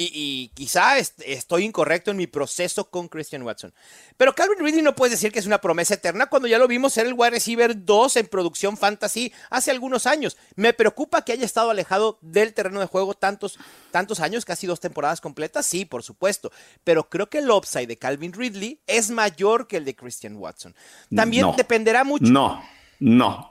Y, 0.00 0.50
quizá 0.54 0.96
estoy 0.98 1.64
incorrecto 1.64 2.12
en 2.12 2.16
mi 2.16 2.28
proceso 2.28 2.88
con 2.88 3.08
Christian 3.08 3.42
Watson. 3.42 3.72
Pero 4.16 4.34
Calvin 4.34 4.58
Ridley 4.60 4.82
no 4.82 4.94
puede 4.94 5.12
decir 5.12 5.32
que 5.32 5.40
es 5.40 5.46
una 5.46 5.60
promesa 5.60 5.94
eterna 5.94 6.26
cuando 6.26 6.46
ya 6.46 6.58
lo 6.58 6.68
vimos 6.68 6.92
ser 6.92 7.06
el 7.06 7.14
wide 7.14 7.30
receiver 7.30 7.84
2 7.84 8.16
en 8.16 8.26
producción 8.28 8.76
fantasy 8.76 9.32
hace 9.50 9.72
algunos 9.72 10.06
años. 10.06 10.36
Me 10.54 10.72
preocupa 10.72 11.22
que 11.22 11.32
haya 11.32 11.44
estado 11.44 11.70
alejado 11.70 12.18
del 12.20 12.54
terreno 12.54 12.78
de 12.78 12.86
juego 12.86 13.14
tantos, 13.14 13.58
tantos 13.90 14.20
años, 14.20 14.44
casi 14.44 14.66
dos 14.68 14.78
temporadas 14.78 15.20
completas. 15.20 15.66
Sí, 15.66 15.84
por 15.84 16.02
supuesto. 16.04 16.52
Pero 16.84 17.08
creo 17.08 17.28
que 17.28 17.38
el 17.38 17.50
upside 17.50 17.88
de 17.88 17.96
Calvin 17.96 18.32
Ridley 18.32 18.80
es 18.86 19.10
mayor 19.10 19.66
que 19.66 19.78
el 19.78 19.84
de 19.84 19.96
Christian 19.96 20.36
Watson. 20.36 20.76
También 21.14 21.46
dependerá 21.56 22.04
mucho. 22.04 22.26
No, 22.26 22.62
no. 23.00 23.50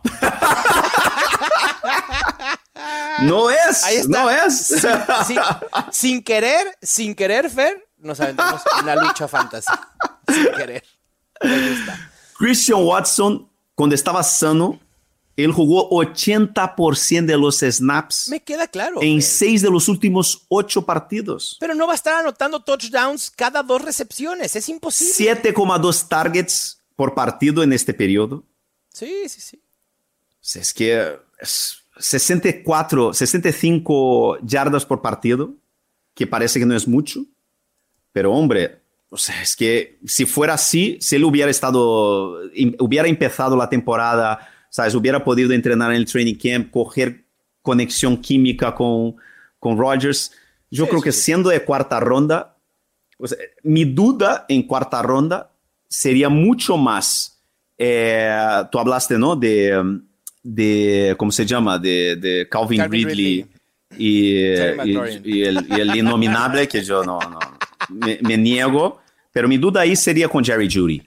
No 3.21 3.49
es, 3.49 4.07
no 4.07 4.29
es. 4.29 4.75
sin 5.91 6.21
querer, 6.21 6.77
sin 6.81 7.15
querer, 7.15 7.49
Fer, 7.49 7.87
nos 7.97 8.19
aventamos 8.19 8.61
una 8.81 8.95
lucha 8.95 9.27
fantasy. 9.27 9.71
Sin 10.27 10.45
querer. 10.55 10.83
Christian 12.37 12.83
Watson, 12.83 13.49
cuando 13.73 13.95
estaba 13.95 14.21
sano, 14.23 14.79
él 15.35 15.51
jugó 15.51 15.89
80% 15.91 17.25
de 17.25 17.37
los 17.37 17.59
snaps. 17.59 18.27
Me 18.29 18.41
queda 18.41 18.67
claro. 18.67 18.99
En 19.01 19.21
seis 19.21 19.61
de 19.61 19.69
los 19.69 19.87
últimos 19.87 20.45
ocho 20.49 20.83
partidos. 20.83 21.57
Pero 21.59 21.75
no 21.75 21.85
va 21.85 21.93
a 21.93 21.95
estar 21.95 22.15
anotando 22.15 22.63
touchdowns 22.63 23.29
cada 23.29 23.61
dos 23.61 23.83
recepciones. 23.83 24.55
Es 24.55 24.67
imposible. 24.67 25.13
7,2 25.13 26.07
targets 26.07 26.81
por 26.95 27.13
partido 27.13 27.61
en 27.61 27.71
este 27.71 27.93
periodo. 27.93 28.43
Sí, 28.97 29.29
sí, 29.29 29.41
sí. 29.41 29.61
Es 30.59 30.73
que 30.73 31.19
64, 31.99 33.13
65 33.13 34.39
yardas 34.41 34.87
por 34.87 35.03
partido, 35.03 35.53
que 36.15 36.25
parece 36.25 36.59
que 36.59 36.65
no 36.65 36.75
es 36.75 36.87
mucho, 36.87 37.23
pero 38.11 38.33
hombre, 38.33 38.81
o 39.11 39.17
sea, 39.17 39.39
es 39.43 39.55
que 39.55 39.99
si 40.03 40.25
fuera 40.25 40.55
así, 40.55 40.97
si 40.99 41.15
él 41.15 41.25
hubiera 41.25 41.51
estado, 41.51 42.39
hubiera 42.79 43.07
empezado 43.07 43.55
la 43.55 43.69
temporada, 43.69 44.49
¿sabes? 44.71 44.95
Hubiera 44.95 45.23
podido 45.23 45.53
entrenar 45.53 45.91
en 45.91 45.97
el 45.97 46.11
training 46.11 46.33
camp, 46.33 46.71
coger 46.71 47.23
conexión 47.61 48.17
química 48.17 48.73
con, 48.73 49.15
con 49.59 49.77
Rodgers. 49.77 50.31
Yo 50.71 50.89
creo 50.89 51.03
que 51.03 51.11
siendo 51.11 51.51
de 51.51 51.63
cuarta 51.63 51.99
ronda, 51.99 52.57
mi 53.61 53.85
duda 53.85 54.47
en 54.49 54.63
cuarta 54.63 55.03
ronda 55.03 55.51
sería 55.87 56.29
mucho 56.29 56.77
más, 56.77 57.36
eh, 57.77 58.63
tú 58.71 58.79
hablaste, 58.79 59.17
¿no? 59.17 59.35
De 59.35 60.01
de, 60.47 61.15
¿cómo 61.17 61.31
se 61.31 61.45
llama? 61.45 61.77
De, 61.77 62.15
de 62.15 62.47
Calvin, 62.49 62.89
Ridley, 62.89 63.45
Y, 63.97 64.37
y, 64.37 64.43
el, 64.43 65.25
y, 65.25 65.41
el, 65.43 65.95
innominable, 65.95 66.67
que 66.67 66.83
yo 66.83 67.03
no, 67.03 67.19
no 67.19 67.39
me, 67.89 68.37
niego, 68.37 68.99
pero 69.31 69.47
mi 69.47 69.57
duda 69.57 69.81
ahí 69.81 69.95
sería 69.95 70.27
con 70.27 70.43
Jerry 70.43 70.69
Judy, 70.71 71.01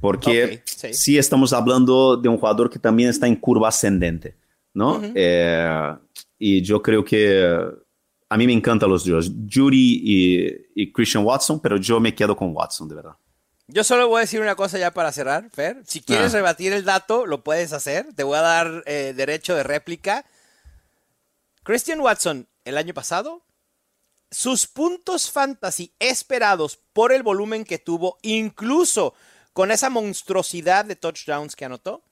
porque 0.00 0.44
okay, 0.44 0.92
sí. 0.92 1.18
estamos 1.18 1.52
hablando 1.52 2.16
de 2.16 2.28
un 2.28 2.36
jugador 2.36 2.68
que 2.68 2.78
también 2.78 3.08
está 3.08 3.26
en 3.26 3.36
curva 3.36 3.68
ascendente, 3.68 4.34
¿no? 4.74 4.96
Uh 4.96 5.02
-huh. 5.02 5.12
eh, 5.14 5.96
y 6.38 6.62
yo 6.62 6.80
creo 6.82 7.04
que 7.04 7.44
a 8.28 8.36
mí 8.36 8.46
me 8.46 8.52
encantan 8.52 8.88
los 8.88 9.04
dos, 9.04 9.30
Judy 9.52 10.00
y, 10.04 10.82
y 10.82 10.92
Christian 10.92 11.24
Watson, 11.24 11.60
pero 11.60 11.76
yo 11.76 11.98
me 12.00 12.14
quedo 12.14 12.36
con 12.36 12.54
Watson, 12.54 12.88
de 12.88 12.94
verdad. 12.94 13.16
Yo 13.72 13.84
solo 13.84 14.08
voy 14.08 14.18
a 14.18 14.20
decir 14.22 14.40
una 14.40 14.56
cosa 14.56 14.78
ya 14.78 14.92
para 14.92 15.12
cerrar, 15.12 15.48
Fer. 15.50 15.82
Si 15.86 16.00
quieres 16.00 16.34
ah. 16.34 16.38
rebatir 16.38 16.72
el 16.72 16.84
dato, 16.84 17.24
lo 17.24 17.44
puedes 17.44 17.72
hacer. 17.72 18.12
Te 18.14 18.24
voy 18.24 18.36
a 18.36 18.42
dar 18.42 18.82
eh, 18.86 19.12
derecho 19.14 19.54
de 19.54 19.62
réplica. 19.62 20.24
Christian 21.62 22.00
Watson, 22.00 22.48
el 22.64 22.76
año 22.76 22.94
pasado, 22.94 23.44
sus 24.30 24.66
puntos 24.66 25.30
fantasy 25.30 25.94
esperados 26.00 26.80
por 26.92 27.12
el 27.12 27.22
volumen 27.22 27.64
que 27.64 27.78
tuvo, 27.78 28.18
incluso 28.22 29.14
con 29.52 29.70
esa 29.70 29.88
monstruosidad 29.88 30.84
de 30.84 30.96
touchdowns 30.96 31.54
que 31.54 31.64
anotó, 31.64 32.02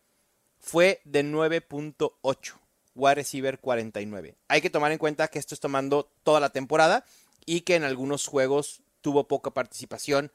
fue 0.61 1.01
de 1.05 1.25
9.8. 1.25 2.55
Wide 2.94 3.14
receiver 3.16 3.59
49. 3.59 4.37
Hay 4.47 4.61
que 4.61 4.71
tomar 4.71 4.92
en 4.92 4.99
cuenta 4.99 5.27
que 5.27 5.40
esto 5.40 5.55
es 5.55 5.61
tomando 5.61 6.09
toda 6.23 6.38
la 6.38 6.51
temporada 6.51 7.05
y 7.47 7.62
que 7.62 7.75
en 7.75 7.83
algunos 7.83 8.27
juegos 8.27 8.83
tuvo 9.01 9.27
poca 9.27 9.51
participación 9.51 10.31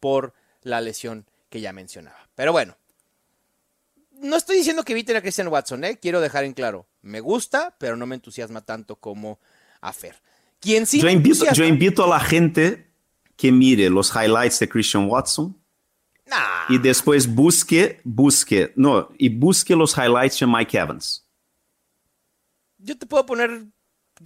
por 0.00 0.34
la 0.66 0.80
lesión 0.80 1.26
que 1.48 1.60
ya 1.60 1.72
mencionaba. 1.72 2.28
Pero 2.34 2.52
bueno, 2.52 2.76
no 4.20 4.36
estoy 4.36 4.58
diciendo 4.58 4.82
que 4.82 4.92
eviten 4.92 5.16
a 5.16 5.20
Christian 5.20 5.48
Watson, 5.48 5.84
¿eh? 5.84 5.98
quiero 5.98 6.20
dejar 6.20 6.44
en 6.44 6.54
claro, 6.54 6.86
me 7.02 7.20
gusta, 7.20 7.76
pero 7.78 7.96
no 7.96 8.06
me 8.06 8.16
entusiasma 8.16 8.60
tanto 8.62 8.96
como 8.96 9.38
a 9.80 9.92
Fer. 9.92 10.20
Quien 10.58 10.86
sí 10.86 11.00
yo, 11.00 11.08
invito, 11.08 11.44
yo 11.52 11.64
invito 11.64 12.04
a 12.04 12.08
la 12.08 12.20
gente 12.20 12.90
que 13.36 13.52
mire 13.52 13.88
los 13.90 14.12
highlights 14.14 14.58
de 14.58 14.68
Christian 14.68 15.08
Watson 15.08 15.56
y 16.68 16.78
después 16.78 17.32
busque, 17.32 18.00
busque, 18.02 18.72
no, 18.74 19.08
y 19.18 19.28
busque 19.28 19.76
los 19.76 19.96
highlights 19.96 20.40
de 20.40 20.46
Mike 20.46 20.76
Evans. 20.76 21.24
Yo 22.78 22.98
te 22.98 23.06
puedo 23.06 23.24
poner 23.24 23.66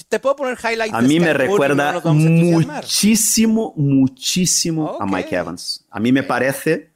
te 0.09 0.20
puedo 0.20 0.36
poner 0.36 0.59
highlights. 0.59 0.95
A 0.95 1.03
mí 1.03 1.18
me 1.18 1.32
recuerda 1.32 2.01
muchísimo, 2.05 3.74
muchísimo 3.76 4.97
a 5.01 5.07
Mike 5.07 5.34
Evans. 5.34 5.84
A 5.91 5.99
mí 5.99 6.12
me 6.12 6.22
parece, 6.22 6.91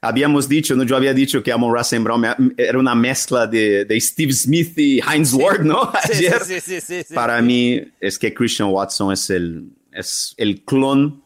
habíamos 0.00 0.48
dicho, 0.48 0.74
¿no? 0.74 0.84
yo 0.84 0.96
había 0.96 1.12
dicho 1.12 1.42
que 1.42 1.52
Amon 1.52 1.74
Russell 1.74 2.02
Brown 2.02 2.54
era 2.56 2.78
una 2.78 2.94
mezcla 2.94 3.46
de, 3.46 3.84
de, 3.84 4.00
Steve 4.00 4.32
Smith 4.32 4.78
y 4.78 5.00
Heinz 5.00 5.32
Ward, 5.34 5.64
¿no? 5.64 5.92
Ayer. 6.04 6.42
Sí, 6.44 6.60
sí, 6.60 6.80
sí, 6.80 7.14
Para 7.14 7.40
mí 7.42 7.82
es 8.00 8.18
que 8.18 8.32
Christian 8.32 8.70
Watson 8.70 9.12
es 9.12 9.28
el, 9.30 9.70
es 9.92 10.34
el 10.36 10.62
clon 10.64 11.22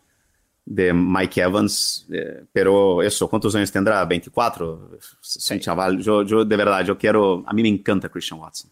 de 0.65 0.93
Mike 0.93 1.41
Evans, 1.41 2.07
eh, 2.13 2.45
pero 2.53 3.03
eso, 3.03 3.29
¿cuántos 3.29 3.55
años 3.55 3.71
tendrá? 3.71 4.05
24. 4.05 4.99
Es 5.23 5.51
un 5.51 5.61
chaval, 5.61 6.01
yo, 6.01 6.23
yo 6.23 6.45
de 6.45 6.57
verdad, 6.57 6.85
yo 6.85 6.97
quiero, 6.97 7.45
a 7.47 7.53
mí 7.53 7.63
me 7.63 7.69
encanta 7.69 8.09
Christian 8.09 8.41
Watson 8.41 8.71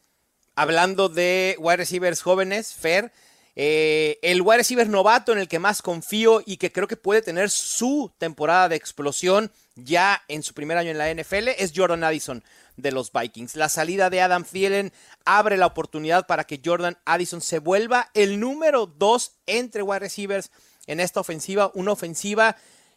hablando 0.60 1.08
de 1.08 1.56
wide 1.58 1.78
receivers 1.78 2.22
jóvenes, 2.22 2.74
Fer, 2.74 3.12
Eh, 3.56 4.18
el 4.22 4.42
wide 4.42 4.58
receiver 4.58 4.88
novato 4.88 5.32
en 5.32 5.38
el 5.38 5.48
que 5.48 5.58
más 5.58 5.82
confío 5.82 6.42
y 6.46 6.56
que 6.56 6.70
creo 6.70 6.86
que 6.86 6.96
puede 6.96 7.20
tener 7.20 7.50
su 7.50 8.12
temporada 8.16 8.68
de 8.68 8.76
explosión 8.76 9.50
ya 9.74 10.22
en 10.28 10.42
su 10.42 10.54
primer 10.54 10.78
año 10.78 10.90
en 10.90 10.98
la 10.98 11.10
NFL 11.10 11.48
es 11.58 11.72
Jordan 11.74 12.04
Addison 12.04 12.44
de 12.76 12.92
los 12.92 13.12
Vikings. 13.12 13.56
La 13.56 13.68
salida 13.68 14.08
de 14.08 14.22
Adam 14.22 14.44
Thielen 14.44 14.92
abre 15.24 15.56
la 15.56 15.66
oportunidad 15.66 16.26
para 16.26 16.44
que 16.44 16.60
Jordan 16.64 16.96
Addison 17.04 17.40
se 17.40 17.58
vuelva 17.58 18.10
el 18.14 18.38
número 18.38 18.86
dos 18.86 19.32
entre 19.46 19.82
wide 19.82 19.98
receivers 19.98 20.50
en 20.86 21.00
esta 21.00 21.20
ofensiva, 21.20 21.70
una 21.74 21.92
ofensiva 21.92 22.56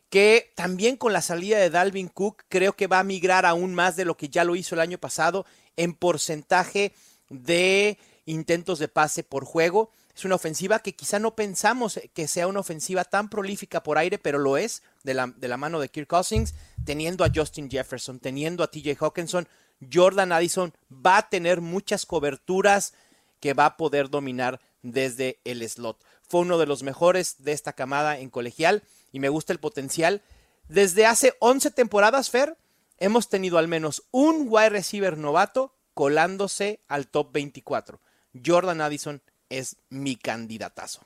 que 0.09 0.53
también 0.55 0.95
con 0.95 1.11
la 1.11 1.22
salida 1.24 1.57
de 1.57 1.72
Dalvin 1.72 2.07
Cook 2.07 2.43
creo 2.47 2.74
que 2.74 2.88
va 2.88 2.99
a 2.99 3.03
migrar 3.03 3.45
aún 3.47 3.74
más 3.74 3.95
de 3.95 4.05
lo 4.05 4.16
que 4.16 4.30
ya 4.30 4.43
lo 4.43 4.55
hizo 4.55 4.76
el 4.76 4.82
año 4.82 4.99
pasado 4.99 5.45
en 5.76 5.93
porcentaje 5.95 6.93
de 7.30 7.98
intentos 8.26 8.80
de 8.80 8.88
pase 8.88 9.24
por 9.24 9.46
juego. 9.46 9.92
Es 10.16 10.26
una 10.26 10.36
ofensiva 10.36 10.80
que 10.80 10.96
quizá 10.96 11.20
no 11.20 11.36
pensamos 11.36 12.00
que 12.14 12.28
sea 12.28 12.48
una 12.48 12.60
ofensiva 12.60 13.04
tan 13.04 13.30
prolífica 13.30 13.82
por 13.82 13.98
aire, 13.98 14.20
pero 14.20 14.38
lo 14.38 14.58
es 14.58 14.84
de 15.04 15.14
la, 15.16 15.28
de 15.36 15.48
la 15.48 15.58
mano 15.58 15.80
de 15.80 15.90
Kirk 15.90 16.08
Cousins, 16.08 16.54
teniendo 16.86 17.24
a 17.24 17.32
Justin 17.34 17.70
Jefferson, 17.70 18.20
teniendo 18.20 18.64
a 18.64 18.70
TJ 18.70 18.96
Hawkinson. 19.00 19.48
Jordan 19.92 20.32
Addison 20.32 20.74
va 20.92 21.18
a 21.18 21.30
tener 21.30 21.62
muchas 21.62 22.06
coberturas 22.06 22.94
que 23.40 23.54
va 23.54 23.66
a 23.66 23.78
poder 23.78 24.10
dominar 24.10 24.62
desde 24.84 25.40
el 25.44 25.68
slot. 25.68 26.04
Fue 26.22 26.42
uno 26.42 26.58
de 26.58 26.66
los 26.66 26.84
mejores 26.84 27.44
de 27.44 27.52
esta 27.52 27.74
camada 27.74 28.20
en 28.20 28.30
colegial 28.30 28.84
y 29.12 29.20
me 29.20 29.30
gusta 29.30 29.52
el 29.52 29.60
potencial. 29.60 30.22
Desde 30.70 31.06
hace 31.06 31.34
11 31.40 31.72
temporadas, 31.72 32.30
Fer, 32.30 32.58
hemos 33.00 33.30
tenido 33.30 33.58
al 33.58 33.68
menos 33.68 34.04
un 34.12 34.46
wide 34.50 34.70
receiver 34.70 35.18
novato 35.18 35.74
colándose 35.94 36.82
al 36.88 37.08
top 37.08 37.32
24. 37.34 38.00
Jordan 38.46 38.82
Addison 38.82 39.22
es 39.50 39.78
mi 39.89 40.16
candidatazo. 40.16 41.02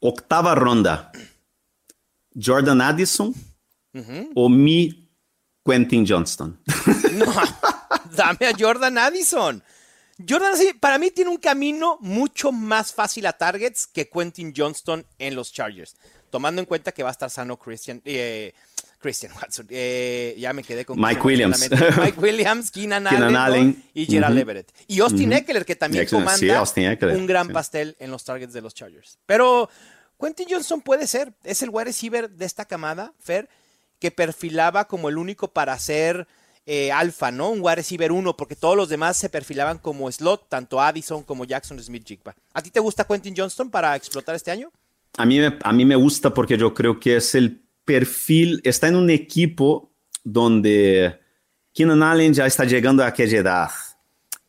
Octava 0.00 0.54
ronda. 0.54 1.10
Jordan 2.40 2.80
Addison 2.80 3.34
o 4.34 4.48
mi 4.48 5.08
Quentin 5.64 6.06
Johnston. 6.06 6.60
No, 7.12 7.32
dame 8.14 8.46
a 8.46 8.52
Jordan 8.56 8.96
Addison. 8.96 9.62
Jordan 10.28 10.54
para 10.78 10.98
mí 10.98 11.10
tiene 11.10 11.30
un 11.30 11.38
camino 11.38 11.96
mucho 12.00 12.52
más 12.52 12.92
fácil 12.92 13.26
a 13.26 13.32
targets 13.32 13.86
que 13.86 14.08
Quentin 14.08 14.52
Johnston 14.56 15.04
en 15.18 15.34
los 15.34 15.52
Chargers. 15.52 15.96
Tomando 16.30 16.60
en 16.60 16.66
cuenta 16.66 16.92
que 16.92 17.02
va 17.02 17.08
a 17.08 17.12
estar 17.12 17.30
sano 17.30 17.56
Christian, 17.56 18.02
eh, 18.04 18.52
Christian 18.98 19.32
Watson. 19.34 19.66
Eh, 19.70 20.34
ya 20.38 20.52
me 20.52 20.62
quedé 20.62 20.84
con 20.84 21.00
Mike 21.00 21.20
Williams. 21.22 21.68
Mike 21.98 22.20
Williams, 22.20 22.70
Keenan, 22.70 23.06
Allen, 23.06 23.82
y 23.94 24.06
Gerald 24.06 24.38
Everett. 24.38 24.72
Y 24.86 25.00
Austin 25.00 25.32
Eckler, 25.32 25.64
que 25.64 25.76
también 25.76 26.06
comanda 26.06 26.64
un 27.14 27.26
gran 27.26 27.48
pastel 27.48 27.96
en 27.98 28.10
los 28.10 28.24
targets 28.24 28.52
de 28.52 28.60
los 28.60 28.74
Chargers. 28.74 29.18
Pero 29.26 29.70
Quentin 30.20 30.46
Johnson 30.50 30.80
puede 30.80 31.06
ser. 31.06 31.32
Es 31.44 31.62
el 31.62 31.70
wide 31.70 31.86
receiver 31.86 32.28
de 32.28 32.44
esta 32.44 32.64
camada, 32.64 33.12
Fer, 33.18 33.48
que 33.98 34.10
perfilaba 34.10 34.86
como 34.86 35.08
el 35.08 35.16
único 35.16 35.48
para 35.48 35.78
ser 35.78 36.26
eh, 36.66 36.90
alfa, 36.92 37.30
¿no? 37.30 37.50
Un 37.50 37.60
wide 37.62 37.76
receiver 37.76 38.12
uno, 38.12 38.36
porque 38.36 38.56
todos 38.56 38.76
los 38.76 38.88
demás 38.88 39.16
se 39.16 39.28
perfilaban 39.28 39.78
como 39.78 40.10
slot, 40.10 40.48
tanto 40.48 40.80
Addison 40.80 41.22
como 41.22 41.44
Jackson 41.44 41.80
Smith 41.82 42.04
Jigba. 42.06 42.34
¿A 42.52 42.62
ti 42.62 42.70
te 42.70 42.80
gusta 42.80 43.04
Quentin 43.04 43.34
Johnston 43.36 43.70
para 43.70 43.94
explotar 43.94 44.34
este 44.34 44.50
año? 44.50 44.70
A 45.16 45.24
mí, 45.24 45.40
a 45.40 45.72
mí 45.72 45.84
me 45.84 45.96
gusta 45.96 46.34
porque 46.34 46.58
yo 46.58 46.74
creo 46.74 47.00
que 47.00 47.16
es 47.16 47.34
el 47.34 47.62
perfil, 47.88 48.60
está 48.64 48.88
en 48.88 48.96
un 48.96 49.08
equipo 49.08 49.90
donde 50.22 51.18
Keenan 51.72 52.02
Allen 52.02 52.34
ya 52.34 52.44
está 52.44 52.66
llegando 52.66 53.02
a 53.02 53.06
aquella 53.06 53.38
edad. 53.38 53.70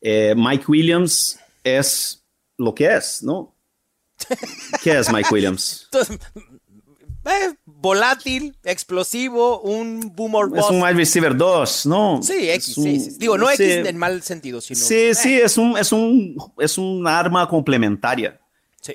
Eh, 0.02 0.34
Mike 0.36 0.66
Williams 0.68 1.40
es 1.64 2.22
lo 2.58 2.76
que 2.76 2.98
es, 2.98 3.24
¿no? 3.24 3.56
¿Qué 4.84 5.00
es 5.00 5.10
Mike 5.12 5.30
Williams? 5.32 5.88
Eh, 7.26 7.54
volátil, 7.66 8.58
explosivo, 8.64 9.60
un 9.60 10.16
boomer 10.16 10.58
Es 10.58 10.70
un 10.70 10.82
wide 10.82 10.94
receiver 10.94 11.36
2, 11.36 11.86
¿no? 11.86 12.24
Sí, 12.24 12.50
X, 12.50 12.74
sí, 12.74 13.10
Digo, 13.20 13.38
no 13.38 13.52
X 13.52 13.60
en 13.60 13.98
mal 13.98 14.24
sentido, 14.24 14.62
sino. 14.62 14.80
Sí, 14.80 15.14
sí, 15.14 15.36
es 15.36 15.58
un, 15.58 15.78
es 15.78 15.92
un, 15.92 16.38
es 16.58 16.78
un 16.78 17.06
arma 17.06 17.48
complementaria. 17.48 18.40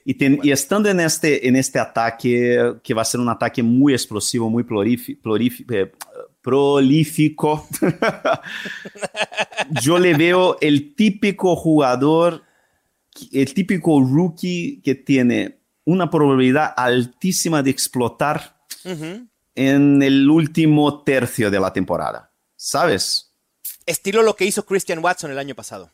Y, 0.04 0.50
estando 0.50 0.88
en 0.88 1.00
este, 1.00 1.46
en 1.46 1.56
este 1.56 1.78
ataque, 1.78 2.74
que 2.82 2.94
va 2.94 3.02
a 3.02 3.04
ser 3.04 3.20
un 3.20 3.28
ataque 3.28 3.62
muy 3.62 3.92
explosivo, 3.92 4.50
muy 4.50 4.64
eh, 4.64 5.92
prolífico, 6.42 7.68
yo 9.82 9.98
le 9.98 10.14
veo 10.14 10.56
el 10.60 10.94
típico 10.94 11.56
jugador, 11.56 12.42
el 13.32 13.54
típico 13.54 14.00
rookie 14.00 14.80
que 14.82 14.94
tiene 14.94 15.58
una 15.84 16.10
probabilidad 16.10 16.72
altísima 16.76 17.62
de 17.62 17.70
explotar 17.70 18.56
en 19.54 20.02
el 20.02 20.28
último 20.28 21.02
tercio 21.02 21.50
de 21.50 21.60
la 21.60 21.72
temporada. 21.72 22.30
¿Sabes? 22.56 23.32
Estilo 23.86 24.22
lo 24.22 24.36
que 24.36 24.46
hizo 24.46 24.64
Christian 24.64 25.00
Watson 25.00 25.30
el 25.30 25.38
año 25.38 25.54
pasado. 25.54 25.90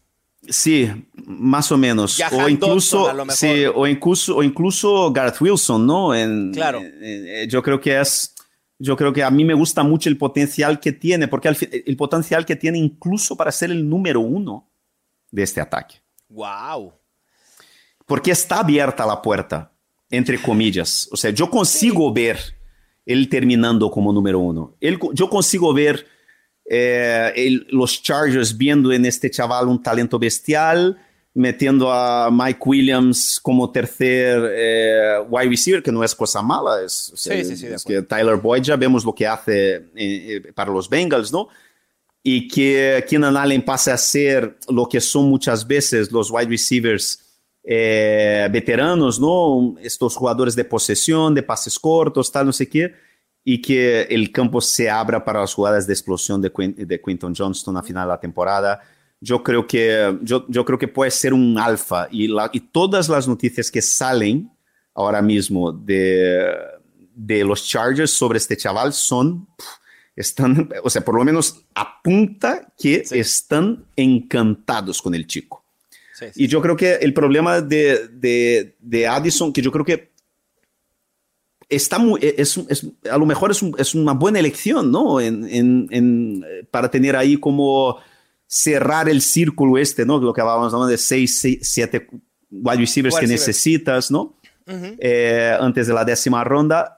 Sí, 0.49 0.91
más 1.15 1.71
o 1.71 1.77
menos. 1.77 2.21
o 2.33 2.49
incluso, 2.49 3.13
sí, 3.29 3.65
o 3.75 3.87
incluso, 3.87 4.37
o 4.37 4.43
incluso 4.43 5.13
Gareth 5.13 5.41
Wilson, 5.41 5.87
¿no? 5.87 6.15
En, 6.15 6.53
claro. 6.53 6.81
yo 7.49 7.63
creo 7.63 7.81
que 7.81 8.01
es, 8.01 8.35
yo 8.79 8.97
creo 8.97 9.13
que 9.13 9.23
a 9.23 9.31
mí 9.31 9.45
me 9.45 9.55
gusta 9.55 9.83
mucho 9.83 10.09
el 10.09 10.17
potencial 10.17 10.81
que 10.81 10.93
tiene, 10.93 11.29
porque 11.29 11.55
el 11.85 11.97
potencial 11.97 12.47
que 12.47 12.57
tiene 12.57 12.79
incluso 12.79 13.37
para 13.37 13.53
ser 13.53 13.71
el 13.71 13.87
número 13.89 14.21
uno 14.21 14.71
de 15.31 15.43
este 15.43 15.61
ataque. 15.61 15.97
Wow. 16.29 16.95
Porque 18.07 18.31
está 18.31 18.61
abierta 18.61 19.07
la 19.07 19.21
puerta, 19.21 19.73
entre 20.09 20.41
comillas. 20.41 21.09
O 21.13 21.17
sea, 21.17 21.31
yo 21.31 21.51
consigo 21.51 22.13
ver 22.13 22.39
él 23.05 23.29
terminando 23.29 23.91
como 23.91 24.13
número 24.13 24.39
uno. 24.39 24.77
yo 25.13 25.29
consigo 25.29 25.75
ver 25.75 26.07
eh, 26.73 27.65
los 27.71 28.01
Chargers 28.01 28.57
viendo 28.57 28.93
en 28.93 29.05
este 29.05 29.29
chaval 29.29 29.67
un 29.67 29.83
talento 29.83 30.21
bestial, 30.21 30.97
metiendo 31.35 31.93
a 31.93 32.31
Mike 32.31 32.61
Williams 32.65 33.41
como 33.43 33.73
tercer 33.73 34.41
eh, 34.55 35.19
wide 35.29 35.49
receiver, 35.49 35.83
que 35.83 35.91
no 35.91 36.05
es 36.05 36.15
cosa 36.15 36.43
mala, 36.43 36.81
es, 36.85 37.13
que 37.85 38.03
Tyler 38.03 38.37
Boyd 38.37 38.63
ya 38.63 38.77
vemos 38.77 39.05
lo 39.05 39.13
que 39.13 39.27
hace 39.27 39.87
eh, 39.97 40.53
para 40.55 40.71
los 40.71 40.89
Bengals, 40.89 41.33
¿no? 41.33 41.49
Y 42.23 42.47
que 42.47 43.05
Keenan 43.09 43.37
Allen 43.37 43.65
pase 43.65 43.91
a 43.91 43.97
ser 43.97 44.57
lo 44.69 44.89
que 44.89 45.01
son 45.01 45.29
muchas 45.29 45.67
veces 45.67 46.13
los 46.13 46.31
wide 46.31 46.51
receivers 46.51 47.19
veteranos, 47.65 49.19
¿no? 49.19 49.75
Estos 49.83 50.15
jugadores 50.15 50.55
de 50.55 50.65
posesión, 50.65 51.35
de 51.35 51.43
pases 51.43 51.77
cortos, 51.81 52.31
tal, 52.31 52.47
no 52.47 52.53
sé 52.53 52.69
qué 52.69 53.10
y 53.45 53.61
que 53.63 54.03
el 54.03 54.31
campo 54.33 54.61
se 54.61 54.91
abra 54.91 55.25
para 55.25 55.41
las 55.41 55.55
jugadas 55.55 55.87
de 55.87 55.93
explosión 55.93 56.41
de, 56.43 56.51
de 56.77 57.01
Quinton 57.01 57.35
Johnston 57.35 57.77
a 57.77 57.83
final 57.83 58.07
de 58.07 58.15
la 58.15 58.21
temporada. 58.21 58.81
Yo 59.21 59.43
creo 59.43 59.67
que, 59.67 60.19
yo, 60.23 60.47
yo 60.49 60.65
creo 60.65 60.79
que 60.79 60.89
puede 60.89 61.11
ser 61.11 61.35
un 61.35 61.59
alfa 61.59 62.09
y, 62.11 62.29
la, 62.29 62.51
y 62.53 62.61
todas 62.61 63.09
las 63.09 63.27
noticias 63.29 63.71
que 63.71 63.83
salen 63.83 64.51
ahora 64.95 65.23
mismo 65.23 65.73
de, 65.73 66.47
de 67.15 67.45
los 67.45 67.67
Chargers 67.67 68.11
sobre 68.11 68.39
este 68.39 68.57
chaval 68.57 68.93
son, 68.93 69.47
están, 70.17 70.69
o 70.83 70.91
sea, 70.91 71.05
por 71.05 71.17
lo 71.17 71.25
menos 71.25 71.65
apunta 71.75 72.73
que 72.79 73.05
están 73.11 73.85
encantados 73.97 75.01
con 75.01 75.15
el 75.15 75.27
chico. 75.27 75.65
Y 76.35 76.49
yo 76.49 76.61
creo 76.61 76.77
que 76.77 76.97
el 76.97 77.15
problema 77.15 77.63
de, 77.63 78.09
de, 78.09 78.77
de 78.79 79.07
Addison, 79.07 79.53
que 79.53 79.63
yo 79.63 79.73
creo 79.73 79.87
que 79.87 80.10
está 81.71 81.99
muy, 81.99 82.21
e, 82.23 82.35
es, 82.39 82.59
es, 82.69 82.87
a 83.11 83.17
lo 83.17 83.25
mejor 83.25 83.53
es, 83.53 83.63
es, 83.79 83.95
una 83.95 84.13
buena 84.13 84.39
elección, 84.39 84.91
¿no? 84.91 85.21
En, 85.21 85.49
en, 85.49 85.87
en, 85.91 86.45
para 86.71 86.91
tener 86.91 87.17
ahí 87.17 87.37
como 87.39 87.99
cerrar 88.47 89.09
el 89.09 89.23
círculo 89.23 89.79
este, 89.79 90.05
¿no? 90.05 90.19
Lo 90.19 90.35
que 90.35 90.41
hablábamos 90.41 90.89
de 90.89 90.99
seis, 90.99 91.41
siete 91.63 92.09
wide 92.51 92.79
receivers 92.79 93.17
que 93.17 93.27
necesitas, 93.29 94.11
¿no? 94.11 94.37
eh, 94.67 95.57
antes 95.59 95.87
de 95.87 95.95
la 95.95 96.05
décima 96.05 96.45
ronda. 96.45 96.97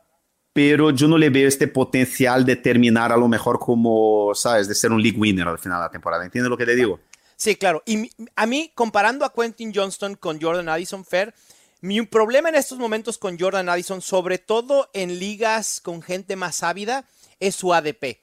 Pero 0.54 0.90
yo 0.90 1.08
no 1.08 1.16
le 1.16 1.30
veo 1.30 1.48
este 1.48 1.66
potencial 1.66 2.44
de 2.44 2.56
terminar 2.56 3.10
a 3.10 3.16
lo 3.16 3.26
mejor 3.26 3.58
como, 3.58 4.34
¿sabes? 4.34 4.68
De 4.68 4.74
ser 4.74 4.92
un 4.92 5.02
league 5.02 5.18
winner 5.18 5.48
al 5.48 5.58
final 5.58 5.78
de 5.78 5.84
la 5.84 5.90
temporada. 5.90 6.24
¿Entiendes 6.24 6.50
lo 6.50 6.58
que 6.58 6.66
le 6.66 6.76
digo? 6.76 7.00
Sí, 7.36 7.56
claro. 7.56 7.82
Y 7.86 8.10
a 8.36 8.46
mí, 8.46 8.70
comparando 8.74 9.24
a 9.24 9.32
Quentin 9.32 9.72
Johnston 9.74 10.14
con 10.14 10.40
Jordan 10.40 10.68
Addison 10.68 11.06
Fair, 11.06 11.34
mi 11.82 12.00
problema 12.02 12.48
en 12.48 12.54
estos 12.54 12.78
momentos 12.78 13.18
con 13.18 13.38
Jordan 13.38 13.68
Addison, 13.68 14.00
sobre 14.00 14.38
todo 14.38 14.88
en 14.94 15.18
ligas 15.18 15.80
con 15.80 16.00
gente 16.00 16.36
más 16.36 16.62
ávida, 16.62 17.04
es 17.40 17.56
su 17.56 17.74
ADP. 17.74 18.20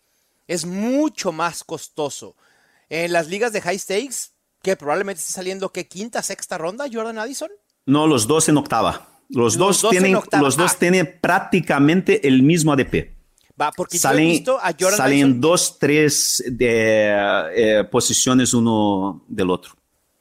Es 0.47 0.65
mucho 0.65 1.33
más 1.33 1.65
costoso. 1.65 2.37
En 2.89 3.11
las 3.11 3.27
ligas 3.27 3.51
de 3.51 3.61
high 3.61 3.77
stakes, 3.77 4.31
que 4.63 4.77
probablemente 4.77 5.19
esté 5.19 5.33
saliendo 5.33 5.73
que 5.73 5.89
quinta, 5.89 6.23
sexta 6.23 6.57
ronda, 6.57 6.85
Jordan 6.91 7.19
Addison. 7.19 7.49
No, 7.85 8.07
los 8.07 8.27
dos 8.27 8.47
en 8.47 8.57
octava. 8.57 9.07
Los, 9.27 9.57
dos, 9.57 9.85
tienen, 9.89 10.13
los 10.13 10.55
dos 10.55 10.71
ah. 10.73 10.77
tienen 10.79 11.19
prácticamente 11.21 12.27
el 12.27 12.41
mismo 12.41 12.71
ADP. 12.71 13.13
Va, 13.59 13.73
porque 13.73 13.99
salen, 13.99 14.27
he 14.27 14.31
visto 14.31 14.57
a 14.57 14.71
Jordan 14.71 14.97
salen 14.97 15.41
dos, 15.41 15.77
tres 15.77 16.41
de, 16.47 17.49
eh, 17.53 17.83
posiciones 17.91 18.53
uno 18.53 19.25
del 19.27 19.49
otro. 19.49 19.73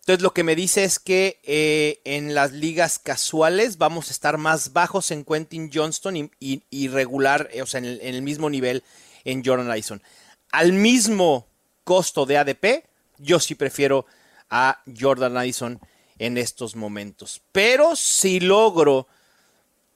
Entonces 0.09 0.23
lo 0.23 0.33
que 0.33 0.43
me 0.43 0.57
dice 0.57 0.85
es 0.85 0.99
que 0.99 1.39
eh, 1.43 2.01
en 2.07 2.35
las 2.35 2.53
ligas 2.53 2.99
casuales 2.99 3.77
vamos 3.77 4.09
a 4.09 4.13
estar 4.13 4.39
más 4.39 4.73
bajos 4.73 5.11
en 5.11 5.23
Quentin 5.23 5.71
Johnston 5.71 6.31
y, 6.41 6.89
regular, 6.89 7.51
eh, 7.53 7.61
o 7.61 7.67
sea, 7.67 7.81
en 7.81 7.85
el, 7.85 8.23
mismo 8.23 8.49
nivel 8.49 8.85
en 9.25 9.45
Jordan 9.45 9.71
Addison. 9.71 10.03
Al 10.51 10.73
mismo 10.73 11.47
costo 11.85 12.25
de 12.25 12.39
ADP, 12.39 12.87
yo 13.19 13.39
sí 13.39 13.55
prefiero 13.55 14.07
a 14.49 14.83
Jordan 14.99 15.37
Addison 15.37 15.79
en 16.19 16.39
estos 16.39 16.75
momentos. 16.75 17.43
Pero 17.53 17.95
si 17.95 18.41
logro, 18.41 19.09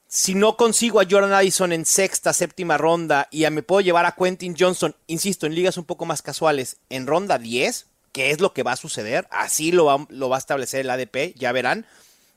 si 0.07 0.35
no 0.35 0.57
consigo 0.57 1.01
a 1.01 1.07
Jordan 1.09 1.33
Addison 1.33 1.73
en 1.73 1.87
sexta, 1.87 2.33
séptima 2.33 2.77
ronda 2.77 3.29
y 3.31 3.49
me 3.49 3.63
puedo 3.63 3.81
llevar 3.81 4.05
a 4.05 4.13
Quentin 4.13 4.55
Johnson, 4.55 4.95
insisto, 5.07 5.47
en 5.47 5.55
ligas 5.55 5.77
un 5.77 5.85
poco 5.85 6.05
más 6.05 6.21
casuales, 6.21 6.77
en 6.91 7.07
ronda 7.07 7.39
10, 7.39 7.87
qué 8.13 8.31
es 8.31 8.39
lo 8.39 8.53
que 8.53 8.63
va 8.63 8.71
a 8.71 8.77
suceder. 8.77 9.27
Así 9.29 9.73
lo 9.73 9.85
va, 9.85 10.07
lo 10.09 10.29
va 10.29 10.37
a 10.37 10.39
establecer 10.39 10.81
el 10.81 10.89
ADP, 10.89 11.35
ya 11.35 11.51
verán. 11.51 11.85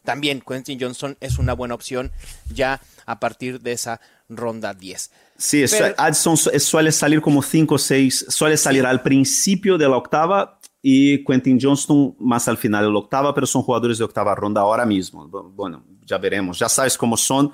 También 0.05 0.41
Quentin 0.41 0.81
Johnson 0.81 1.17
es 1.21 1.39
una 1.39 1.53
buena 1.53 1.75
opción 1.75 2.13
ya 2.53 2.81
a 3.07 3.21
partir 3.21 3.61
de 3.61 3.73
esa 3.73 4.01
ronda 4.29 4.75
10. 4.75 5.11
Sí, 5.39 5.65
Addison 5.99 6.37
suele 6.37 6.93
salir 6.93 7.21
como 7.21 7.43
5 7.43 7.75
o 7.75 7.79
6, 7.79 8.27
suele 8.29 8.57
salir 8.57 8.87
al 8.87 9.03
principio 9.03 9.77
de 9.77 9.89
la 9.89 9.97
octava 9.97 10.59
y 10.81 11.25
Quentin 11.25 11.59
Johnston 11.61 12.17
más 12.21 12.49
al 12.49 12.57
final 12.57 12.85
de 12.85 12.93
la 12.93 12.99
octava, 12.99 13.35
pero 13.35 13.47
son 13.47 13.63
jugadores 13.63 13.99
de 13.99 14.05
octava 14.05 14.35
ronda 14.35 14.61
ahora 14.61 14.87
mismo. 14.87 15.29
Bueno, 15.29 15.85
ya 16.05 16.17
veremos. 16.17 16.59
Ya 16.59 16.69
sabes 16.69 16.97
cómo 16.97 17.17
son 17.17 17.53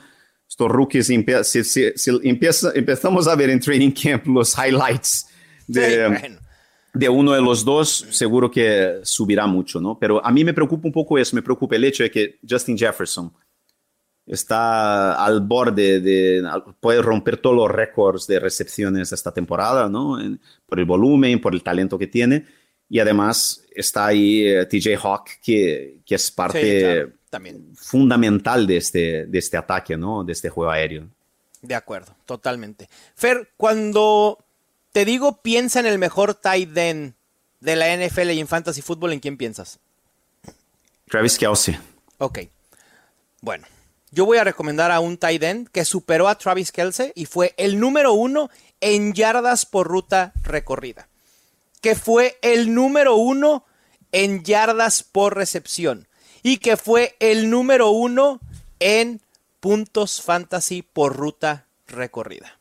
estos 0.49 0.71
rookies. 0.71 1.07
Si, 1.07 1.65
si, 1.65 1.93
empezamos 2.23 3.27
a 3.27 3.35
ver 3.35 3.51
en 3.51 3.59
training 3.59 3.91
camp 3.91 4.27
los 4.27 4.55
highlights 4.57 5.27
de, 5.67 6.39
de 6.95 7.09
uno 7.09 7.33
de 7.33 7.41
los 7.41 7.65
dos, 7.65 8.07
seguro 8.11 8.51
que 8.51 9.01
subirá 9.03 9.47
mucho, 9.47 9.81
¿no? 9.81 9.99
Pero 9.99 10.25
a 10.25 10.31
mí 10.31 10.45
me 10.45 10.53
preocupa 10.53 10.89
un 10.89 10.93
poco 10.93 11.19
eso, 11.19 11.35
me 11.35 11.43
preocupa 11.43 11.77
el 11.77 11.85
hecho 11.85 12.03
de 12.03 12.11
que 12.11 12.39
Justin 12.49 12.77
Jefferson 12.77 13.33
está 14.27 15.25
al 15.25 15.41
borde 15.41 16.01
de, 16.01 16.43
puede 16.81 17.03
romper 17.03 17.39
todos 17.39 17.57
los 17.57 17.71
récords 17.71 18.27
de 18.27 18.39
recepciones 18.39 19.13
esta 19.13 19.33
temporada, 19.33 19.89
¿no? 19.89 20.19
por 20.67 20.79
el 20.79 20.85
volumen, 20.85 21.41
por 21.41 21.55
el 21.55 21.63
talento 21.63 21.99
que 21.99 22.07
tiene. 22.07 22.45
Y 22.89 22.99
además 22.99 23.65
está 23.75 24.07
ahí 24.07 24.47
eh, 24.47 24.67
TJ 24.67 24.97
Hawk, 25.03 25.25
que, 25.43 26.01
que 26.05 26.15
es 26.15 26.31
parte 26.31 27.11
También. 27.31 27.73
fundamental 27.75 28.67
de 28.67 28.77
este, 28.77 29.25
de 29.27 29.39
este 29.39 29.57
ataque, 29.57 29.97
¿no? 29.97 30.23
De 30.25 30.33
este 30.33 30.51
juego 30.51 30.71
aéreo. 30.71 31.09
De 31.63 31.75
acuerdo, 31.75 32.15
totalmente. 32.27 32.89
Fer, 33.15 33.53
cuando 33.57 34.37
te 34.93 35.05
digo, 35.05 35.41
piensa 35.43 35.81
en 35.81 35.87
el 35.87 35.99
mejor 35.99 36.35
tight 36.35 36.77
end 36.77 37.15
de 37.61 37.77
la 37.77 37.97
NFL 37.97 38.31
y 38.31 38.41
en 38.41 38.49
fantasy 38.49 38.83
fútbol, 38.83 39.13
¿en 39.13 39.21
quién 39.21 39.37
piensas? 39.37 39.79
Travis 41.09 41.39
Kelsey. 41.39 41.79
Ok. 42.19 42.41
Bueno, 43.41 43.67
yo 44.11 44.27
voy 44.27 44.39
a 44.39 44.45
recomendar 44.45 44.91
a 44.91 45.01
un 45.01 45.17
tight 45.17 45.43
end 45.43 45.69
que 45.71 45.85
superó 45.85 46.29
a 46.29 46.37
Travis 46.37 46.73
Kelsey 46.73 47.13
y 47.15 47.27
fue 47.27 47.55
el 47.57 47.81
número 47.81 48.13
uno 48.13 48.51
en 48.81 49.15
yardas 49.15 49.65
por 49.65 49.89
ruta 49.89 50.33
recorrida. 50.43 51.09
Que 51.81 51.95
fue 51.95 52.39
el 52.43 52.75
número 52.75 53.17
uno 53.17 53.65
en 54.13 54.45
yardas 54.45 55.03
por 55.03 55.35
recepción. 55.37 56.09
Y 56.43 56.59
que 56.59 56.77
fue 56.77 57.17
el 57.21 57.51
número 57.51 57.91
uno 57.91 58.41
en 58.79 59.21
puntos 59.61 60.21
fantasy 60.21 60.83
por 60.83 61.17
ruta 61.17 61.67
recorrida. 61.87 62.59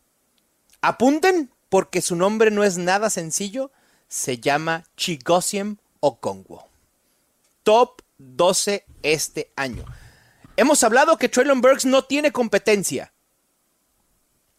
Apunten 0.81 1.51
porque 1.71 2.01
su 2.01 2.17
nombre 2.17 2.51
no 2.51 2.65
es 2.65 2.77
nada 2.77 3.09
sencillo, 3.09 3.71
se 4.09 4.39
llama 4.39 4.83
Chigosiem 4.97 5.77
Okongwo. 6.01 6.67
Top 7.63 8.01
12 8.17 8.83
este 9.03 9.53
año. 9.55 9.85
Hemos 10.57 10.83
hablado 10.83 11.15
que 11.15 11.29
Traylon 11.29 11.61
Burks 11.61 11.85
no 11.85 12.03
tiene 12.03 12.33
competencia. 12.33 13.13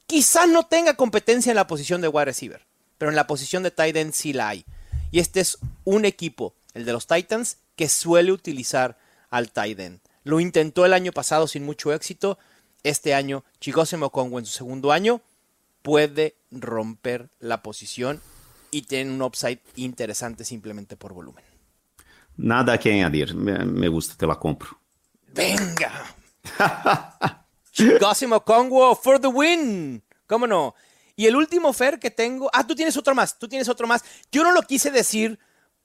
Quizás 0.07 0.49
no 0.49 0.65
tenga 0.65 0.95
competencia 0.95 1.51
en 1.51 1.57
la 1.57 1.67
posición 1.67 2.01
de 2.01 2.09
wide 2.09 2.25
receiver, 2.25 2.65
pero 2.97 3.11
en 3.11 3.17
la 3.17 3.27
posición 3.27 3.63
de 3.63 3.71
tight 3.71 3.95
end 3.95 4.15
sí 4.15 4.33
la 4.33 4.49
hay. 4.49 4.65
Y 5.11 5.19
este 5.19 5.41
es 5.41 5.59
un 5.85 6.07
equipo, 6.07 6.55
el 6.73 6.87
de 6.87 6.95
los 6.95 7.07
Titans, 7.07 7.59
que 7.77 7.91
suele 7.91 8.33
utilizar 8.33 8.97
al 9.29 9.53
tight 9.53 9.79
end. 9.79 10.01
Lo 10.25 10.41
intentó 10.41 10.87
el 10.87 10.95
año 10.95 11.13
pasado 11.13 11.47
sin 11.47 11.67
mucho 11.67 11.93
éxito. 11.93 12.39
Este 12.85 13.13
año, 13.13 13.45
Chigosem 13.61 14.03
Okongwo 14.03 14.39
en 14.39 14.47
su 14.47 14.53
segundo 14.53 14.93
año 14.93 15.21
puede 15.83 16.37
romper 16.51 17.31
la 17.39 17.63
posición 17.63 18.21
y 18.71 18.83
tiene 18.83 19.13
un 19.13 19.23
upside 19.23 19.61
interesante 19.77 20.45
simplemente 20.45 20.97
por 20.97 21.13
volumen. 21.13 21.45
Nada 22.37 22.79
que 22.79 22.93
añadir, 22.93 23.35
me, 23.35 23.89
gusta, 23.89 24.17
te 24.17 24.27
la 24.27 24.37
compro. 24.37 24.71
Venga. 25.29 26.15
Chicosimo 27.73 28.43
Congo 28.45 28.95
for 28.97 29.21
the 29.21 29.29
win. 29.29 30.03
¿Cómo 30.27 30.47
no? 30.47 30.75
Y 31.15 31.27
el 31.27 31.37
último 31.37 31.73
Fer 31.73 31.99
que 31.99 32.11
tengo. 32.11 32.51
Ah, 32.53 32.67
tú 32.67 32.75
tienes 32.75 32.97
otro 32.97 33.15
más. 33.15 33.39
Tú 33.39 33.49
tienes 33.49 33.69
otro 33.69 33.87
más. 33.87 34.03
Yo 34.31 34.43
no 34.43 34.53
lo 34.53 34.63
quise 34.63 34.91
decir 34.91 35.39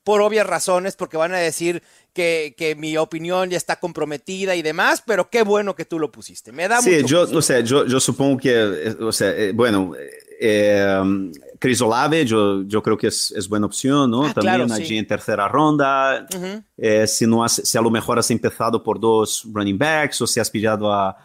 por 0.08 0.22
obvias 0.22 0.48
razones, 0.48 0.96
porque 0.96 1.18
van 1.18 1.34
a 1.34 1.38
decir 1.38 1.84
que, 2.14 2.76
mi 2.80 2.96
opinión 2.96 3.50
ya 3.50 3.58
está 3.58 3.78
comprometida 3.78 4.56
y 4.56 4.62
demás, 4.62 5.04
pero 5.06 5.30
qué 5.30 5.44
bueno 5.44 5.76
que 5.76 5.84
tú 5.84 6.00
lo 6.00 6.14
pusiste. 6.14 6.54
Me 6.54 6.70
da 6.70 6.82
sí, 6.82 7.04
yo, 7.04 7.24
o 7.24 7.42
sea, 7.42 7.60
yo, 7.60 7.86
yo, 7.86 8.00
supongo 8.00 8.38
que, 8.38 8.96
o 9.02 9.12
sea, 9.12 9.32
eh, 9.32 9.52
bueno, 9.52 9.92
eh, 10.40 11.30
Chris 11.60 11.82
Olave, 11.82 12.26
yo, 12.26 12.64
yo 12.64 12.82
creo 12.82 12.98
que 12.98 13.08
es, 13.08 13.32
es 13.32 13.50
buena 13.50 13.66
opción, 13.66 14.10
¿no? 14.10 14.24
Ah, 14.24 14.34
También 14.34 14.72
allí 14.72 14.98
en 14.98 15.06
tercera 15.06 15.50
ronda. 15.50 16.26
Eh, 16.78 17.06
si, 17.06 17.28
no 17.28 17.44
has, 17.44 17.56
si 17.56 17.78
a 17.78 17.82
lo 17.82 17.92
mejor 17.92 18.18
has 18.18 18.32
empezado 18.32 18.82
por 18.82 19.02
dos 19.02 19.46
running 19.52 19.78
backs 19.78 20.22
o 20.22 20.26
si 20.26 20.40
has 20.40 20.50
pillado 20.50 20.90
a, 20.90 21.18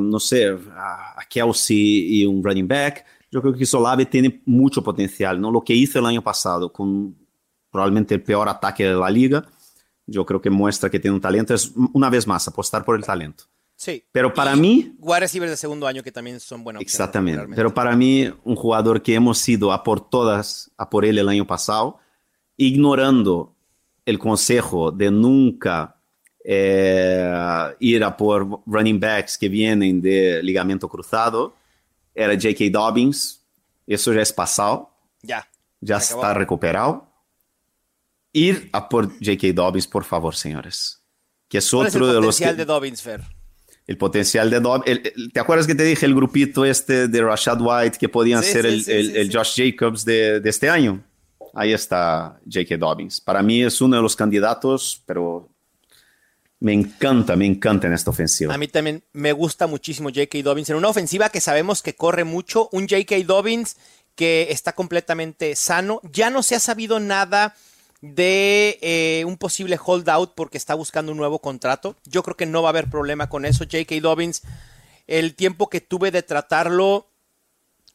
no 0.00 0.18
sé, 0.18 0.48
a, 0.48 1.26
Kelsey 1.28 2.22
y 2.22 2.24
un 2.24 2.42
running 2.42 2.66
back, 2.66 3.04
yo 3.30 3.42
creo 3.42 3.52
que 3.52 3.58
Chris 3.58 3.74
Olave 3.74 4.06
tiene 4.06 4.40
mucho 4.46 4.82
potencial, 4.82 5.38
¿no? 5.38 5.50
Lo 5.50 5.62
que 5.62 5.74
hizo 5.74 5.98
el 5.98 6.06
año 6.06 6.22
pasado 6.22 6.72
con 6.72 7.25
probablemente 7.76 8.14
el 8.14 8.22
peor 8.22 8.48
ataque 8.48 8.84
de 8.84 8.94
la 8.94 9.10
liga. 9.10 9.44
Yo 10.06 10.24
creo 10.24 10.40
que 10.40 10.48
muestra 10.48 10.88
que 10.88 10.98
tiene 10.98 11.14
un 11.14 11.20
talento. 11.20 11.52
Es 11.52 11.72
una 11.92 12.08
vez 12.08 12.26
más 12.26 12.48
apostar 12.48 12.86
por 12.86 12.96
el 12.96 13.04
talento. 13.04 13.44
Sí. 13.76 14.02
Pero 14.12 14.32
para 14.32 14.56
mí. 14.56 14.96
Wide 14.98 15.20
receivers 15.20 15.50
de 15.50 15.58
segundo 15.58 15.86
año 15.86 16.02
que 16.02 16.10
también 16.10 16.40
son 16.40 16.64
buenos. 16.64 16.80
Exactamente. 16.80 17.46
Pero 17.54 17.74
para 17.74 17.94
mí, 17.94 18.32
un 18.44 18.56
jugador 18.56 19.02
que 19.02 19.14
hemos 19.14 19.46
ido 19.46 19.72
a 19.72 19.82
por 19.82 20.08
todas, 20.08 20.70
a 20.78 20.88
por 20.88 21.04
él 21.04 21.18
el 21.18 21.28
año 21.28 21.46
pasado, 21.46 21.98
ignorando 22.56 23.54
el 24.06 24.18
consejo 24.18 24.90
de 24.90 25.10
nunca 25.10 25.96
eh, 26.42 27.74
ir 27.80 28.04
a 28.04 28.16
por 28.16 28.62
running 28.64 28.98
backs 28.98 29.36
que 29.36 29.50
vienen 29.50 30.00
de 30.00 30.42
ligamento 30.42 30.88
cruzado, 30.88 31.54
era 32.14 32.32
J.K. 32.32 32.70
Dobbins. 32.70 33.42
Eso 33.86 34.14
ya 34.14 34.22
es 34.22 34.32
pasado. 34.32 34.90
Ya. 35.20 35.46
Ya 35.82 35.98
está 35.98 36.32
recuperado 36.32 37.15
ir 38.36 38.68
a 38.72 38.88
por 38.88 39.08
J.K. 39.14 39.52
Dobbins, 39.54 39.86
por 39.86 40.04
favor, 40.04 40.36
señores. 40.36 41.02
Que 41.48 41.58
es 41.58 41.74
otro 41.74 42.06
de 42.06 42.20
los. 42.20 42.40
El 42.40 42.48
potencial 42.48 42.56
de 42.56 42.64
Dobbins, 42.64 43.02
Fer. 43.02 43.20
El 43.86 43.96
potencial 43.96 44.50
de 44.50 44.60
Dobbins. 44.60 45.00
¿Te 45.32 45.40
acuerdas 45.40 45.66
que 45.66 45.74
te 45.74 45.84
dije 45.84 46.06
el 46.06 46.14
grupito 46.14 46.64
este 46.64 47.08
de 47.08 47.22
Rashad 47.22 47.58
White 47.60 47.98
que 47.98 48.08
podían 48.08 48.42
ser 48.42 48.66
el, 48.66 49.30
Josh 49.32 49.54
Jacobs 49.56 50.04
de, 50.04 50.42
este 50.44 50.68
año? 50.68 51.02
Ahí 51.54 51.72
está 51.72 52.38
J.K. 52.44 52.76
Dobbins. 52.76 53.20
Para 53.20 53.42
mí 53.42 53.62
es 53.62 53.80
uno 53.80 53.96
de 53.96 54.02
los 54.02 54.14
candidatos, 54.14 55.02
pero 55.06 55.48
me 56.60 56.72
encanta, 56.72 57.36
me 57.36 57.46
encanta 57.46 57.86
en 57.86 57.94
esta 57.94 58.10
ofensiva. 58.10 58.52
A 58.52 58.58
mí 58.58 58.68
también 58.68 59.04
me 59.12 59.32
gusta 59.32 59.66
muchísimo 59.66 60.10
J.K. 60.10 60.42
Dobbins. 60.42 60.68
En 60.68 60.76
una 60.76 60.88
ofensiva 60.88 61.30
que 61.30 61.40
sabemos 61.40 61.80
que 61.80 61.94
corre 61.94 62.24
mucho, 62.24 62.68
un 62.72 62.88
J.K. 62.88 63.16
Dobbins 63.24 63.76
que 64.14 64.48
está 64.50 64.74
completamente 64.74 65.54
sano. 65.54 66.00
Ya 66.12 66.28
no 66.28 66.42
se 66.42 66.56
ha 66.56 66.60
sabido 66.60 66.98
nada 66.98 67.54
de 68.00 68.78
eh, 68.82 69.24
un 69.26 69.36
posible 69.36 69.78
holdout 69.82 70.34
porque 70.34 70.58
está 70.58 70.74
buscando 70.74 71.12
un 71.12 71.18
nuevo 71.18 71.38
contrato. 71.38 71.96
Yo 72.04 72.22
creo 72.22 72.36
que 72.36 72.46
no 72.46 72.62
va 72.62 72.68
a 72.68 72.70
haber 72.70 72.90
problema 72.90 73.28
con 73.28 73.44
eso. 73.44 73.64
J.K. 73.64 74.00
Dobbins, 74.00 74.42
el 75.06 75.34
tiempo 75.34 75.68
que 75.68 75.80
tuve 75.80 76.10
de 76.10 76.22
tratarlo, 76.22 77.08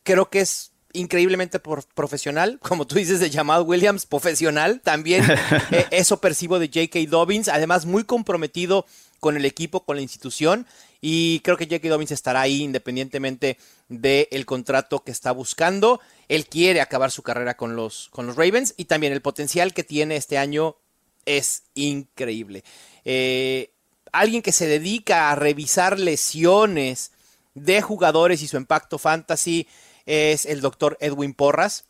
creo 0.03 0.29
que 0.29 0.41
es 0.41 0.71
increíblemente 0.93 1.59
profesional, 1.59 2.59
como 2.61 2.85
tú 2.85 2.95
dices 2.95 3.19
de 3.19 3.31
Jamal 3.31 3.63
Williams, 3.63 4.05
profesional, 4.05 4.81
también 4.83 5.25
eh, 5.71 5.85
eso 5.91 6.19
percibo 6.19 6.59
de 6.59 6.67
J.K. 6.67 6.99
Dobbins, 7.09 7.47
además 7.47 7.85
muy 7.85 8.03
comprometido 8.03 8.85
con 9.19 9.37
el 9.37 9.45
equipo, 9.45 9.85
con 9.85 9.95
la 9.95 10.01
institución, 10.01 10.65
y 11.01 11.39
creo 11.39 11.57
que 11.57 11.65
J.K. 11.65 11.89
Dobbins 11.89 12.11
estará 12.11 12.41
ahí 12.41 12.61
independientemente 12.61 13.57
del 13.89 14.45
contrato 14.45 15.03
que 15.03 15.11
está 15.11 15.31
buscando. 15.31 15.99
Él 16.27 16.45
quiere 16.45 16.79
acabar 16.79 17.09
su 17.09 17.23
carrera 17.23 17.57
con 17.57 17.75
los, 17.75 18.09
con 18.09 18.27
los 18.27 18.35
Ravens 18.35 18.75
y 18.77 18.85
también 18.85 19.11
el 19.11 19.21
potencial 19.21 19.73
que 19.73 19.83
tiene 19.83 20.15
este 20.15 20.37
año 20.37 20.77
es 21.25 21.63
increíble. 21.73 22.63
Eh, 23.03 23.71
alguien 24.11 24.43
que 24.43 24.51
se 24.51 24.67
dedica 24.67 25.31
a 25.31 25.35
revisar 25.35 25.99
lesiones 25.99 27.11
de 27.55 27.81
jugadores 27.81 28.43
y 28.43 28.47
su 28.47 28.57
impacto 28.57 28.99
fantasy 28.99 29.67
es 30.05 30.45
el 30.45 30.61
doctor 30.61 30.97
Edwin 31.01 31.33
Porras 31.33 31.85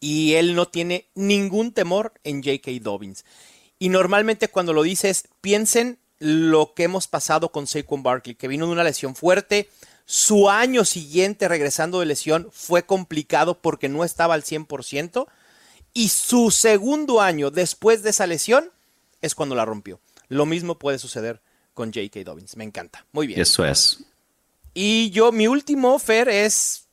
y 0.00 0.34
él 0.34 0.54
no 0.54 0.68
tiene 0.68 1.08
ningún 1.14 1.72
temor 1.72 2.12
en 2.24 2.42
J.K. 2.42 2.72
Dobbins. 2.82 3.24
Y 3.78 3.88
normalmente 3.88 4.48
cuando 4.48 4.74
lo 4.74 4.82
dices, 4.82 5.28
piensen 5.40 5.98
lo 6.22 6.72
que 6.74 6.84
hemos 6.84 7.08
pasado 7.08 7.50
con 7.50 7.66
Saquon 7.66 8.04
Barkley, 8.04 8.36
que 8.36 8.46
vino 8.46 8.66
de 8.66 8.72
una 8.72 8.84
lesión 8.84 9.16
fuerte. 9.16 9.68
Su 10.06 10.48
año 10.48 10.84
siguiente 10.84 11.48
regresando 11.48 11.98
de 11.98 12.06
lesión 12.06 12.48
fue 12.52 12.84
complicado 12.84 13.58
porque 13.58 13.88
no 13.88 14.04
estaba 14.04 14.34
al 14.34 14.44
100%. 14.44 15.26
Y 15.94 16.08
su 16.10 16.52
segundo 16.52 17.20
año 17.20 17.50
después 17.50 18.04
de 18.04 18.10
esa 18.10 18.28
lesión 18.28 18.70
es 19.20 19.34
cuando 19.34 19.56
la 19.56 19.64
rompió. 19.64 19.98
Lo 20.28 20.46
mismo 20.46 20.78
puede 20.78 21.00
suceder 21.00 21.40
con 21.74 21.92
J.K. 21.92 22.22
Dobbins. 22.22 22.56
Me 22.56 22.62
encanta. 22.62 23.04
Muy 23.10 23.26
bien. 23.26 23.40
Eso 23.40 23.66
es. 23.66 24.04
Y 24.74 25.10
yo, 25.10 25.32
mi 25.32 25.48
último, 25.48 25.98
Fer, 25.98 26.28
es. 26.28 26.84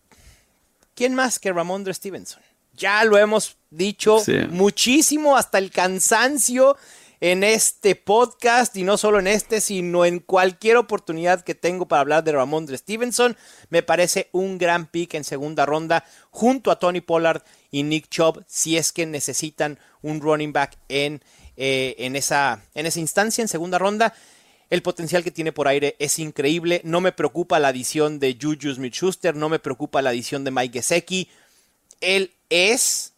¿Quién 0.96 1.14
más 1.14 1.38
que 1.38 1.54
Ramondre 1.54 1.94
Stevenson? 1.94 2.42
Ya 2.74 3.04
lo 3.04 3.16
hemos 3.16 3.58
dicho 3.70 4.24
muchísimo, 4.50 5.38
hasta 5.38 5.60
el 5.60 5.70
cansancio 5.70 6.78
en 7.22 7.44
este 7.44 7.96
podcast 7.96 8.76
y 8.78 8.84
no 8.84 8.98
solo 8.98 9.20
en 9.20 9.28
este, 9.28 9.62
sino 9.62 10.06
en 10.06 10.20
cualquier 10.20 10.78
oportunidad 10.78 11.44
que 11.44 11.56
tengo 11.56 11.88
para 11.88 12.02
hablar 12.02 12.24
de 12.24 12.32
Ramondre 12.32 12.78
Stevenson. 12.78 13.36
Me 13.70 13.84
parece 13.84 14.30
un 14.32 14.58
gran 14.58 14.88
pick 14.88 15.16
en 15.16 15.24
segunda 15.24 15.66
ronda 15.66 16.06
junto 16.32 16.72
a 16.72 16.80
Tony 16.80 17.02
Pollard 17.02 17.44
y 17.72 17.84
Nick 17.84 18.10
Chubb 18.10 18.44
si 18.48 18.78
es 18.78 18.92
que 18.92 19.06
necesitan 19.06 19.80
un 20.02 20.22
running 20.22 20.54
back 20.54 20.78
en, 20.88 21.22
eh, 21.58 21.96
en, 22.00 22.16
esa, 22.16 22.64
en 22.74 22.86
esa 22.86 23.00
instancia, 23.00 23.42
en 23.42 23.48
segunda 23.48 23.78
ronda. 23.78 24.14
El 24.70 24.84
potencial 24.84 25.24
que 25.24 25.32
tiene 25.32 25.52
por 25.52 25.68
aire 25.68 25.96
es 26.00 26.20
increíble. 26.20 26.82
No 26.84 27.02
me 27.02 27.12
preocupa 27.12 27.60
la 27.60 27.70
adición 27.70 28.20
de 28.20 28.38
Juju 28.40 28.76
Smith-Schuster, 28.76 29.36
no 29.36 29.50
me 29.50 29.60
preocupa 29.60 30.02
la 30.02 30.12
adición 30.12 30.44
de 30.44 30.52
Mike 30.52 30.80
Gesecki. 30.80 31.28
Él 32.02 32.32
es 32.50 33.14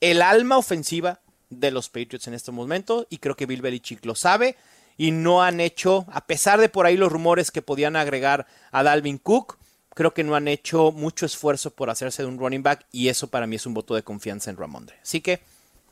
el 0.00 0.22
alma 0.22 0.58
ofensiva 0.58 1.20
de 1.50 1.70
los 1.70 1.88
Patriots 1.88 2.28
en 2.28 2.34
este 2.34 2.52
momento 2.52 3.06
y 3.10 3.18
creo 3.18 3.36
que 3.36 3.46
Bill 3.46 3.62
Belichick 3.62 4.04
lo 4.06 4.14
sabe 4.14 4.56
y 4.96 5.10
no 5.10 5.42
han 5.42 5.60
hecho, 5.60 6.06
a 6.12 6.26
pesar 6.26 6.60
de 6.60 6.68
por 6.68 6.86
ahí 6.86 6.96
los 6.96 7.12
rumores 7.12 7.50
que 7.50 7.62
podían 7.62 7.96
agregar 7.96 8.46
a 8.70 8.82
Dalvin 8.82 9.18
Cook, 9.18 9.58
creo 9.94 10.14
que 10.14 10.24
no 10.24 10.34
han 10.34 10.48
hecho 10.48 10.92
mucho 10.92 11.26
esfuerzo 11.26 11.70
por 11.70 11.90
hacerse 11.90 12.22
de 12.22 12.28
un 12.28 12.38
running 12.38 12.62
back 12.62 12.86
y 12.92 13.08
eso 13.08 13.28
para 13.28 13.46
mí 13.46 13.56
es 13.56 13.66
un 13.66 13.74
voto 13.74 13.94
de 13.94 14.02
confianza 14.02 14.50
en 14.50 14.56
Ramondre. 14.56 14.96
Así 15.02 15.20
que 15.20 15.40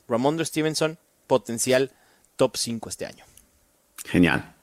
Ramondre 0.07 0.45
Stevenson, 0.45 0.97
potencial 1.27 1.91
top 2.35 2.55
5 2.57 2.89
este 2.89 3.05
año. 3.05 3.25
Genial. 4.05 4.55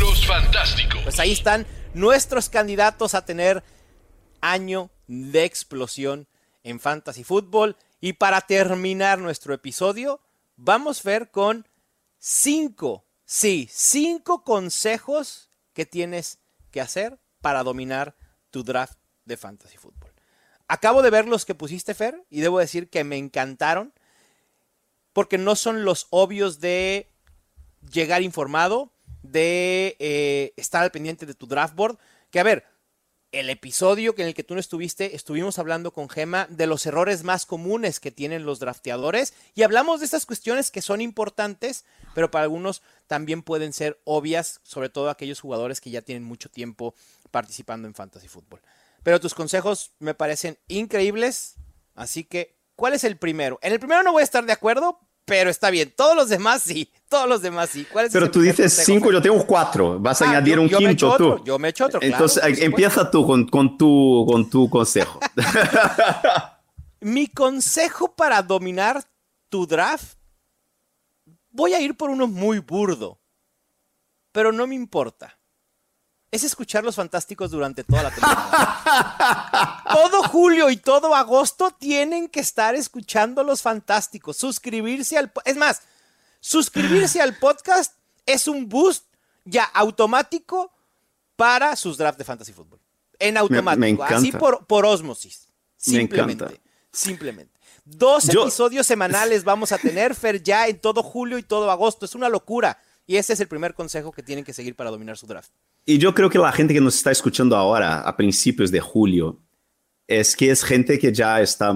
Los 0.00 0.26
fantásticos. 0.26 1.02
Pues 1.02 1.18
ahí 1.20 1.32
están 1.32 1.66
nuestros 1.94 2.48
candidatos 2.48 3.14
a 3.14 3.24
tener 3.24 3.62
año 4.40 4.90
de 5.06 5.44
explosión 5.44 6.26
en 6.64 6.80
fantasy 6.80 7.24
fútbol. 7.24 7.76
Y 8.04 8.14
para 8.14 8.40
terminar 8.40 9.20
nuestro 9.20 9.54
episodio, 9.54 10.20
vamos 10.56 11.06
a 11.06 11.08
ver 11.08 11.30
con 11.30 11.68
cinco, 12.18 13.06
sí, 13.24 13.68
cinco 13.70 14.42
consejos 14.42 15.50
que 15.72 15.86
tienes 15.86 16.40
que 16.72 16.80
hacer 16.80 17.20
para 17.40 17.62
dominar 17.62 18.16
tu 18.50 18.64
draft 18.64 18.98
de 19.24 19.36
fantasy 19.36 19.76
fútbol. 19.76 20.12
Acabo 20.66 21.02
de 21.02 21.10
ver 21.10 21.28
los 21.28 21.44
que 21.44 21.54
pusiste, 21.54 21.94
Fer, 21.94 22.26
y 22.28 22.40
debo 22.40 22.58
decir 22.58 22.90
que 22.90 23.04
me 23.04 23.18
encantaron, 23.18 23.94
porque 25.12 25.38
no 25.38 25.54
son 25.54 25.84
los 25.84 26.08
obvios 26.10 26.58
de 26.58 27.08
llegar 27.88 28.22
informado, 28.22 28.92
de 29.22 29.94
eh, 30.00 30.54
estar 30.56 30.82
al 30.82 30.90
pendiente 30.90 31.24
de 31.24 31.34
tu 31.34 31.46
draft 31.46 31.76
board, 31.76 31.98
que 32.32 32.40
a 32.40 32.42
ver, 32.42 32.64
el 33.32 33.48
episodio 33.48 34.14
en 34.18 34.26
el 34.26 34.34
que 34.34 34.44
tú 34.44 34.54
no 34.54 34.60
estuviste, 34.60 35.16
estuvimos 35.16 35.58
hablando 35.58 35.90
con 35.90 36.10
Gema 36.10 36.46
de 36.50 36.66
los 36.66 36.84
errores 36.84 37.24
más 37.24 37.46
comunes 37.46 37.98
que 37.98 38.10
tienen 38.10 38.44
los 38.44 38.60
drafteadores 38.60 39.32
y 39.54 39.62
hablamos 39.62 40.00
de 40.00 40.04
estas 40.04 40.26
cuestiones 40.26 40.70
que 40.70 40.82
son 40.82 41.00
importantes, 41.00 41.86
pero 42.14 42.30
para 42.30 42.44
algunos 42.44 42.82
también 43.06 43.42
pueden 43.42 43.72
ser 43.72 43.98
obvias, 44.04 44.60
sobre 44.62 44.90
todo 44.90 45.08
aquellos 45.08 45.40
jugadores 45.40 45.80
que 45.80 45.90
ya 45.90 46.02
tienen 46.02 46.24
mucho 46.24 46.50
tiempo 46.50 46.94
participando 47.30 47.88
en 47.88 47.94
fantasy 47.94 48.28
fútbol. 48.28 48.60
Pero 49.02 49.18
tus 49.18 49.34
consejos 49.34 49.92
me 49.98 50.14
parecen 50.14 50.58
increíbles, 50.68 51.54
así 51.94 52.24
que, 52.24 52.54
¿cuál 52.76 52.92
es 52.92 53.02
el 53.02 53.16
primero? 53.16 53.58
En 53.62 53.72
el 53.72 53.80
primero 53.80 54.02
no 54.02 54.12
voy 54.12 54.20
a 54.20 54.24
estar 54.24 54.44
de 54.44 54.52
acuerdo, 54.52 55.00
pero 55.24 55.50
está 55.50 55.70
bien. 55.70 55.92
Todos 55.96 56.16
los 56.16 56.28
demás 56.28 56.62
sí. 56.62 56.90
Todos 57.08 57.28
los 57.28 57.42
demás 57.42 57.70
sí. 57.70 57.86
¿Cuál 57.90 58.06
es 58.06 58.12
pero 58.12 58.30
tú 58.30 58.40
dices 58.40 58.72
cinco, 58.84 59.12
yo 59.12 59.20
tengo 59.20 59.44
cuatro. 59.46 59.98
Vas 59.98 60.22
a 60.22 60.26
ah, 60.26 60.30
añadir 60.30 60.58
un 60.58 60.68
quinto 60.68 61.16
tú. 61.16 61.44
yo 61.44 61.58
me 61.58 61.68
echo 61.68 61.86
otro. 61.86 62.00
Entonces 62.02 62.42
empieza 62.60 63.10
tú 63.10 63.26
con, 63.26 63.46
con, 63.46 63.76
tu, 63.76 64.26
con 64.28 64.48
tu 64.48 64.68
consejo. 64.70 65.20
Mi 67.00 67.26
consejo 67.26 68.14
para 68.14 68.42
dominar 68.42 69.02
tu 69.48 69.66
draft. 69.66 70.16
Voy 71.50 71.74
a 71.74 71.80
ir 71.80 71.96
por 71.96 72.10
uno 72.10 72.26
muy 72.26 72.60
burdo. 72.60 73.20
Pero 74.32 74.50
no 74.52 74.66
me 74.66 74.74
importa 74.74 75.41
es 76.32 76.44
escuchar 76.44 76.82
los 76.82 76.96
fantásticos 76.96 77.50
durante 77.50 77.84
toda 77.84 78.04
la 78.04 78.10
temporada. 78.10 79.84
todo 79.92 80.22
julio 80.24 80.70
y 80.70 80.78
todo 80.78 81.14
agosto 81.14 81.70
tienen 81.78 82.28
que 82.28 82.40
estar 82.40 82.74
escuchando 82.74 83.44
los 83.44 83.60
fantásticos. 83.60 84.38
Suscribirse 84.38 85.18
al. 85.18 85.30
Es 85.44 85.58
más, 85.58 85.82
suscribirse 86.40 87.20
al 87.20 87.36
podcast 87.38 87.94
es 88.24 88.48
un 88.48 88.66
boost 88.66 89.04
ya 89.44 89.64
automático 89.64 90.72
para 91.36 91.76
sus 91.76 91.98
drafts 91.98 92.18
de 92.18 92.24
fantasy 92.24 92.52
fútbol. 92.54 92.80
En 93.18 93.36
automático. 93.36 94.02
así 94.02 94.32
por, 94.32 94.66
por 94.66 94.86
osmosis. 94.86 95.48
Simplemente. 95.76 96.62
Simplemente. 96.90 97.60
Dos 97.84 98.28
episodios 98.30 98.86
semanales 98.86 99.44
vamos 99.44 99.70
a 99.70 99.76
tener, 99.76 100.14
Fer, 100.14 100.42
ya 100.42 100.66
en 100.66 100.80
todo 100.80 101.02
julio 101.02 101.36
y 101.36 101.42
todo 101.42 101.70
agosto. 101.70 102.06
Es 102.06 102.14
una 102.14 102.30
locura. 102.30 102.80
Y 103.06 103.16
ese 103.16 103.34
es 103.34 103.40
el 103.40 103.48
primer 103.48 103.74
consejo 103.74 104.12
que 104.12 104.22
tienen 104.22 104.44
que 104.44 104.54
seguir 104.54 104.74
para 104.74 104.90
dominar 104.90 105.18
su 105.18 105.26
draft. 105.26 105.50
Y 105.84 105.98
yo 105.98 106.14
creo 106.14 106.30
que 106.30 106.38
la 106.38 106.52
gente 106.52 106.74
que 106.74 106.80
nos 106.80 106.96
está 106.96 107.10
escuchando 107.10 107.56
ahora, 107.56 108.00
a 108.00 108.16
principios 108.16 108.70
de 108.70 108.80
julio, 108.80 109.40
es 110.06 110.36
que 110.36 110.50
es 110.50 110.62
gente 110.62 110.98
que 110.98 111.12
ya 111.12 111.40
está, 111.40 111.74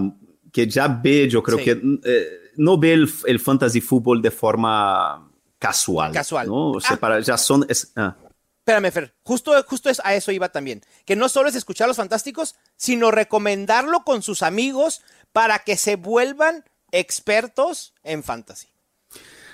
que 0.53 0.67
ya 0.69 0.89
ve, 0.89 1.29
yo 1.29 1.43
creo 1.43 1.59
que 1.59 1.81
eh, 2.05 2.53
no 2.57 2.79
ve 2.79 2.93
el, 2.93 3.41
fantasy 3.41 3.81
fútbol 3.81 4.23
de 4.23 4.31
forma 4.31 5.31
casual. 5.59 6.13
Casual. 6.13 6.47
¿no? 6.47 6.73
O 6.73 6.81
sea, 6.81 6.97
ah. 6.97 7.01
para, 7.01 7.21
ya 7.21 7.37
son... 7.37 7.67
Ah. 7.97 8.17
Espérame, 8.59 8.91
Fer, 8.91 9.15
justo, 9.23 9.53
justo 9.65 9.91
a 10.03 10.15
eso 10.15 10.33
iba 10.33 10.49
también. 10.49 10.83
Que 11.05 11.15
no 11.15 11.29
solo 11.29 11.49
es 11.49 11.55
escuchar 11.55 11.87
los 11.87 11.97
fantásticos, 11.97 12.57
sino 12.77 13.13
recomendarlo 13.13 14.03
con 14.03 14.23
sus 14.23 14.43
amigos 14.43 15.03
para 15.33 15.61
que 15.61 15.77
se 15.77 15.95
vuelvan 15.95 16.65
expertos 16.91 17.95
en 18.03 18.25
fantasy. 18.25 18.69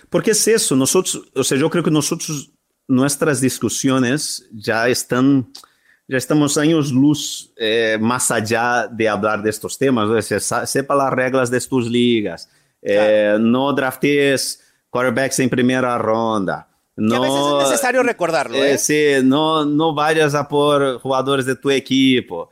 Porque 0.09 0.31
es 0.31 0.49
eso, 0.49 0.77
nosotros, 0.77 1.25
o 1.35 1.45
sea, 1.45 1.59
yo 1.59 1.69
creo 1.69 1.85
que 1.85 1.91
nosotros 1.91 2.52
nuestras 2.89 3.41
discusiones 3.41 4.49
ya 4.53 4.89
están, 4.89 5.51
ya 6.09 6.19
estamos 6.19 6.59
años 6.59 6.93
luz 6.93 7.53
eh, 7.57 7.99
más 8.01 8.31
allá 8.31 8.87
de 8.87 9.09
hablar 9.09 9.43
de 9.43 9.51
estos 9.51 9.79
temas. 9.79 10.25
sepa 10.67 10.95
las 10.95 11.13
reglas 11.13 11.51
de 11.51 11.61
tus 11.61 11.91
ligas, 11.91 12.49
eh, 12.81 13.37
no 13.41 13.73
draftees 13.73 14.63
quarterbacks 14.91 15.39
en 15.41 15.49
primera 15.49 15.97
ronda. 15.99 16.69
No, 16.95 17.17
a 17.17 17.21
veces 17.21 17.65
es 17.65 17.71
necesario 17.71 18.03
recordarlo. 18.03 18.57
¿eh? 18.57 18.77
Sí, 18.77 19.15
no, 19.25 19.65
no 19.65 19.95
vayas 19.95 20.35
a 20.35 20.47
por 20.47 21.01
jugadores 21.01 21.47
de 21.47 21.57
tu 21.57 21.71
equipo. 21.71 22.51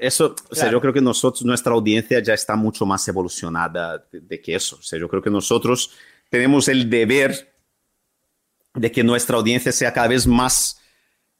Eso, 0.00 0.36
o 0.50 0.54
sea, 0.54 0.70
yo 0.70 0.80
creo 0.80 0.92
que 0.92 1.00
nosotros, 1.00 1.44
nuestra 1.44 1.72
audiencia 1.72 2.20
ya 2.20 2.34
está 2.34 2.54
mucho 2.54 2.84
más 2.86 3.06
evolucionada 3.08 4.04
de, 4.12 4.20
de 4.20 4.40
que 4.40 4.54
eso. 4.54 4.76
O 4.76 4.82
sea, 4.82 4.98
yo 4.98 5.08
creo 5.08 5.22
que 5.22 5.30
nosotros 5.30 5.90
tenemos 6.28 6.68
el 6.68 6.88
deber 6.88 7.51
de 8.74 8.90
que 8.90 9.04
nuestra 9.04 9.36
audiencia 9.36 9.72
sea 9.72 9.92
cada 9.92 10.08
vez 10.08 10.26
más 10.26 10.78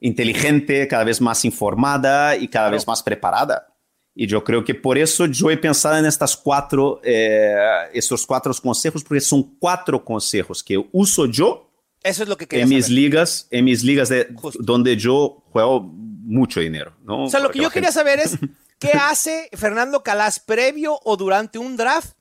inteligente, 0.01 0.89
cada 0.89 1.05
vez 1.05 1.21
más 1.21 1.45
informada 1.45 2.37
y 2.37 2.49
cada 2.49 2.71
vez 2.71 2.87
más 2.87 3.03
preparada. 3.03 3.69
Y 4.15 4.27
yo 4.27 4.45
creo 4.45 4.65
que 4.65 4.75
por 4.75 4.99
eso 4.99 5.27
yo 5.27 5.51
he 5.51 5.57
pensado 5.57 5.97
en 5.97 6.05
estas 6.05 6.37
cuatro, 6.37 7.01
eh, 7.03 7.55
estos 7.95 8.27
cuatro 8.27 8.53
consejos, 8.55 9.03
porque 9.03 9.21
son 9.21 9.57
cuatro 9.59 10.05
consejos 10.05 10.63
que 10.63 10.85
uso 10.93 11.27
yo 11.27 11.73
eso 12.03 12.25
es 12.25 12.29
lo 12.29 12.37
que 12.37 12.47
en 12.51 12.69
mis 12.69 12.89
ligas, 12.89 13.47
en 13.51 13.65
mis 13.65 13.85
ligas 13.85 14.09
de, 14.09 14.29
donde 14.59 14.97
yo 14.97 15.43
juego 15.53 15.81
mucho 15.81 16.61
dinero. 16.61 16.97
¿no? 17.03 17.25
O 17.25 17.31
sea, 17.31 17.41
lo 17.41 17.51
que 17.51 17.61
yo 17.61 17.71
quería 17.71 17.93
saber 17.93 18.19
es 18.19 18.39
qué 18.79 18.93
hace 18.93 19.49
Fernando 19.53 20.03
Calas 20.03 20.41
previo 20.41 20.99
o 21.05 21.17
durante 21.17 21.59
un 21.59 21.77
draft 21.77 22.15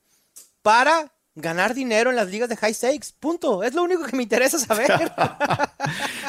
para 0.62 1.12
ganar 1.34 1.74
dinero 1.74 2.10
en 2.10 2.16
las 2.16 2.30
ligas 2.30 2.48
de 2.48 2.56
high 2.56 2.74
stakes. 2.74 3.08
Punto. 3.18 3.62
Es 3.62 3.74
lo 3.74 3.82
único 3.82 4.04
que 4.04 4.16
me 4.16 4.22
interesa 4.22 4.58
saber. 4.58 4.90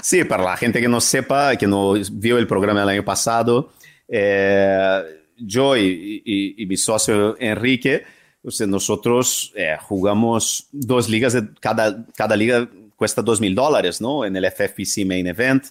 sí, 0.03 0.23
para 0.23 0.43
la 0.43 0.57
gente 0.57 0.81
que 0.81 0.87
no 0.87 1.01
sepa, 1.01 1.55
que 1.55 1.67
no 1.67 1.93
vio 2.11 2.37
el 2.37 2.47
programa 2.47 2.81
del 2.81 2.89
año 2.89 3.05
pasado, 3.05 3.71
eh, 4.07 5.03
yo 5.37 5.75
y, 5.77 6.65
mi 6.67 6.77
socio 6.77 7.35
Enrique, 7.39 8.03
nosotros 8.67 9.53
eh, 9.55 9.77
jugamos 9.81 10.67
dos 10.71 11.09
ligas, 11.09 11.33
de, 11.33 11.47
cada, 11.59 12.05
cada 12.15 12.35
liga 12.35 12.67
cuesta 12.95 13.21
dos 13.21 13.41
mil 13.41 13.55
dólares, 13.55 13.99
¿no? 13.99 14.25
En 14.25 14.35
el 14.35 14.45
FFPC 14.49 15.05
Main 15.05 15.27
Event, 15.27 15.65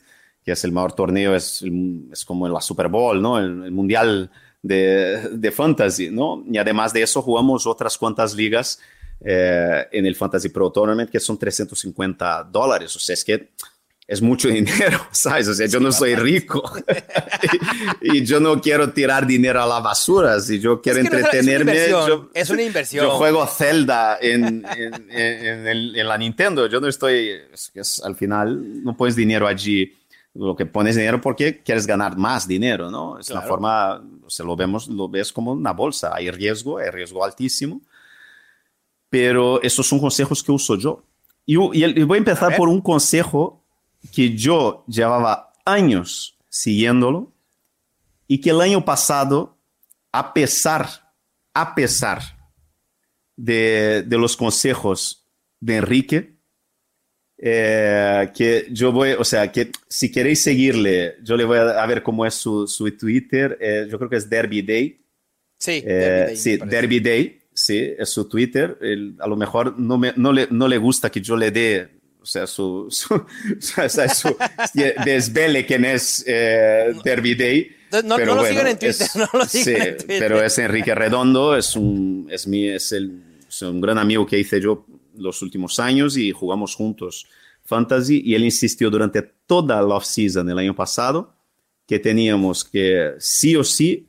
que 0.45 0.53
es 0.53 0.65
el 0.65 0.73
mayor 0.73 0.93
torneo, 0.93 1.35
es, 1.35 1.65
es 2.13 2.25
como 2.25 2.49
la 2.49 2.61
Super 2.61 2.89
Bowl, 2.89 3.21
¿no? 3.23 3.39
El, 3.39 3.71
mundial 3.71 4.31
de, 4.63 5.29
de 5.33 5.51
fantasy, 5.51 6.11
¿no? 6.11 6.43
Y 6.51 6.59
además 6.59 6.93
de 6.93 7.03
eso 7.03 7.23
jugamos 7.23 7.67
otras 7.67 7.97
cuantas 7.97 8.35
ligas 8.35 8.81
eh, 9.25 9.87
en 9.93 10.07
el 10.07 10.17
Fantasy 10.17 10.49
Pro 10.49 10.71
Tournament, 10.71 11.09
que 11.09 11.21
son 11.21 11.39
350 11.39 12.45
dólares. 12.45 12.95
O 12.97 12.99
sea, 12.99 13.15
es 13.15 13.25
que 13.25 13.51
es 14.07 14.21
mucho 14.21 14.49
dinero, 14.49 15.01
¿sabes? 15.13 15.49
O 15.49 15.55
sea, 15.55 15.67
yo 15.67 15.81
no 15.81 15.93
soy 15.93 16.15
rico 16.17 16.63
y, 18.01 18.25
yo 18.25 18.41
no 18.41 18.61
quiero 18.61 18.93
tirar 18.93 19.27
dinero 19.27 19.63
a 19.63 19.67
la 19.67 19.81
basura. 19.81 20.41
Si 20.41 20.59
yo 20.59 20.81
quiero 20.83 20.99
entretenerme, 20.99 21.73
es 22.35 22.51
una, 22.51 22.63
inversión. 22.63 23.07
Yo 23.07 23.13
juego 23.13 23.47
Zelda 23.47 24.19
en, 24.21 24.65
en, 25.11 26.09
la 26.09 26.19
Nintendo. 26.19 26.67
Yo 26.67 26.81
no 26.81 26.89
estoy, 26.89 27.31
al 28.03 28.17
final, 28.17 28.83
no 28.83 28.97
pones 28.97 29.17
dinero 29.17 29.47
allí. 29.47 29.99
Lo 30.35 30.57
que 30.57 30.65
pones 30.65 30.97
dinero 30.97 31.21
porque 31.21 31.63
quieres 31.63 31.87
ganar 31.87 32.17
más 32.17 32.49
dinero, 32.49 32.91
¿no? 32.91 33.19
Es 33.19 33.29
una 33.31 33.43
forma, 33.43 34.03
o 34.25 34.31
sea, 34.31 34.47
lo 34.47 34.57
vemos, 34.57 34.89
lo 34.89 35.07
ves 35.07 35.31
como 35.31 35.53
una 35.53 35.73
bolsa. 35.73 36.13
Hay 36.15 36.31
riesgo, 36.31 36.79
hay 36.79 36.89
riesgo 36.91 37.23
altísimo. 37.23 37.83
Pero 39.13 39.61
esos 39.63 39.87
son 39.87 40.01
consejos 40.01 40.43
que 40.43 40.51
uso 40.51 40.75
yo. 40.77 41.05
Y, 41.45 41.53
y 41.55 42.03
voy 42.05 42.17
a 42.17 42.19
empezar 42.19 42.57
por 42.57 42.71
un 42.71 42.81
consejo 42.81 43.63
que 44.11 44.35
yo 44.35 44.87
llevaba 44.89 45.53
años 45.67 46.39
siguiéndolo 46.49 47.35
y 48.27 48.41
que 48.41 48.49
el 48.49 48.63
año 48.63 48.87
pasado, 48.87 49.59
a 50.13 50.33
pesar, 50.33 50.89
a 51.53 51.75
pesar 51.75 52.23
de, 53.37 54.03
de 54.07 54.17
los 54.17 54.35
consejos 54.35 55.29
de 55.61 55.77
Enrique, 55.77 56.39
eh, 57.37 58.31
que 58.35 58.69
yo 58.71 58.93
voy, 58.93 59.11
o 59.19 59.25
sea, 59.25 59.53
que 59.53 59.73
si 59.89 60.11
queréis 60.11 60.43
seguirle, 60.43 61.17
yo 61.23 61.37
le 61.37 61.45
voy 61.45 61.59
a, 61.59 61.85
ver 61.85 62.03
cómo 62.03 62.25
es 62.25 62.33
su, 62.33 62.67
su 62.67 62.91
Twitter, 62.97 63.59
eh, 63.61 63.87
yo 63.91 63.99
creo 63.99 64.09
que 64.09 64.17
es 64.17 64.31
Derby 64.31 64.63
Day. 64.63 65.05
Sí, 65.59 65.83
eh, 65.85 65.85
Derby 65.85 66.27
Day, 66.27 66.37
sí, 66.37 66.57
Derby 66.57 67.01
Day, 67.01 67.42
sí, 67.63 67.95
es 67.97 68.09
su 68.09 68.29
Twitter. 68.29 68.79
a 69.19 69.27
lo 69.27 69.37
mejor 69.37 69.79
no, 69.79 69.99
me, 69.99 70.13
no, 70.17 70.33
le, 70.33 70.49
no 70.51 70.69
le 70.69 70.79
gusta 70.79 71.11
que 71.11 71.21
yo 71.21 71.37
le 71.37 71.51
dé 71.51 72.03
o 72.21 72.27
sea, 72.27 72.47
su, 72.47 72.87
su, 72.91 73.27
su, 73.61 74.37
desvele 75.05 75.67
quién 75.67 75.85
es 75.85 76.25
eh, 76.27 76.95
Derby 77.05 77.35
Day. 77.35 77.77
No, 78.05 78.17
pero 78.17 78.35
lo 78.37 78.45
siguen 78.45 78.69
en 78.69 78.79
Twitter, 78.79 79.09
no 79.17 79.29
lo 79.33 79.45
siguen 79.45 79.83
en 79.83 79.97
Twitter. 79.97 80.19
Pero 80.21 80.43
es 80.43 80.57
Enrique 80.59 80.95
Redondo, 80.95 81.57
es 81.57 81.77
un, 81.77 82.29
es 82.31 82.47
mi, 82.47 82.69
es, 82.69 82.93
el, 82.93 83.23
es 83.47 83.63
un 83.63 83.81
gran 83.81 83.99
amigo 83.99 84.25
que 84.25 84.39
hice 84.39 84.61
yo 84.61 84.87
los 85.17 85.43
últimos 85.43 85.79
años 85.79 86.17
y 86.17 86.31
jugamos 86.31 86.75
juntos 86.75 87.27
Fantasy 87.65 88.23
y 88.25 88.35
él 88.35 88.45
insistió 88.45 88.89
durante 88.89 89.23
toda 89.23 89.83
la 89.83 89.97
off-season 89.97 90.49
el 90.49 90.59
año 90.59 90.75
pasado 90.75 91.35
que 91.87 91.99
teníamos 91.99 92.65
que 92.65 93.13
sí 93.19 93.55
o 93.57 93.63
sí 93.63 94.07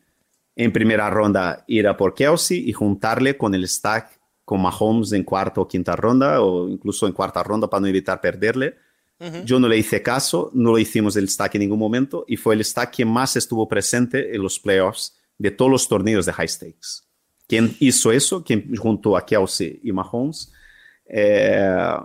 en 0.55 0.71
primera 0.71 1.09
ronda 1.09 1.63
ir 1.67 1.87
a 1.87 1.97
por 1.97 2.13
Kelsey 2.13 2.69
y 2.69 2.73
juntarle 2.73 3.37
con 3.37 3.55
el 3.55 3.67
stack 3.67 4.19
con 4.45 4.61
Mahomes 4.61 5.11
en 5.13 5.23
cuarta 5.23 5.61
o 5.61 5.67
quinta 5.67 5.95
ronda 5.95 6.41
o 6.41 6.67
incluso 6.67 7.07
en 7.07 7.13
cuarta 7.13 7.41
ronda 7.43 7.69
para 7.69 7.81
no 7.81 7.87
evitar 7.87 8.19
perderle. 8.21 8.75
Yo 9.45 9.57
no 9.57 9.69
le 9.69 9.77
hice 9.77 10.01
caso, 10.01 10.51
no 10.53 10.71
lo 10.71 10.77
hicimos 10.77 11.15
el 11.15 11.29
stack 11.29 11.55
en 11.55 11.61
ningún 11.61 11.79
momento 11.79 12.25
y 12.27 12.35
fue 12.35 12.55
el 12.55 12.65
stack 12.65 12.91
que 12.91 13.05
más 13.05 13.37
estuvo 13.37 13.69
presente 13.69 14.35
en 14.35 14.43
los 14.43 14.59
playoffs 14.59 15.17
de 15.37 15.49
todos 15.49 15.71
los 15.71 15.87
torneos 15.87 16.25
de 16.25 16.33
high 16.33 16.47
stakes. 16.49 17.03
¿Quién 17.47 17.73
hizo 17.79 18.11
eso? 18.11 18.43
¿Quién 18.43 18.75
junto 18.75 19.15
a 19.15 19.25
Kelsey 19.25 19.79
y 19.81 19.93
Mahomes? 19.93 20.51
Eh, 21.05 21.95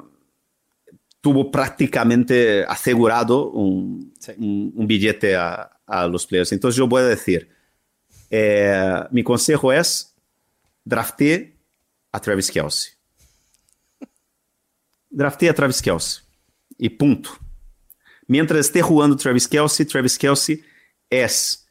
tuvo 1.21 1.51
prácticamente 1.51 2.65
asegurado 2.65 3.51
un, 3.51 4.15
un, 4.39 4.87
billete 4.87 5.35
a, 5.35 5.71
a, 5.87 6.07
los 6.07 6.25
players. 6.25 6.53
Entonces 6.53 6.77
yo 6.77 6.87
voy 6.87 7.03
a 7.03 7.07
decir, 7.07 7.49
eh, 8.31 9.05
mi 9.11 9.23
consejo 9.23 9.73
es, 9.73 10.15
drafté 10.85 11.57
a 12.13 12.21
Travis 12.21 12.51
Kelsey. 12.51 12.93
Draftei 15.11 15.49
a 15.49 15.55
Travis 15.55 15.81
Kelsey. 15.81 16.23
Y 16.77 16.89
punto. 16.91 17.31
Mientras 18.27 18.61
esté 18.61 18.83
jugando 18.83 19.17
Travis 19.17 19.49
Kelsey, 19.49 19.87
Travis 19.87 20.19
Kelsey 20.19 20.63
es. 21.09 21.67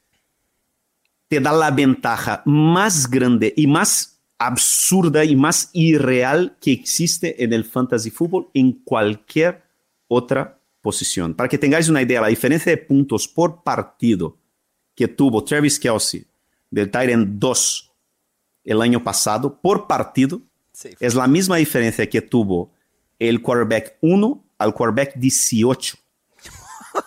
Te 1.27 1.39
da 1.39 1.51
la 1.51 1.71
ventaja 1.71 2.41
más 2.45 3.09
grande 3.09 3.53
y 3.55 3.67
más 3.67 4.21
absurda 4.39 5.25
y 5.25 5.35
más 5.35 5.69
irreal 5.73 6.57
que 6.61 6.71
existe 6.71 7.43
en 7.43 7.53
el 7.53 7.65
fantasy 7.65 8.09
fútbol 8.09 8.49
en 8.53 8.71
cualquier 8.83 9.63
otra 10.07 10.59
posición. 10.81 11.33
Para 11.33 11.49
que 11.49 11.57
tengáis 11.57 11.89
una 11.89 12.01
idea, 12.01 12.21
la 12.21 12.27
diferencia 12.27 12.71
de 12.71 12.77
puntos 12.77 13.27
por 13.27 13.63
partido 13.63 14.37
que 14.95 15.07
tuvo 15.07 15.43
Travis 15.43 15.79
Kelsey 15.79 16.25
del 16.69 16.91
Tyrant 16.91 17.27
2 17.39 17.93
el 18.65 18.81
año 18.81 19.03
pasado 19.03 19.59
por 19.61 19.87
partido 19.87 20.41
es 20.99 21.15
la 21.15 21.27
misma 21.27 21.57
diferencia 21.57 22.07
que 22.09 22.21
tuvo 22.21 22.71
el 23.17 23.41
quarterback 23.41 23.97
1 24.01 24.45
al 24.57 24.73
quarterback 24.73 25.15
18. 25.15 25.97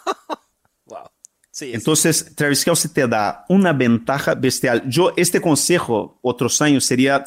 wow. 0.87 0.99
Entonces, 1.61 2.35
Travis 2.35 2.65
Kelsey 2.65 2.91
te 2.91 3.07
da 3.07 3.45
una 3.49 3.73
ventaja 3.73 4.35
bestial. 4.35 4.89
Yo, 4.89 5.13
este 5.17 5.41
consejo, 5.41 6.19
otros 6.23 6.61
años, 6.63 6.85
sería 6.85 7.25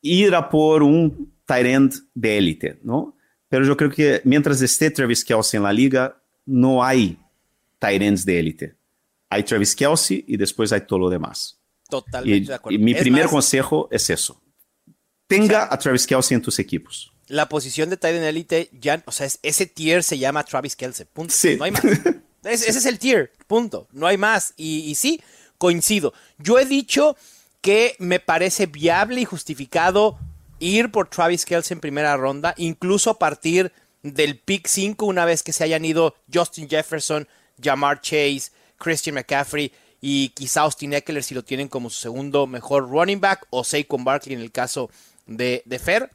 ir 0.00 0.34
a 0.34 0.48
por 0.48 0.82
un 0.82 1.32
end 1.48 1.94
de 2.14 2.38
élite, 2.38 2.78
¿no? 2.82 3.16
Pero 3.48 3.64
yo 3.66 3.76
creo 3.76 3.90
que 3.90 4.20
mientras 4.24 4.60
esté 4.62 4.90
Travis 4.90 5.24
Kelsey 5.24 5.58
en 5.58 5.64
la 5.64 5.72
liga, 5.72 6.16
no 6.46 6.82
hay 6.82 7.18
ends 7.80 8.24
de 8.24 8.38
élite. 8.38 8.74
Hay 9.28 9.42
Travis 9.42 9.74
Kelsey 9.74 10.24
y 10.26 10.36
después 10.36 10.72
hay 10.72 10.80
todo 10.86 11.00
lo 11.00 11.10
demás. 11.10 11.60
Totalmente 12.02 12.48
de 12.48 12.54
acuerdo. 12.54 12.78
Y 12.78 12.82
mi 12.82 12.94
primer 12.94 13.26
consejo 13.26 13.88
es 13.90 14.10
eso. 14.10 14.40
Tenga 15.26 15.68
a 15.72 15.78
Travis 15.78 16.06
Kelsey 16.06 16.34
en 16.34 16.42
tus 16.42 16.58
equipos. 16.58 17.12
La 17.28 17.48
posición 17.48 17.88
de 17.88 17.96
Titan 17.96 18.22
Elite 18.22 18.68
ya, 18.72 19.02
o 19.06 19.12
sea, 19.12 19.28
ese 19.42 19.66
tier 19.66 20.02
se 20.02 20.18
llama 20.18 20.44
Travis 20.44 20.76
Kelsey. 20.76 21.06
Punto. 21.12 21.34
No 21.58 21.64
hay 21.64 21.70
más. 21.70 21.84
ese 22.44 22.70
es 22.70 22.86
el 22.86 22.98
tier. 22.98 23.32
Punto. 23.46 23.88
No 23.92 24.06
hay 24.06 24.18
más. 24.18 24.52
Y, 24.56 24.80
y 24.80 24.94
sí, 24.94 25.22
coincido. 25.56 26.12
Yo 26.38 26.58
he 26.58 26.66
dicho 26.66 27.16
que 27.60 27.96
me 27.98 28.20
parece 28.20 28.66
viable 28.66 29.22
y 29.22 29.24
justificado 29.24 30.18
ir 30.58 30.90
por 30.90 31.08
Travis 31.08 31.44
Kelsey 31.44 31.74
en 31.74 31.80
primera 31.80 32.16
ronda, 32.16 32.54
incluso 32.58 33.10
a 33.10 33.18
partir 33.18 33.72
del 34.02 34.38
pick 34.38 34.66
5, 34.66 35.06
una 35.06 35.24
vez 35.24 35.42
que 35.42 35.52
se 35.52 35.64
hayan 35.64 35.84
ido 35.84 36.14
Justin 36.32 36.68
Jefferson, 36.68 37.26
Jamar 37.62 38.00
Chase, 38.00 38.50
Christian 38.78 39.14
McCaffrey 39.14 39.72
y 40.06 40.28
quizá 40.34 40.60
Austin 40.60 40.92
Eckler 40.92 41.24
si 41.24 41.34
lo 41.34 41.44
tienen 41.44 41.68
como 41.68 41.88
su 41.88 41.98
segundo 41.98 42.46
mejor 42.46 42.90
running 42.90 43.22
back 43.22 43.46
o 43.48 43.64
Saquon 43.64 44.04
Barkley 44.04 44.34
en 44.34 44.42
el 44.42 44.52
caso 44.52 44.90
de, 45.24 45.62
de 45.64 45.78
Fer. 45.78 46.10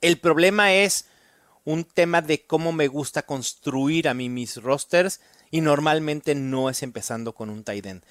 El 0.00 0.16
problema 0.16 0.72
es 0.72 1.04
un 1.66 1.84
tema 1.84 2.22
de 2.22 2.46
cómo 2.46 2.72
me 2.72 2.88
gusta 2.88 3.20
construir 3.20 4.08
a 4.08 4.14
mí 4.14 4.30
mis 4.30 4.56
rosters 4.56 5.20
y 5.50 5.60
normalmente 5.60 6.34
no 6.34 6.70
es 6.70 6.82
empezando 6.82 7.34
con 7.34 7.50
un 7.50 7.64
tight 7.64 7.84
end. 7.84 8.02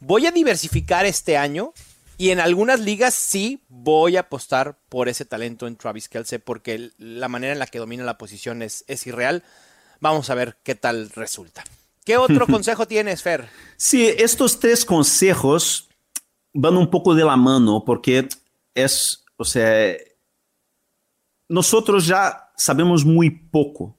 Voy 0.00 0.26
a 0.26 0.32
diversificar 0.32 1.06
este 1.06 1.36
año 1.36 1.72
y 2.18 2.30
en 2.30 2.40
algunas 2.40 2.80
ligas 2.80 3.14
sí 3.14 3.62
voy 3.68 4.16
a 4.16 4.22
apostar 4.22 4.76
por 4.88 5.08
ese 5.08 5.24
talento 5.24 5.68
en 5.68 5.76
Travis 5.76 6.08
Kelsey 6.08 6.40
porque 6.40 6.90
la 6.98 7.28
manera 7.28 7.52
en 7.52 7.60
la 7.60 7.68
que 7.68 7.78
domina 7.78 8.02
la 8.02 8.18
posición 8.18 8.62
es, 8.62 8.84
es 8.88 9.06
irreal. 9.06 9.44
Vamos 10.00 10.30
a 10.30 10.34
ver 10.34 10.56
qué 10.64 10.74
tal 10.74 11.10
resulta. 11.10 11.62
¿Qué 12.10 12.16
otro 12.16 12.44
consejo 12.48 12.88
tienes, 12.88 13.22
Fer? 13.22 13.48
Sí, 13.76 14.04
estos 14.04 14.58
tres 14.58 14.84
consejos 14.84 15.88
van 16.52 16.76
un 16.76 16.90
poco 16.90 17.14
de 17.14 17.24
la 17.24 17.36
mano 17.36 17.84
porque 17.86 18.28
es, 18.74 19.24
o 19.36 19.44
sea, 19.44 19.94
nosotros 21.48 22.08
ya 22.08 22.50
sabemos 22.56 23.04
muy 23.04 23.30
poco 23.30 23.96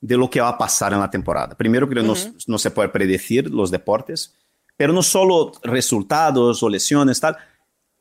de 0.00 0.16
lo 0.16 0.28
que 0.28 0.40
va 0.40 0.48
a 0.48 0.58
pasar 0.58 0.94
en 0.94 0.98
la 0.98 1.08
temporada. 1.08 1.56
Primero 1.56 1.88
que 1.88 1.94
no, 2.02 2.14
no, 2.48 2.58
se 2.58 2.70
puede 2.72 2.88
predecir 2.88 3.48
los 3.48 3.70
deportes, 3.70 4.34
pero 4.76 4.92
no 4.92 5.04
solo 5.04 5.52
resultados 5.62 6.60
o 6.60 6.68
lesiones, 6.68 7.20
tal. 7.20 7.36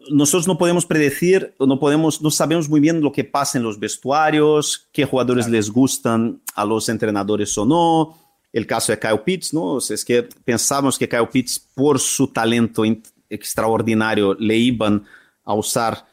Nosotros 0.10 0.48
no 0.48 0.58
podemos 0.58 0.88
predecir, 0.88 1.54
no 1.60 1.80
podemos, 1.80 2.24
no 2.24 2.32
sabemos 2.32 2.68
muy 2.68 2.80
bien 2.80 3.02
lo 3.02 3.12
que 3.12 3.24
pasa 3.24 3.60
en 3.60 3.64
los 3.64 3.80
vestuarios, 3.80 4.90
qué 4.92 5.06
jugadores 5.06 5.48
les 5.48 5.70
gustan 5.70 6.42
a 6.56 6.66
los 6.66 6.90
entrenadores 6.90 7.56
o 7.60 7.68
no, 7.68 8.21
el 8.54 8.68
caso 8.68 8.92
de 8.92 9.00
Kyle 9.00 9.22
Pitts, 9.22 9.54
¿no? 9.54 9.78
es 9.78 10.06
que 10.06 10.28
que 10.46 11.10
Kyle 11.10 11.28
Pitts, 11.32 11.60
por 11.74 12.00
su 12.00 12.28
talento 12.28 12.84
extraordinario, 13.30 14.34
le 14.34 14.58
iban 14.58 15.06
a 15.44 15.54
usar 15.54 16.06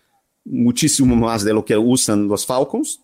muchísimo 0.45 1.17
más 1.17 1.45
de 1.45 1.53
lo 1.53 1.65
que 1.65 1.77
usan 1.77 2.29
los 2.29 2.47
Falcons. 2.47 3.01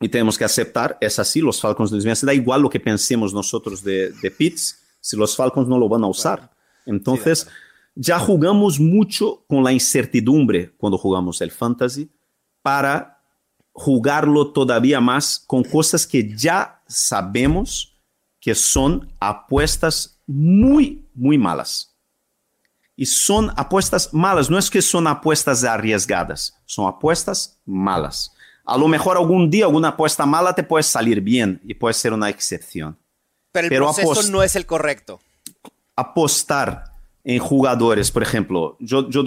Y 0.00 0.08
tenemos 0.08 0.38
que 0.38 0.44
aceptar, 0.44 0.96
es 1.00 1.18
así, 1.18 1.40
los 1.40 1.60
Falcons 1.60 1.90
les 1.90 2.20
da 2.20 2.32
igual 2.32 2.62
lo 2.62 2.70
que 2.70 2.78
pensemos 2.78 3.34
nosotros 3.34 3.82
de, 3.82 4.12
de 4.12 4.30
Pitts, 4.30 4.80
si 5.00 5.16
los 5.16 5.34
Falcons 5.34 5.66
no 5.66 5.76
lo 5.76 5.88
van 5.88 6.04
a 6.04 6.06
usar. 6.06 6.52
Entonces, 6.86 7.48
ya 7.96 8.18
jugamos 8.20 8.78
mucho 8.78 9.44
con 9.48 9.64
la 9.64 9.72
incertidumbre 9.72 10.72
cuando 10.76 10.98
jugamos 10.98 11.40
el 11.40 11.50
fantasy 11.50 12.08
para 12.62 13.20
jugarlo 13.72 14.52
todavía 14.52 15.00
más 15.00 15.42
con 15.44 15.64
cosas 15.64 16.06
que 16.06 16.32
ya 16.36 16.80
sabemos 16.86 17.97
que 18.48 18.54
son 18.54 19.12
apuestas 19.20 20.22
muy, 20.26 21.06
muy 21.14 21.36
malas. 21.36 21.94
y 22.96 23.04
son 23.04 23.52
apuestas 23.56 24.14
malas. 24.14 24.48
No 24.48 24.56
es 24.56 24.70
que 24.70 24.80
son 24.80 25.06
apuestas 25.06 25.64
arriesgadas, 25.64 26.56
son 26.64 26.88
apuestas 26.88 27.60
malas. 27.66 28.32
A 28.64 28.78
lo 28.78 28.88
mejor 28.88 29.18
algún 29.18 29.50
día 29.50 29.66
alguna 29.66 29.88
apuesta 29.88 30.24
mala 30.24 30.54
te 30.54 30.62
puede 30.62 30.82
salir 30.82 31.20
bien 31.20 31.60
y 31.62 31.74
puede 31.74 31.92
ser 31.92 32.14
una 32.14 32.30
excepción. 32.30 32.96
Pero 33.52 33.66
el 33.66 33.94
proceso 33.94 34.30
no 34.30 34.42
es 34.42 34.56
el 34.56 34.64
correcto. 34.64 35.20
Apostar 35.94 36.84
en 37.22 37.38
jugadores, 37.38 38.10
por 38.10 38.22
ejemplo, 38.22 38.78
yo, 38.80 39.10
yo 39.10 39.22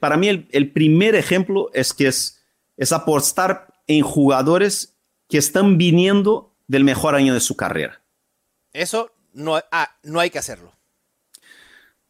para 0.00 0.18
mí 0.18 0.28
el, 0.28 0.70
primer 0.72 1.14
ejemplo 1.14 1.70
es 1.72 1.94
que 1.94 2.08
es, 2.08 2.44
es 2.76 2.92
apostar 2.92 3.72
en 3.86 4.02
jugadores 4.02 4.98
que 5.30 5.38
están 5.38 5.78
viniendo 5.78 6.54
del 6.68 6.84
mejor 6.84 7.14
año 7.14 7.32
de 7.32 7.40
su 7.40 7.56
carrera. 7.56 8.02
Eso 8.76 9.10
no, 9.32 9.58
ah, 9.72 9.90
no 10.02 10.20
hay 10.20 10.28
que 10.28 10.38
hacerlo. 10.38 10.70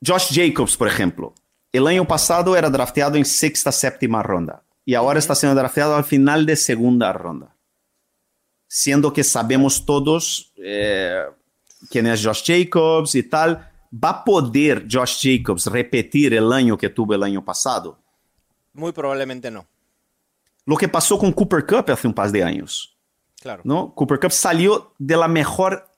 Josh 0.04 0.32
Jacobs, 0.32 0.76
por 0.76 0.88
ejemplo, 0.88 1.32
el 1.72 1.86
año 1.86 2.06
pasado 2.06 2.56
era 2.56 2.68
drafteado 2.68 3.16
en 3.16 3.24
sexta, 3.24 3.70
séptima 3.70 4.22
ronda 4.22 4.62
y 4.84 4.94
ahora 4.94 5.20
está 5.20 5.34
siendo 5.34 5.58
drafteado 5.58 5.94
al 5.94 6.04
final 6.04 6.44
de 6.44 6.56
segunda 6.56 7.12
ronda. 7.12 7.54
Siendo 8.66 9.12
que 9.12 9.22
sabemos 9.22 9.86
todos 9.86 10.52
eh, 10.56 11.22
quién 11.88 12.06
es 12.08 12.24
Josh 12.24 12.42
Jacobs 12.44 13.14
y 13.14 13.22
tal, 13.22 13.70
¿va 13.92 14.10
a 14.10 14.24
poder 14.24 14.86
Josh 14.90 15.18
Jacobs 15.22 15.66
repetir 15.66 16.34
el 16.34 16.52
año 16.52 16.76
que 16.76 16.88
tuvo 16.88 17.14
el 17.14 17.22
año 17.22 17.44
pasado? 17.44 17.96
Muy 18.72 18.90
probablemente 18.90 19.52
no. 19.52 19.66
Lo 20.64 20.76
que 20.76 20.88
pasó 20.88 21.16
con 21.16 21.32
Cooper 21.32 21.64
Cup 21.64 21.92
hace 21.92 22.08
un 22.08 22.14
par 22.14 22.32
de 22.32 22.42
años. 22.42 22.96
Claro. 23.40 23.62
¿no? 23.64 23.94
Cooper 23.94 24.18
Cup 24.18 24.32
salió 24.32 24.94
de 24.98 25.16
la 25.16 25.28
mejor 25.28 25.88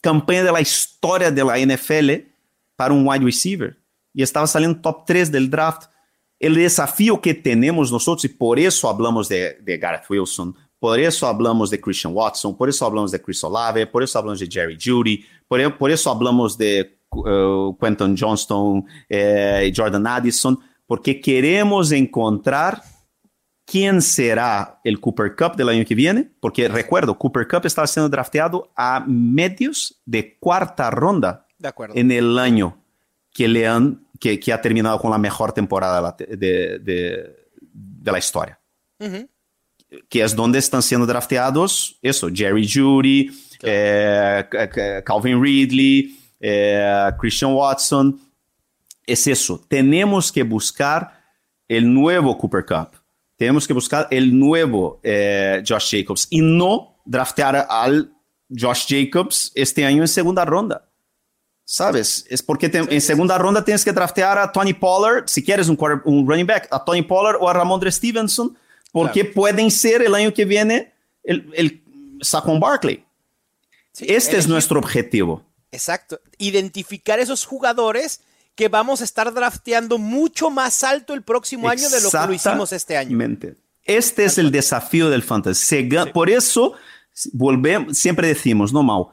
campaña 0.00 0.44
de 0.44 0.52
la 0.52 0.60
historia 0.60 1.30
de 1.30 1.44
la 1.44 1.58
NFL 1.58 2.28
para 2.76 2.94
un 2.94 3.06
wide 3.06 3.24
receiver 3.24 3.78
y 4.14 4.22
estaba 4.22 4.46
saliendo 4.46 4.80
top 4.80 5.04
3 5.06 5.32
del 5.32 5.50
draft. 5.50 5.84
El 6.38 6.54
desafío 6.54 7.20
que 7.20 7.34
tenemos 7.34 7.92
nosotros, 7.92 8.24
y 8.24 8.28
por 8.28 8.58
eso 8.58 8.88
hablamos 8.88 9.28
de, 9.28 9.56
Gareth 9.80 10.10
Wilson, 10.10 10.54
por 10.78 10.98
eso 10.98 11.26
hablamos 11.28 11.70
de 11.70 11.80
Christian 11.80 12.12
Watson, 12.12 12.56
por 12.56 12.68
eso 12.68 12.84
hablamos 12.84 13.12
de 13.12 13.22
Chris 13.22 13.44
Olave, 13.44 13.86
por 13.86 14.02
eso 14.02 14.18
hablamos 14.18 14.40
de 14.40 14.48
Jerry 14.50 14.76
Judy, 14.82 15.24
por, 15.46 15.90
eso 15.90 16.10
hablamos 16.10 16.58
de 16.58 16.98
uh, 17.10 17.76
Quentin 17.78 18.16
Johnston 18.18 18.84
eh, 19.08 19.70
y 19.70 19.76
Jordan 19.76 20.04
Addison, 20.06 20.58
porque 20.84 21.20
queremos 21.20 21.92
encontrar 21.92 22.82
quién 23.72 24.02
será 24.02 24.80
el 24.84 25.00
Cooper 25.00 25.34
Cup 25.34 25.56
del 25.56 25.70
año 25.70 25.82
que 25.86 25.94
viene, 25.94 26.30
porque 26.40 26.68
recuerdo, 26.68 27.16
Cooper 27.16 27.48
Cup 27.48 27.64
estaba 27.64 27.86
siendo 27.86 28.10
drafteado 28.10 28.70
a 28.76 29.02
medios 29.06 29.98
de 30.04 30.36
cuarta 30.38 30.90
ronda 30.90 31.46
en 31.94 32.12
el 32.12 32.38
año 32.38 32.76
que 33.32 33.48
le 33.48 33.66
han 33.66 34.06
que, 34.20 34.52
ha 34.52 34.60
terminado 34.60 34.98
con 34.98 35.10
la 35.10 35.16
mejor 35.16 35.52
temporada 35.52 36.14
de, 36.18 37.34
la 38.04 38.18
historia. 38.18 38.60
Que 38.98 40.22
es 40.22 40.36
donde 40.36 40.58
están 40.58 40.82
siendo 40.82 41.06
drafteados, 41.06 41.98
eso, 42.02 42.28
Jerry 42.30 42.68
Judy, 42.70 43.30
eh, 43.62 45.02
Calvin 45.02 45.42
Ridley, 45.42 46.14
eh, 46.38 47.10
Christian 47.18 47.54
Watson. 47.54 48.20
Es 49.06 49.26
eso, 49.26 49.64
tenemos 49.66 50.30
que 50.30 50.42
buscar 50.42 51.22
el 51.66 51.90
nuevo 51.90 52.36
Cooper 52.36 52.66
Cup. 52.66 53.01
Tenemos 53.42 53.66
que 53.66 53.72
buscar 53.72 54.06
el 54.12 54.38
nuevo 54.38 55.00
eh, 55.02 55.64
Josh 55.66 55.96
Jacobs 55.98 56.28
y 56.30 56.40
no 56.40 56.94
draftear 57.04 57.66
al 57.68 58.14
Josh 58.48 58.84
Jacobs 58.88 59.50
este 59.56 59.84
año 59.84 60.00
en 60.04 60.06
segunda 60.06 60.44
ronda. 60.44 60.88
¿Sabes? 61.64 62.24
Es 62.30 62.40
porque 62.40 62.70
en 62.72 63.00
segunda 63.00 63.36
ronda 63.38 63.64
tienes 63.64 63.84
que 63.84 63.90
draftear 63.90 64.38
a 64.38 64.52
Tony 64.52 64.74
Pollard, 64.74 65.24
si 65.26 65.42
quieres 65.42 65.68
un, 65.68 65.76
un 66.04 66.24
running 66.24 66.46
back, 66.46 66.68
a 66.70 66.84
Tony 66.84 67.02
Pollard 67.02 67.38
o 67.40 67.48
a 67.48 67.52
Ramondre 67.52 67.90
Stevenson, 67.90 68.56
porque 68.92 69.24
pueden 69.24 69.72
ser 69.72 70.02
el 70.02 70.14
año 70.14 70.32
que 70.32 70.44
viene 70.44 70.92
el, 71.24 71.50
el 71.56 71.82
Saquon 72.20 72.60
Barkley. 72.60 73.04
este 73.98 74.36
es 74.36 74.46
nuestro 74.46 74.78
objetivo. 74.78 75.44
Exacto. 75.72 76.20
Identificar 76.38 77.18
esos 77.18 77.44
jugadores 77.44 78.20
que 78.54 78.68
vamos 78.68 79.00
a 79.00 79.04
estar 79.04 79.32
drafteando 79.32 79.98
mucho 79.98 80.50
más 80.50 80.84
alto 80.84 81.14
el 81.14 81.22
próximo 81.22 81.68
año 81.68 81.88
de 81.88 82.00
lo 82.00 82.10
que 82.10 82.26
lo 82.26 82.32
hicimos 82.32 82.72
este 82.72 82.96
año. 82.96 83.18
Este 83.84 84.24
es 84.24 84.38
el 84.38 84.50
desafío 84.50 85.10
del 85.10 85.22
fantasy. 85.22 85.88
Por 86.12 86.30
eso 86.30 86.74
volvemos, 87.32 87.96
siempre 87.96 88.28
decimos, 88.28 88.72
no 88.72 88.82
Mau, 88.82 89.10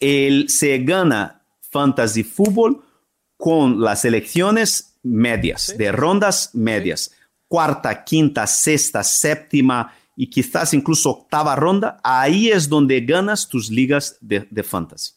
el, 0.00 0.48
se 0.48 0.78
gana 0.78 1.42
fantasy 1.70 2.22
fútbol 2.22 2.84
con 3.36 3.80
las 3.80 4.04
elecciones 4.04 4.98
medias, 5.02 5.74
de 5.76 5.90
rondas 5.90 6.50
medias, 6.52 7.12
cuarta, 7.48 8.04
quinta, 8.04 8.46
sexta, 8.46 9.02
séptima 9.02 9.94
y 10.14 10.28
quizás 10.28 10.74
incluso 10.74 11.10
octava 11.10 11.56
ronda, 11.56 11.98
ahí 12.04 12.50
es 12.50 12.68
donde 12.68 13.00
ganas 13.00 13.48
tus 13.48 13.70
ligas 13.70 14.16
de, 14.20 14.62
fantasy. 14.62 15.12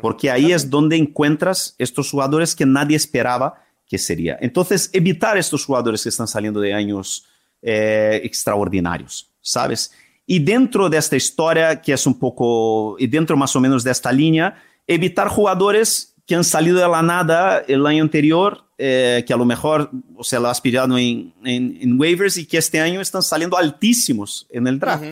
Porque 0.00 0.30
ahí 0.30 0.52
es 0.52 0.70
donde 0.70 0.96
encuentras 0.96 1.74
estos 1.78 2.10
jugadores 2.10 2.54
que 2.54 2.66
nadie 2.66 2.96
esperaba 2.96 3.62
que 3.88 3.98
sería. 3.98 4.36
Entonces, 4.40 4.90
evitar 4.92 5.38
estos 5.38 5.64
jugadores 5.64 6.02
que 6.02 6.08
están 6.10 6.28
saliendo 6.28 6.60
de 6.60 6.74
años 6.74 7.26
eh, 7.62 8.20
extraordinarios, 8.22 9.30
¿sabes? 9.40 9.92
Y 10.26 10.40
dentro 10.40 10.90
de 10.90 10.98
esta 10.98 11.16
historia, 11.16 11.80
que 11.80 11.94
es 11.94 12.06
un 12.06 12.18
poco, 12.18 12.96
y 12.98 13.06
dentro 13.06 13.36
más 13.36 13.56
o 13.56 13.60
menos 13.60 13.82
de 13.82 13.90
esta 13.90 14.12
línea, 14.12 14.62
evitar 14.86 15.28
jugadores 15.28 16.14
que 16.26 16.34
han 16.34 16.44
salido 16.44 16.78
de 16.78 16.86
la 16.86 17.02
nada 17.02 17.64
el 17.66 17.86
año 17.86 18.02
anterior, 18.02 18.64
eh, 18.76 19.24
que 19.26 19.32
a 19.32 19.36
lo 19.36 19.46
mejor 19.46 19.90
o 20.14 20.22
sea, 20.22 20.38
lo 20.38 20.48
has 20.48 20.60
pillado 20.60 20.98
en, 20.98 21.32
en, 21.44 21.98
waivers 21.98 22.36
y 22.36 22.46
que 22.46 22.58
este 22.58 22.80
año 22.80 23.00
están 23.00 23.22
saliendo 23.22 23.56
altísimos 23.56 24.46
en 24.50 24.66
el 24.66 24.78
draft. 24.78 25.04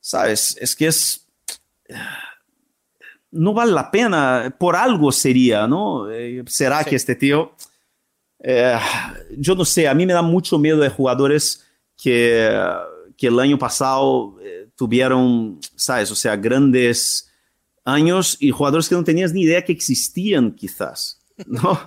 ¿Sabes? 0.00 0.56
Es 0.60 0.76
que 0.76 0.86
es... 0.86 1.26
No 3.36 3.54
vale 3.54 3.72
la 3.72 3.90
pena, 3.90 4.54
por 4.58 4.76
algo 4.76 5.12
sería, 5.12 5.66
¿no? 5.66 6.10
Eh, 6.10 6.42
¿Será 6.46 6.84
que 6.84 6.96
este 6.96 7.14
tío... 7.14 7.52
Eh, 8.38 8.78
yo 9.38 9.54
no 9.54 9.64
sé, 9.64 9.88
a 9.88 9.94
mí 9.94 10.06
me 10.06 10.12
da 10.12 10.22
mucho 10.22 10.58
miedo 10.58 10.78
de 10.78 10.90
jugadores 10.90 11.64
que, 11.96 12.50
que 13.16 13.26
el 13.28 13.40
año 13.40 13.58
pasado 13.58 14.36
tuvieron, 14.76 15.58
¿sabes? 15.74 16.10
O 16.10 16.14
sea, 16.14 16.36
grandes 16.36 17.32
años 17.84 18.36
y 18.40 18.50
jugadores 18.50 18.88
que 18.88 18.94
no 18.94 19.04
tenías 19.04 19.32
ni 19.32 19.42
idea 19.42 19.64
que 19.64 19.72
existían, 19.72 20.52
quizás. 20.52 21.20
¿no? 21.46 21.80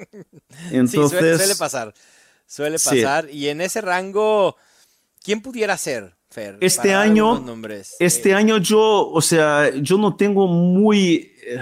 Entonces, 0.70 1.38
suele, 1.38 1.56
pasar. 1.56 1.94
Suele 2.46 2.78
pasar. 2.78 3.28
Y 3.30 3.48
en 3.48 3.60
ese 3.60 3.80
rango, 3.80 4.56
¿quién 5.22 5.40
pudiera 5.40 5.76
ser, 5.76 6.16
Fer? 6.32 6.56
Este 6.60 6.94
año, 6.94 7.44
este 7.98 8.30
eh, 8.30 8.34
año 8.34 8.58
yo, 8.58 9.10
o 9.10 9.20
sea, 9.20 9.70
yo 9.76 9.98
no 9.98 10.16
tengo 10.16 10.46
muy. 10.46 11.32
Eh, 11.46 11.60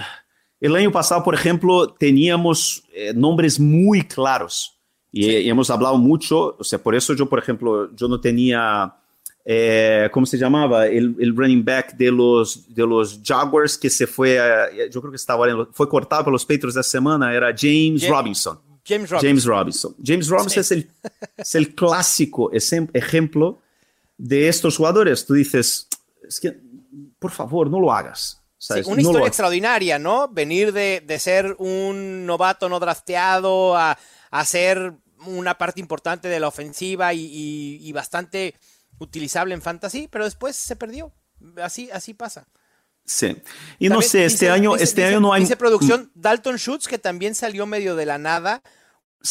el 0.61 0.77
año 0.77 0.93
pasado, 0.93 1.23
por 1.25 1.35
ejemplo, 1.35 1.93
teníamos 1.95 2.85
eh, 2.95 3.13
nombres 3.15 3.59
muy 3.59 4.03
claros 4.03 4.79
y, 5.11 5.49
hemos 5.49 5.71
hablado 5.71 5.97
mucho. 5.99 6.57
O 6.59 6.65
sea, 6.65 6.79
por 6.79 6.95
eso 6.95 7.15
yo, 7.15 7.27
por 7.27 7.39
ejemplo, 7.39 7.95
yo 7.95 8.09
no 8.09 8.21
tenía 8.21 8.95
eh, 9.45 10.09
¿cómo 10.13 10.27
se 10.27 10.37
llamaba? 10.37 10.87
El, 10.87 11.17
el, 11.19 11.35
running 11.35 11.65
back 11.65 11.97
de 11.97 12.13
los, 12.13 12.73
de 12.73 12.87
los 12.87 13.21
Jaguars 13.25 13.79
que 13.79 13.89
se 13.89 14.07
fue, 14.07 14.39
yo 14.93 15.01
creo 15.01 15.11
que 15.11 15.17
estaba, 15.17 15.47
fue 15.73 15.89
cortado 15.89 16.25
por 16.25 16.33
los 16.33 16.45
Patriots 16.45 16.75
de 16.75 16.83
semana, 16.83 17.35
era 17.35 17.55
James, 17.57 18.07
Robinson. 18.09 18.61
James 18.87 19.11
Robinson. 19.11 19.29
James 19.29 19.45
Robinson. 19.45 19.97
James 20.05 20.29
Robinson 20.29 20.61
es, 20.61 20.73
el, 20.73 20.91
es 21.37 21.55
el 21.55 21.75
clásico 21.75 22.51
ejemplo 22.53 23.61
de 24.21 24.49
estos 24.49 24.77
jugadores. 24.77 25.25
Tú 25.25 25.35
dices, 25.35 25.89
es 26.27 26.39
que, 26.41 26.61
por 27.19 27.31
favor, 27.31 27.71
no 27.71 27.81
lo 27.81 27.93
hagas. 27.93 28.43
una 28.87 29.01
historia 29.01 29.27
extraordinaria, 29.27 29.99
¿no? 29.99 30.29
Venir 30.29 30.73
de, 30.73 31.03
de, 31.05 31.19
ser 31.19 31.57
un 31.59 32.27
novato 32.27 32.69
no 32.69 32.79
drafteado 32.79 33.77
a, 33.77 33.99
a, 34.31 34.45
ser 34.45 34.93
una 35.27 35.57
parte 35.57 35.81
importante 35.81 36.29
de 36.29 36.39
la 36.39 36.49
ofensiva 36.49 37.15
y, 37.15 37.21
y, 37.21 37.79
y 37.81 37.93
bastante 37.93 38.55
utilizable 38.99 39.55
en 39.55 39.63
fantasy, 39.63 40.07
pero 40.09 40.25
después 40.25 40.55
se 40.55 40.77
perdió. 40.77 41.13
Así, 41.57 41.91
así 41.91 42.13
pasa. 42.13 42.47
Sí. 43.07 43.37
Y 43.79 43.89
no 43.89 44.03
sé, 44.03 44.27
este 44.27 44.51
año, 44.51 44.77
este 44.77 45.05
año 45.05 45.21
no 45.21 45.33
hay. 45.33 45.41
Dice 45.43 45.57
producción 45.57 46.13
Dalton 46.15 46.59
Schutz, 46.59 46.87
que 46.87 46.99
también 46.99 47.35
salió 47.35 47.67
medio 47.67 47.97
de 47.97 48.05
la 48.05 48.19
nada. 48.19 48.63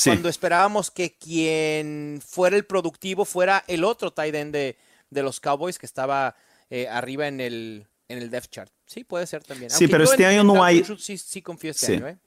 Cuando 0.04 0.30
esperábamos 0.30 0.92
que 0.92 1.14
quien 1.18 2.22
fuera 2.26 2.56
el 2.56 2.66
productivo 2.66 3.26
fuera 3.26 3.64
el 3.68 3.84
otro 3.84 4.12
tight 4.12 4.36
end 4.36 4.54
de, 4.54 4.78
los 5.10 5.40
Cowboys 5.40 5.80
que 5.80 5.86
estaba 5.86 6.36
eh, 6.70 6.88
arriba 6.88 7.28
en 7.28 7.42
el, 7.42 7.88
en 8.08 8.20
el 8.20 8.30
depth 8.30 8.52
chart. 8.52 8.72
Sí, 8.86 9.04
puede 9.04 9.26
ser 9.26 9.44
también. 9.44 9.72
sí, 9.72 9.88
pero 9.88 10.04
este 10.04 10.26
año 10.26 10.44
no 10.44 10.64
hay. 10.64 10.84
sí, 10.98 11.18
sí 11.18 11.42
confío 11.42 11.72
este 11.72 11.96
año, 11.96 12.08
¿eh? 12.08 12.18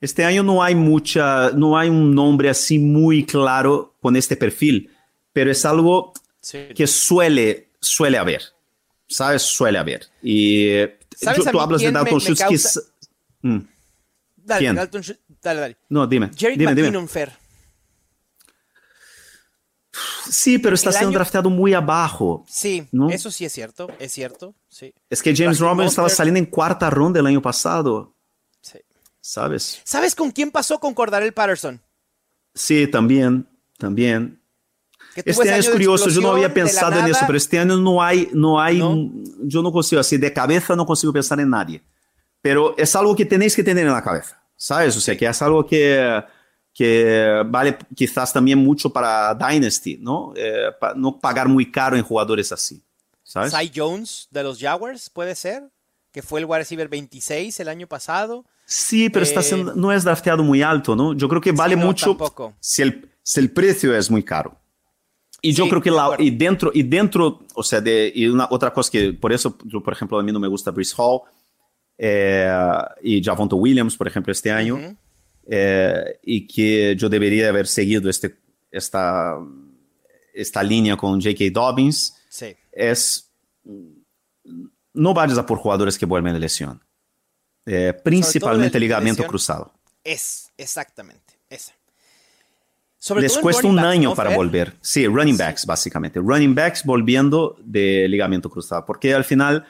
Este 0.00 0.24
año 0.24 0.44
no 0.44 0.62
hay 0.62 0.76
mucha, 0.76 1.50
no 1.50 1.76
hay 1.76 1.88
un 1.88 2.14
nombre 2.14 2.48
así 2.48 2.78
muy 2.78 3.26
claro 3.26 3.96
con 4.00 4.14
este 4.14 4.36
perfil, 4.36 4.94
pero 5.32 5.50
es 5.50 5.64
algo 5.64 6.12
que 6.74 6.86
suele, 6.86 7.70
suele 7.80 8.16
haber. 8.16 8.42
¿Sabes? 9.08 9.42
Suele 9.42 9.78
haber. 9.78 10.06
Y 10.22 10.68
¿Sabes 11.16 11.50
tú 11.50 11.58
hablas 11.60 11.80
de 11.80 11.90
Dalton 11.90 12.20
Schultz. 12.20 12.92
Mm. 13.40 13.58
Dale, 14.36 14.60
¿Quién? 14.60 14.76
Dalton 14.76 15.02
Sch- 15.02 15.18
dale, 15.42 15.60
dale. 15.60 15.76
No, 15.88 16.06
dime. 16.06 16.30
Jerry. 16.36 16.56
McKinnon, 16.58 17.08
Fer. 17.08 17.32
Sí, 20.30 20.58
pero 20.58 20.74
está 20.74 20.90
El 20.90 20.94
siendo 20.94 21.08
año- 21.10 21.18
drafteado 21.18 21.50
muy 21.50 21.72
abajo. 21.74 22.44
Sí, 22.48 22.86
¿No? 22.92 23.08
eso 23.10 23.30
sí 23.30 23.44
es 23.44 23.52
cierto, 23.52 23.88
es 23.98 24.12
cierto, 24.12 24.54
sí. 24.68 24.94
Es 25.08 25.22
que 25.22 25.34
James 25.34 25.58
Robinson 25.58 25.86
estaba 25.86 26.04
Mostert. 26.06 26.16
saliendo 26.18 26.38
en 26.38 26.46
cuarta 26.46 26.90
ronda 26.90 27.20
el 27.20 27.26
año 27.26 27.40
pasado, 27.42 28.14
sí. 28.60 28.78
¿sabes? 29.20 29.80
¿Sabes 29.84 30.14
con 30.14 30.30
quién 30.30 30.50
pasó 30.50 30.78
con 30.78 30.92
Cordarel 30.94 31.32
Patterson? 31.32 31.80
Sí, 32.54 32.86
también, 32.86 33.48
también. 33.78 34.40
Este 35.16 35.50
año 35.50 35.60
es 35.60 35.70
curioso, 35.70 36.10
yo 36.10 36.20
no 36.20 36.32
había 36.32 36.52
pensado 36.52 37.00
en 37.00 37.06
eso, 37.06 37.20
pero 37.26 37.36
este 37.38 37.58
año 37.58 37.76
no 37.78 38.00
hay, 38.02 38.28
no 38.32 38.60
hay, 38.60 38.78
¿No? 38.78 39.10
yo 39.42 39.62
no 39.62 39.72
consigo, 39.72 40.00
así 40.00 40.16
de 40.18 40.32
cabeza 40.32 40.76
no 40.76 40.86
consigo 40.86 41.12
pensar 41.12 41.40
en 41.40 41.50
nadie. 41.50 41.82
Pero 42.40 42.76
es 42.78 42.94
algo 42.94 43.16
que 43.16 43.24
tenéis 43.24 43.56
que 43.56 43.64
tener 43.64 43.86
en 43.86 43.92
la 43.92 44.04
cabeza, 44.04 44.40
¿sabes? 44.58 44.94
O 44.98 45.00
sea, 45.00 45.16
que 45.16 45.24
es 45.26 45.40
algo 45.42 45.64
que, 45.66 46.22
que 46.74 47.42
vale 47.46 47.78
quizás 47.96 48.32
también 48.34 48.58
mucho 48.58 48.90
para 48.90 49.34
Dynasty, 49.34 49.96
¿no? 49.98 50.34
Eh, 50.36 50.66
pa- 50.78 50.92
no 50.94 51.18
pagar 51.18 51.48
muy 51.48 51.70
caro 51.70 51.96
en 51.96 52.02
jugadores 52.02 52.52
así, 52.52 52.82
¿sabes? 53.22 53.54
Cy 53.54 53.72
Jones 53.74 54.28
de 54.30 54.42
los 54.42 54.58
Jaguars, 54.60 55.08
puede 55.10 55.34
ser, 55.34 55.70
que 56.12 56.22
fue 56.22 56.40
el 56.40 56.46
wide 56.46 56.58
receiver 56.58 56.88
26 56.88 57.58
el 57.60 57.68
año 57.68 57.86
pasado. 57.86 58.44
Sí, 58.66 59.08
pero 59.08 59.24
está 59.24 59.40
Eh, 59.40 59.44
siendo- 59.44 59.74
no 59.74 59.92
es 59.92 60.04
drafteado 60.04 60.42
muy 60.44 60.60
alto, 60.62 60.94
¿no? 60.94 61.14
Yo 61.14 61.28
creo 61.28 61.40
que 61.40 61.52
vale 61.52 61.74
no, 61.76 61.86
mucho 61.86 62.10
tampoco. 62.10 62.54
si 62.60 62.82
el, 62.82 63.10
si 63.22 63.40
el 63.40 63.50
precio 63.50 63.96
es 63.96 64.10
muy 64.10 64.22
caro. 64.22 64.56
Y 65.40 65.52
yo 65.52 65.64
Sí, 65.64 65.70
creo 65.70 65.80
que 65.82 65.90
la, 65.92 66.16
y 66.18 66.30
dentro, 66.30 66.70
y 66.74 66.82
dentro, 66.82 67.46
o 67.54 67.62
sea, 67.62 67.80
de, 67.80 68.12
y 68.14 68.26
una 68.26 68.48
otra 68.50 68.72
cosa 68.72 68.90
que 68.90 69.12
por 69.12 69.32
eso, 69.32 69.56
yo, 69.64 69.80
por 69.82 69.92
ejemplo, 69.92 70.18
a 70.18 70.22
mí 70.22 70.32
no 70.32 70.40
me 70.40 70.48
gusta 70.48 70.72
Brice 70.72 70.94
Hall 70.98 71.20
eh, 71.98 72.48
y 73.02 73.22
Javonto 73.22 73.56
Williams, 73.56 73.96
por 73.96 74.06
ejemplo, 74.06 74.32
este 74.32 74.50
año, 74.50 74.96
eh, 75.50 76.18
y 76.22 76.46
que 76.46 76.94
yo 76.96 77.08
debería 77.08 77.48
haber 77.48 77.66
seguido 77.66 78.08
este, 78.08 78.36
esta, 78.70 79.36
esta 80.32 80.62
línea 80.62 80.96
con 80.96 81.20
J.K. 81.20 81.44
Dobbins, 81.52 82.14
Sí. 82.30 82.54
es 82.72 83.24
no 84.94 85.14
vayas 85.14 85.38
a 85.38 85.46
por 85.46 85.58
jugadores 85.58 85.98
que 85.98 86.06
vuelven 86.06 86.34
de 86.34 86.40
lesión. 86.40 86.82
Eh, 87.66 87.92
principalmente 88.02 88.74
de 88.74 88.80
ligamento 88.80 89.22
lesión. 89.22 89.28
cruzado. 89.28 89.72
Es, 90.02 90.50
exactamente, 90.56 91.34
esa. 91.50 91.72
Sobre 92.98 93.22
Les 93.22 93.38
cuesta 93.38 93.66
un 93.66 93.76
backs, 93.76 93.88
año 93.88 94.08
¿no, 94.10 94.14
para 94.16 94.34
volver. 94.34 94.74
Sí, 94.80 95.06
running 95.06 95.36
backs, 95.36 95.64
básicamente. 95.64 96.18
Running 96.18 96.54
backs 96.54 96.84
volviendo 96.84 97.56
de 97.62 98.08
ligamento 98.08 98.50
cruzado. 98.50 98.84
Porque 98.84 99.14
al 99.14 99.24
final 99.24 99.64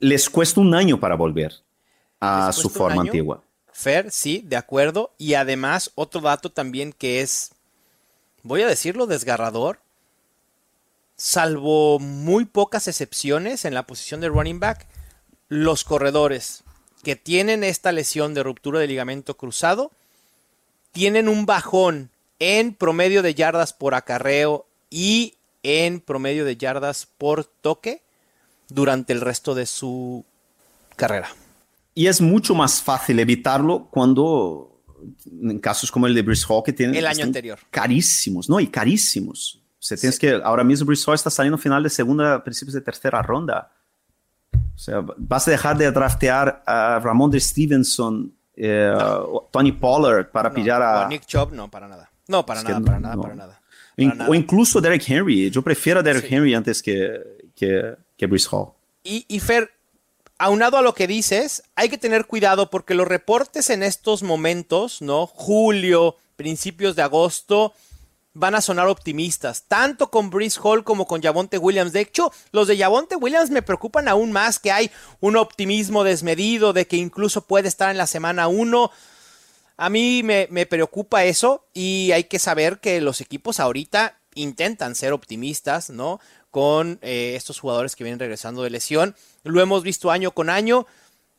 les 0.00 0.28
cuesta 0.28 0.60
un 0.60 0.74
año 0.74 0.98
para 0.98 1.14
volver 1.14 1.62
a 2.18 2.46
¿Les 2.48 2.56
su 2.56 2.68
forma 2.68 3.02
antigua. 3.02 3.44
Fer, 3.72 4.10
sí, 4.10 4.42
de 4.44 4.56
acuerdo. 4.56 5.12
Y 5.18 5.34
además, 5.34 5.92
otro 5.94 6.20
dato 6.20 6.50
también 6.50 6.92
que 6.92 7.20
es, 7.20 7.52
voy 8.42 8.62
a 8.62 8.66
decirlo, 8.66 9.06
desgarrador. 9.06 9.78
Salvo 11.16 11.98
muy 11.98 12.46
pocas 12.46 12.88
excepciones 12.88 13.64
en 13.64 13.74
la 13.74 13.86
posición 13.86 14.20
de 14.20 14.28
running 14.28 14.58
back, 14.58 14.86
los 15.48 15.84
corredores 15.84 16.64
que 17.02 17.16
tienen 17.16 17.62
esta 17.62 17.92
lesión 17.92 18.34
de 18.34 18.42
ruptura 18.42 18.80
de 18.80 18.86
ligamento 18.86 19.36
cruzado 19.36 19.90
tienen 20.92 21.28
un 21.28 21.46
bajón 21.46 22.10
en 22.38 22.74
promedio 22.74 23.22
de 23.22 23.34
yardas 23.34 23.72
por 23.72 23.94
acarreo 23.94 24.66
y 24.88 25.34
en 25.62 26.00
promedio 26.00 26.44
de 26.44 26.56
yardas 26.56 27.06
por 27.18 27.44
toque 27.44 28.02
durante 28.70 29.12
el 29.12 29.20
resto 29.20 29.54
de 29.54 29.66
su 29.66 30.24
carrera. 30.96 31.28
Y 31.94 32.06
es 32.06 32.20
mucho 32.20 32.54
más 32.54 32.80
fácil 32.82 33.18
evitarlo 33.18 33.88
cuando, 33.90 34.80
en 35.30 35.58
casos 35.58 35.90
como 35.90 36.06
el 36.06 36.14
de 36.14 36.22
Brice 36.22 36.46
Hall, 36.48 36.62
que 36.64 36.72
tienen 36.72 36.94
El 36.96 37.06
año 37.06 37.24
anterior. 37.24 37.58
carísimos, 37.70 38.48
¿no? 38.48 38.60
Y 38.60 38.68
carísimos. 38.68 39.60
O 39.78 39.82
sea, 39.82 39.96
tienes 39.96 40.18
que, 40.18 40.40
ahora 40.44 40.62
mismo 40.62 40.86
Brice 40.86 41.04
Hall 41.10 41.14
está 41.14 41.30
saliendo 41.30 41.58
final 41.58 41.82
de 41.82 41.90
segunda, 41.90 42.42
principios 42.44 42.74
de 42.74 42.80
tercera 42.80 43.22
ronda. 43.22 43.72
O 44.52 44.78
sea, 44.78 45.02
vas 45.16 45.46
a 45.48 45.50
dejar 45.50 45.76
de 45.76 45.90
draftear 45.90 46.62
a 46.66 46.98
Ramon 47.02 47.30
de 47.30 47.40
Stevenson, 47.40 48.32
eh, 48.56 48.92
o 48.96 49.48
Tony 49.50 49.72
Pollard 49.72 50.30
para 50.30 50.48
No, 50.50 50.54
pillar 50.54 50.82
a... 50.82 51.06
o 51.06 51.08
Nick 51.08 51.24
Chubb, 51.26 51.52
no, 51.52 51.70
para 51.70 51.88
nada. 51.88 52.10
No, 52.28 52.44
para 52.46 52.60
Es 52.60 52.64
nada, 52.64 52.78
no- 52.78 52.84
para 52.86 53.00
nada, 53.00 53.16
para 53.20 53.34
nada. 53.34 53.60
O 54.28 54.34
incluso 54.34 54.80
Derek 54.80 55.02
Henry. 55.06 55.50
Yo 55.50 55.60
prefiero 55.62 56.00
a 56.00 56.02
Derek 56.02 56.26
Sí. 56.28 56.34
Henry 56.34 56.54
antes 56.54 56.82
que, 56.82 57.20
que, 57.54 57.94
que 58.20 58.26
Brice 58.26 58.48
Hall. 58.52 58.72
Y, 59.02 59.24
y 59.28 59.40
Fer, 59.40 59.70
aunado 60.36 60.76
a 60.76 60.82
lo 60.82 60.94
que 60.94 61.06
dices, 61.06 61.62
hay 61.74 61.88
que 61.88 61.96
tener 61.96 62.26
cuidado 62.26 62.68
porque 62.68 62.92
los 62.92 63.08
reportes 63.08 63.70
en 63.70 63.82
estos 63.82 64.22
momentos, 64.22 65.00
¿no? 65.00 65.26
Julio, 65.26 66.16
principios 66.36 66.96
de 66.96 67.02
agosto, 67.02 67.72
van 68.34 68.54
a 68.54 68.60
sonar 68.60 68.88
optimistas, 68.88 69.64
tanto 69.68 70.10
con 70.10 70.28
Brice 70.28 70.60
Hall 70.62 70.84
como 70.84 71.06
con 71.06 71.22
Javonte 71.22 71.56
Williams. 71.56 71.94
De 71.94 72.00
hecho, 72.00 72.30
los 72.52 72.68
de 72.68 72.76
Javonte 72.76 73.16
Williams 73.16 73.48
me 73.48 73.62
preocupan 73.62 74.06
aún 74.06 74.32
más 74.32 74.58
que 74.58 74.70
hay 74.70 74.90
un 75.20 75.38
optimismo 75.38 76.04
desmedido 76.04 76.74
de 76.74 76.86
que 76.86 76.98
incluso 76.98 77.46
puede 77.46 77.68
estar 77.68 77.90
en 77.90 77.96
la 77.96 78.06
semana 78.06 78.48
1. 78.48 78.90
A 79.78 79.88
mí 79.88 80.22
me, 80.22 80.46
me 80.50 80.66
preocupa 80.66 81.24
eso 81.24 81.64
y 81.72 82.12
hay 82.12 82.24
que 82.24 82.38
saber 82.38 82.80
que 82.80 83.00
los 83.00 83.22
equipos 83.22 83.60
ahorita 83.60 84.18
intentan 84.34 84.94
ser 84.94 85.14
optimistas, 85.14 85.88
¿no? 85.88 86.20
Con 86.50 86.98
eh, 87.02 87.34
estos 87.36 87.60
jugadores 87.60 87.94
que 87.96 88.04
vienen 88.04 88.18
regresando 88.18 88.62
de 88.62 88.70
lesión. 88.70 89.14
Lo 89.44 89.60
hemos 89.60 89.82
visto 89.82 90.10
año 90.10 90.32
con 90.32 90.50
año. 90.50 90.86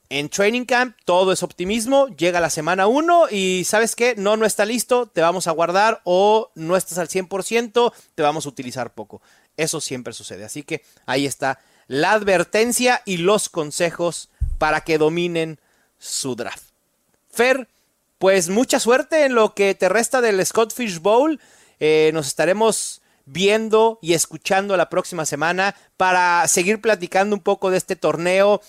En 0.10 0.28
training 0.28 0.66
camp 0.66 0.98
todo 1.06 1.32
es 1.32 1.42
optimismo, 1.42 2.10
llega 2.10 2.42
la 2.42 2.50
semana 2.50 2.86
1 2.86 3.30
y 3.32 3.64
sabes 3.64 3.96
qué, 3.96 4.14
no, 4.18 4.36
no 4.36 4.46
está 4.46 4.66
listo, 4.66 5.06
te 5.06 5.22
vamos 5.22 5.48
a 5.48 5.52
guardar 5.52 6.02
o 6.04 6.52
no 6.54 6.76
estás 6.76 6.98
al 6.98 7.08
100%, 7.08 7.94
te 8.14 8.22
vamos 8.22 8.46
a 8.46 8.50
utilizar 8.50 8.94
poco. 8.94 9.22
Eso 9.56 9.80
siempre 9.80 10.12
sucede. 10.12 10.44
Así 10.44 10.64
que 10.64 10.84
ahí 11.06 11.26
está 11.26 11.60
la 11.88 12.12
advertencia 12.12 13.02
y 13.06 13.18
los 13.18 13.48
consejos 13.48 14.30
para 14.58 14.82
que 14.82 14.98
dominen 14.98 15.60
su 15.98 16.36
draft. 16.36 16.64
Fer, 17.30 17.70
pues 18.18 18.50
mucha 18.50 18.80
suerte 18.80 19.26
en 19.26 19.34
lo 19.34 19.54
que 19.54 19.76
te 19.76 19.88
resta 19.88 20.20
del 20.20 20.46
Scott 20.46 20.74
Fish 20.74 21.00
Bowl. 21.00 21.40
Eh, 21.80 22.12
nos 22.14 22.28
estaremos 22.28 23.02
viendo 23.32 23.98
y 24.02 24.14
escuchando 24.14 24.76
la 24.76 24.90
próxima 24.90 25.26
semana 25.26 25.76
para 25.96 26.48
seguir 26.48 26.82
platicando 26.82 27.36
un 27.36 27.42
poco 27.42 27.72
de 27.72 27.78
este 27.78 27.96
torneo 27.96 28.62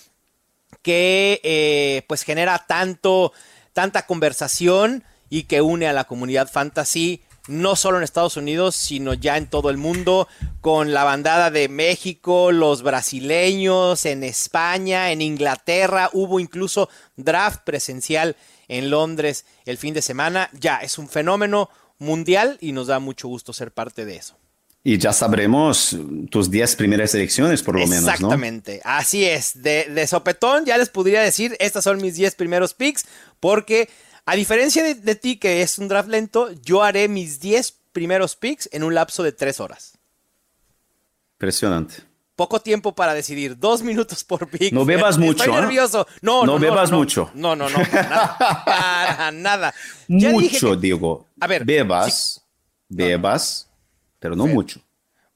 que 0.83 1.41
eh, 1.43 2.05
pues 2.07 2.23
genera 2.23 2.65
tanto, 2.67 3.33
tanta 3.73 4.07
conversación 4.07 5.05
y 5.29 5.45
que 5.45 5.63
une 5.63 5.89
a 5.89 5.93
la 5.93 6.05
comunidad 6.05 6.49
fantasy, 6.49 7.23
no 7.49 7.75
solo 7.75 7.99
en 7.99 8.05
Estados 8.05 8.37
Unidos, 8.37 8.77
sino 8.77 9.15
ya 9.15 9.37
en 9.37 9.49
todo 9.49 9.69
el 9.69 9.79
mundo, 9.79 10.29
con 10.61 10.93
la 10.93 11.03
bandada 11.03 11.51
de 11.51 11.69
México, 11.69 12.53
los 12.53 12.83
brasileños, 12.83 14.07
en 14.07 14.23
España, 14.23 15.11
en 15.11 15.23
Inglaterra, 15.23 16.09
hubo 16.13 16.39
incluso 16.39 16.89
draft 17.17 17.63
presencial 17.65 18.37
en 18.69 18.91
Londres 18.91 19.45
el 19.65 19.77
fin 19.77 19.93
de 19.93 20.03
semana, 20.03 20.51
ya 20.53 20.77
es 20.77 20.99
un 20.99 21.09
fenómeno 21.09 21.69
mundial 21.99 22.59
y 22.61 22.73
nos 22.73 22.87
da 22.87 23.01
mucho 23.01 23.27
gusto 23.27 23.53
ser 23.53 23.73
parte 23.73 24.05
de 24.05 24.17
eso. 24.17 24.42
Y 24.85 24.99
ya 24.99 25.13
sabremos 25.13 25.97
tus 26.31 26.51
10 26.51 26.75
primeras 26.77 27.15
elecciones, 27.15 27.63
por 27.63 27.79
lo 27.79 27.87
menos, 27.87 28.03
¿no? 28.05 28.11
Exactamente, 28.11 28.81
así 28.85 29.25
es. 29.25 29.63
De, 29.63 29.85
de 29.85 30.07
sopetón 30.09 30.65
ya 30.65 30.77
les 30.77 30.89
podría 30.89 31.21
decir, 31.23 31.57
estas 31.61 31.85
son 31.85 32.03
mis 32.03 32.17
10 32.17 32.35
primeros 32.35 32.75
picks, 32.75 33.05
porque 33.39 33.89
a 34.27 34.35
diferencia 34.35 34.83
de, 34.83 34.97
de 34.97 35.15
ti, 35.15 35.37
que 35.37 35.63
es 35.63 35.79
un 35.79 35.87
draft 35.87 36.09
lento, 36.09 36.51
yo 36.65 36.83
haré 36.83 37.07
mis 37.09 37.39
10 37.39 37.75
primeros 37.93 38.35
picks 38.35 38.69
en 38.73 38.83
un 38.83 38.95
lapso 38.95 39.23
de 39.23 39.31
3 39.31 39.61
horas. 39.61 39.93
Impresionante. 41.37 41.97
Poco 42.35 42.61
tiempo 42.61 42.95
para 42.95 43.15
decidir, 43.15 43.59
dos 43.59 43.83
minutos 43.83 44.25
por 44.25 44.49
pick. 44.49 44.73
No 44.73 44.85
bebas 44.87 45.11
Estoy 45.17 45.27
mucho, 45.27 45.45
¿eh? 45.45 45.61
nervioso. 45.61 46.07
No, 46.23 46.41
No 46.47 46.55
no, 46.55 46.59
bebas 46.59 46.91
no, 46.91 46.99
mucho. 46.99 47.31
No, 47.35 47.55
no, 47.55 47.69
no, 47.69 47.79
para 47.79 48.03
nada. 48.09 48.37
Para 48.65 49.31
nada. 49.33 49.75
Ya 50.09 50.31
dije 50.31 50.55
mucho, 50.55 50.71
que- 50.73 50.77
digo. 50.79 51.29
A 51.41 51.47
ver, 51.47 51.65
Bebas, 51.65 52.43
bebas, 52.89 53.69
pero 54.23 54.37
no 54.37 54.45
Fer, 54.47 54.55
mucho. 54.55 54.81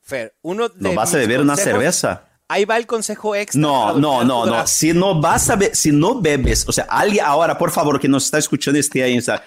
Fer, 0.00 0.34
uno 0.42 0.68
de 0.70 0.74
¿No 0.78 0.94
vas 0.94 1.12
a 1.12 1.18
beber 1.18 1.40
una 1.40 1.54
consejos- 1.54 1.72
cerveza? 1.72 2.22
Ahí 2.48 2.64
va 2.64 2.76
el 2.76 2.86
consejo 2.86 3.34
extra. 3.34 3.60
No, 3.60 3.98
no, 3.98 4.22
no, 4.22 4.46
no. 4.46 4.66
Si 4.68 4.92
no 4.92 5.20
vas 5.20 5.50
a 5.50 5.58
si 5.72 5.90
no 5.90 6.20
bebes, 6.20 6.64
o 6.68 6.72
sea, 6.72 6.86
alguien 6.88 7.24
ahora, 7.24 7.58
por 7.58 7.72
favor, 7.72 7.98
que 7.98 8.06
nos 8.08 8.24
está 8.26 8.38
escuchando 8.38 8.78
este 8.78 9.02
ahí, 9.02 9.18
o 9.18 9.22
sea, 9.22 9.42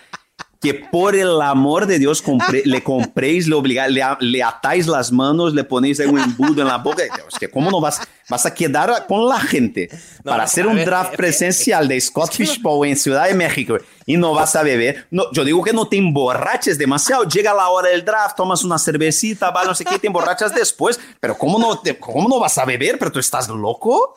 que 0.62 0.74
por 0.74 1.16
el 1.16 1.42
amor 1.42 1.86
de 1.86 2.00
Dios 2.00 2.22
le 2.66 2.84
compréis, 2.84 3.48
le, 3.48 3.56
obliga- 3.56 4.18
le, 4.20 4.44
atáis 4.44 4.88
las 4.88 5.10
manos, 5.12 5.54
le 5.54 5.64
ponéis 5.64 6.00
un 6.00 6.20
embudo 6.20 6.62
en 6.62 6.68
la 6.68 6.78
boca. 6.78 7.02
Es 7.04 7.40
que, 7.40 7.50
¿cómo 7.50 7.72
no 7.72 7.80
vas, 7.80 8.02
vas 8.30 8.46
a 8.46 8.54
quedar 8.54 9.06
con 9.08 9.26
la 9.30 9.40
gente 9.40 9.88
No, 10.24 10.32
para 10.32 10.44
hacer 10.44 10.68
un 10.68 10.76
ver, 10.76 10.86
draft 10.86 11.14
eh, 11.14 11.18
presencial 11.18 11.88
de 11.88 12.02
Scott 12.02 12.34
Fishbowl 12.34 12.86
en 12.88 12.98
Ciudad 12.98 13.28
de 13.30 13.36
México 13.36 13.78
y 14.06 14.18
no 14.18 14.34
vas 14.34 14.54
a 14.58 14.64
beber? 14.64 15.08
No, 15.12 15.32
yo 15.32 15.46
digo 15.46 15.64
que 15.64 15.72
no 15.72 15.88
te 15.88 15.96
emborraches 15.96 16.78
demasiado. 16.78 17.24
Llega 17.24 17.54
la 17.54 17.70
hora 17.70 17.88
del 17.90 18.04
draft, 18.04 18.36
tomas 18.36 18.62
una 18.66 18.78
cervecita, 18.78 19.52
va, 19.52 19.64
no 19.64 19.74
sé 19.74 19.86
qué, 19.86 19.98
te 19.98 20.08
emborrachas 20.08 20.54
después. 20.54 21.00
Pero 21.22 21.38
¿cómo 21.38 21.58
no, 21.58 21.80
te- 21.80 21.98
cómo 21.98 22.28
no 22.28 22.38
vas 22.38 22.58
a 22.58 22.66
beber? 22.66 23.00
¿Pero 23.00 23.14
tú 23.14 23.20
estás 23.20 23.48
loco? 23.48 24.14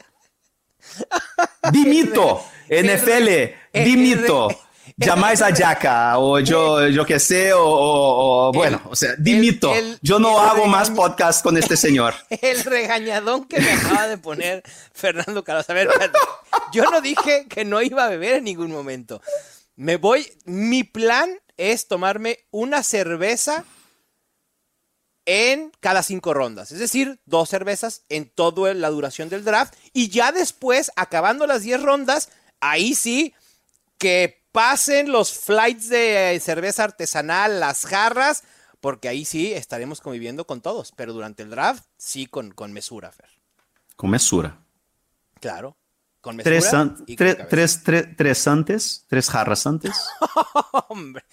Dimito, 1.70 2.42
NFL, 2.68 3.28
R- 3.28 3.84
dimito. 3.84 4.48
Llamáis 4.96 5.42
a 5.42 5.54
Jaca 5.54 6.18
o 6.18 6.38
yo, 6.40 6.88
yo 6.88 7.04
qué 7.04 7.18
sé, 7.18 7.52
o, 7.54 8.50
bueno, 8.54 8.80
o 8.88 8.96
sea, 8.96 9.14
dimito. 9.18 9.72
yo 10.00 10.18
no 10.18 10.38
hago 10.38 10.66
más 10.66 10.90
podcast 10.90 11.42
con 11.42 11.56
este 11.56 11.76
señor. 11.76 12.14
El 12.42 12.62
regañadón 12.64 13.44
que 13.46 13.60
me 13.60 13.72
acaba 13.72 14.06
de 14.08 14.18
poner 14.18 14.62
Fernando 14.92 15.44
Carlos. 15.44 15.68
A 15.68 15.74
ver, 15.74 15.88
yo 16.72 16.90
no 16.90 17.00
dije 17.00 17.46
que 17.48 17.64
no 17.64 17.82
iba 17.82 18.04
a 18.04 18.08
beber 18.08 18.34
en 18.34 18.44
ningún 18.44 18.70
momento. 18.70 19.20
Me 19.76 19.96
voy, 19.96 20.30
mi 20.44 20.84
plan 20.84 21.30
es 21.56 21.88
tomarme 21.88 22.38
una 22.50 22.82
cerveza 22.82 23.64
en 25.24 25.72
cada 25.80 26.02
cinco 26.02 26.34
rondas. 26.34 26.72
Es 26.72 26.78
decir, 26.78 27.20
dos 27.26 27.48
cervezas 27.48 28.02
en 28.08 28.28
toda 28.28 28.74
la 28.74 28.90
duración 28.90 29.28
del 29.28 29.44
draft. 29.44 29.74
Y 29.92 30.08
ya 30.08 30.32
después, 30.32 30.90
acabando 30.96 31.46
las 31.46 31.62
diez 31.62 31.80
rondas, 31.80 32.28
ahí 32.60 32.94
sí 32.94 33.34
que 33.98 34.41
pasen 34.52 35.10
los 35.10 35.32
flights 35.32 35.88
de 35.88 36.40
cerveza 36.42 36.84
artesanal, 36.84 37.58
las 37.58 37.86
jarras, 37.86 38.44
porque 38.80 39.08
ahí 39.08 39.24
sí 39.24 39.52
estaremos 39.52 40.00
conviviendo 40.00 40.46
con 40.46 40.60
todos. 40.60 40.92
Pero 40.92 41.12
durante 41.12 41.42
el 41.42 41.50
draft, 41.50 41.84
sí 41.96 42.26
con, 42.26 42.52
con 42.52 42.72
mesura, 42.72 43.10
Fer. 43.10 43.30
Con 43.96 44.10
mesura. 44.10 44.58
Claro. 45.40 45.76
Con 46.20 46.36
mesura. 46.36 46.94
Tres, 47.48 47.82
tres 48.16 48.46
antes, 48.46 49.06
tres 49.08 49.28
jarras 49.28 49.66
antes. 49.66 49.92
Hombre. 50.88 51.24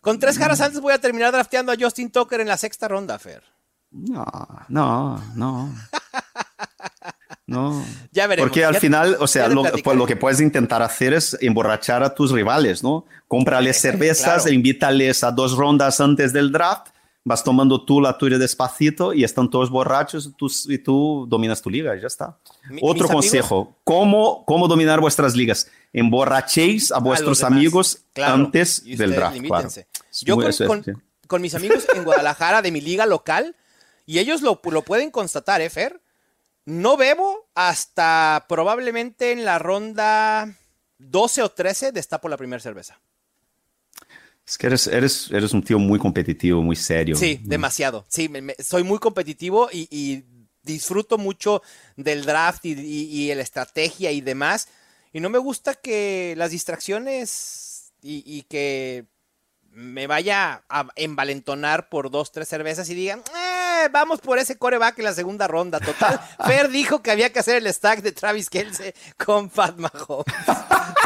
Con 0.00 0.18
tres 0.18 0.38
caras 0.38 0.60
antes 0.60 0.80
voy 0.80 0.92
a 0.92 1.00
terminar 1.00 1.32
drafteando 1.32 1.72
a 1.72 1.76
Justin 1.78 2.10
Tucker 2.10 2.40
en 2.40 2.48
la 2.48 2.56
sexta 2.56 2.88
ronda, 2.88 3.18
Fer. 3.18 3.42
No, 3.90 4.24
no, 4.68 5.18
no. 5.34 5.74
No. 7.46 7.84
Ya 8.10 8.26
veremos. 8.26 8.48
Porque 8.48 8.64
al 8.64 8.76
final, 8.76 9.16
o 9.20 9.26
sea, 9.26 9.48
lo, 9.48 9.62
pues, 9.62 9.96
lo, 9.96 10.06
que 10.06 10.16
puedes 10.16 10.40
intentar 10.40 10.82
hacer 10.82 11.14
es 11.14 11.36
emborrachar 11.40 12.02
a 12.02 12.12
tus 12.12 12.32
rivales, 12.32 12.82
¿no? 12.82 13.04
Cómprales 13.28 13.80
cervezas, 13.80 14.50
invítales 14.50 15.22
a 15.22 15.30
dos 15.30 15.56
rondas 15.56 16.00
antes 16.00 16.32
del 16.32 16.50
draft, 16.50 16.88
vas 17.26 17.42
tomando 17.42 17.84
tú 17.84 18.00
la 18.00 18.16
tuya 18.18 18.38
despacito 18.38 19.12
y 19.12 19.24
están 19.24 19.50
todos 19.50 19.68
borrachos 19.68 20.30
y 20.68 20.78
tú, 20.78 21.26
dominas 21.28 21.60
tu 21.60 21.70
liga 21.70 21.96
y 21.96 22.00
ya 22.00 22.06
está. 22.06 22.38
Otro 22.80 23.08
consejo, 23.08 23.76
¿cómo, 23.82 24.44
¿cómo 24.44 24.68
dominar 24.68 25.00
vuestras 25.00 25.34
ligas? 25.34 25.68
Emborrachéis 25.92 26.92
a 26.92 26.98
vuestros 26.98 27.42
amigos 27.42 28.04
antes 28.14 28.84
del 28.84 29.14
draft. 29.14 29.38
Yo 30.22 30.36
con, 31.26 31.42
mis 31.42 31.54
amigos 31.56 31.86
en 31.94 32.04
Guadalajara 32.04 32.62
de 32.62 32.70
mi 32.70 32.80
liga 32.80 33.06
local, 33.06 33.56
y 34.04 34.20
ellos 34.20 34.40
lo, 34.42 34.60
pueden 34.60 35.10
constatar, 35.10 35.60
¿eh, 35.60 35.68
Fer? 35.68 36.00
No 36.66 36.96
bebo 36.96 37.48
hasta 37.54 38.44
probablemente 38.48 39.32
en 39.32 39.44
la 39.44 39.58
ronda 39.58 40.54
12 40.98 41.42
o 41.42 41.48
13 41.48 41.92
destapo 41.92 42.28
la 42.28 42.36
primera 42.36 42.60
cerveza. 42.60 43.00
Es 44.46 44.58
que 44.58 44.66
eres, 44.68 44.86
eres, 44.86 45.30
eres 45.32 45.52
un 45.52 45.62
tío 45.62 45.78
muy 45.78 45.98
competitivo, 45.98 46.62
muy 46.62 46.76
serio. 46.76 47.16
Sí, 47.16 47.40
demasiado. 47.42 48.04
Sí, 48.08 48.30
soy 48.58 48.84
muy 48.84 48.98
competitivo 48.98 49.68
y, 49.72 50.24
disfruto 50.62 51.16
mucho 51.16 51.62
del 51.94 52.24
draft 52.24 52.64
y, 52.64 52.72
y, 52.72 53.32
la 53.32 53.42
estrategia 53.42 54.10
y 54.10 54.20
demás. 54.20 54.68
Y 55.12 55.20
no 55.20 55.30
me 55.30 55.38
gusta 55.38 55.74
que 55.74 56.34
las 56.36 56.50
distracciones 56.50 57.92
y, 58.02 58.42
que 58.42 59.04
me 59.76 60.06
vaya 60.06 60.62
a 60.70 60.86
envalentonar 60.96 61.90
por 61.90 62.10
dos, 62.10 62.32
tres 62.32 62.48
cervezas 62.48 62.88
y 62.88 62.94
digan, 62.94 63.20
eh, 63.20 63.88
vamos 63.92 64.22
por 64.22 64.38
ese 64.38 64.56
coreback 64.56 64.98
en 64.98 65.04
la 65.04 65.12
segunda 65.12 65.46
ronda. 65.46 65.80
Total, 65.80 66.18
Fer 66.46 66.70
dijo 66.70 67.02
que 67.02 67.10
había 67.10 67.30
que 67.30 67.40
hacer 67.40 67.56
el 67.56 67.72
stack 67.72 68.00
de 68.00 68.12
Travis 68.12 68.48
Kelsey 68.48 68.94
con 69.22 69.50
Pat 69.50 69.76
Mahomes. 69.76 70.24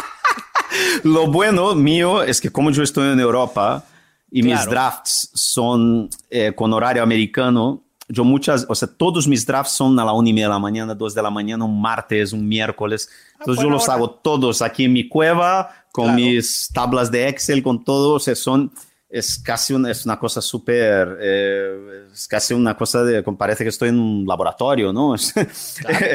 Lo 1.03 1.27
bueno 1.27 1.75
mío 1.75 2.23
es 2.23 2.39
que 2.39 2.49
como 2.49 2.71
yo 2.71 2.81
estoy 2.81 3.11
en 3.11 3.19
Europa 3.19 3.83
y 4.31 4.41
mis 4.41 4.65
drafts 4.65 5.31
son 5.33 6.09
eh, 6.29 6.53
con 6.55 6.71
horario 6.71 7.03
americano, 7.03 7.83
yo 8.07 8.23
muchas, 8.23 8.65
o 8.69 8.75
sea, 8.75 8.87
todos 8.87 9.27
mis 9.27 9.45
drafts 9.45 9.73
son 9.73 9.99
a 9.99 10.05
la 10.05 10.13
una 10.13 10.29
y 10.29 10.33
media 10.33 10.47
de 10.47 10.53
la 10.53 10.59
mañana, 10.59 10.95
dos 10.95 11.13
de 11.13 11.21
la 11.21 11.29
mañana, 11.29 11.65
un 11.65 11.81
martes, 11.81 12.31
un 12.31 12.47
miércoles. 12.47 13.09
Ah, 13.33 13.37
Entonces 13.39 13.63
yo 13.63 13.69
los 13.69 13.89
hago 13.89 14.09
todos 14.09 14.61
aquí 14.61 14.85
en 14.85 14.93
mi 14.93 15.09
cueva, 15.09 15.80
con 15.91 16.15
mis 16.15 16.69
tablas 16.73 17.11
de 17.11 17.27
Excel, 17.27 17.63
con 17.63 17.83
todo. 17.83 18.15
O 18.15 18.19
sea, 18.19 18.35
son, 18.35 18.71
es 19.09 19.37
casi 19.37 19.73
una, 19.73 19.91
es 19.91 20.05
una 20.05 20.17
cosa 20.17 20.41
súper, 20.41 21.17
eh, 21.21 22.07
es 22.11 22.27
casi 22.27 22.53
una 22.53 22.75
cosa 22.75 23.03
de, 23.03 23.21
parece 23.23 23.63
que 23.63 23.69
estoy 23.69 23.89
en 23.89 23.99
un 23.99 24.25
laboratorio, 24.25 24.93
¿no? 24.93 25.15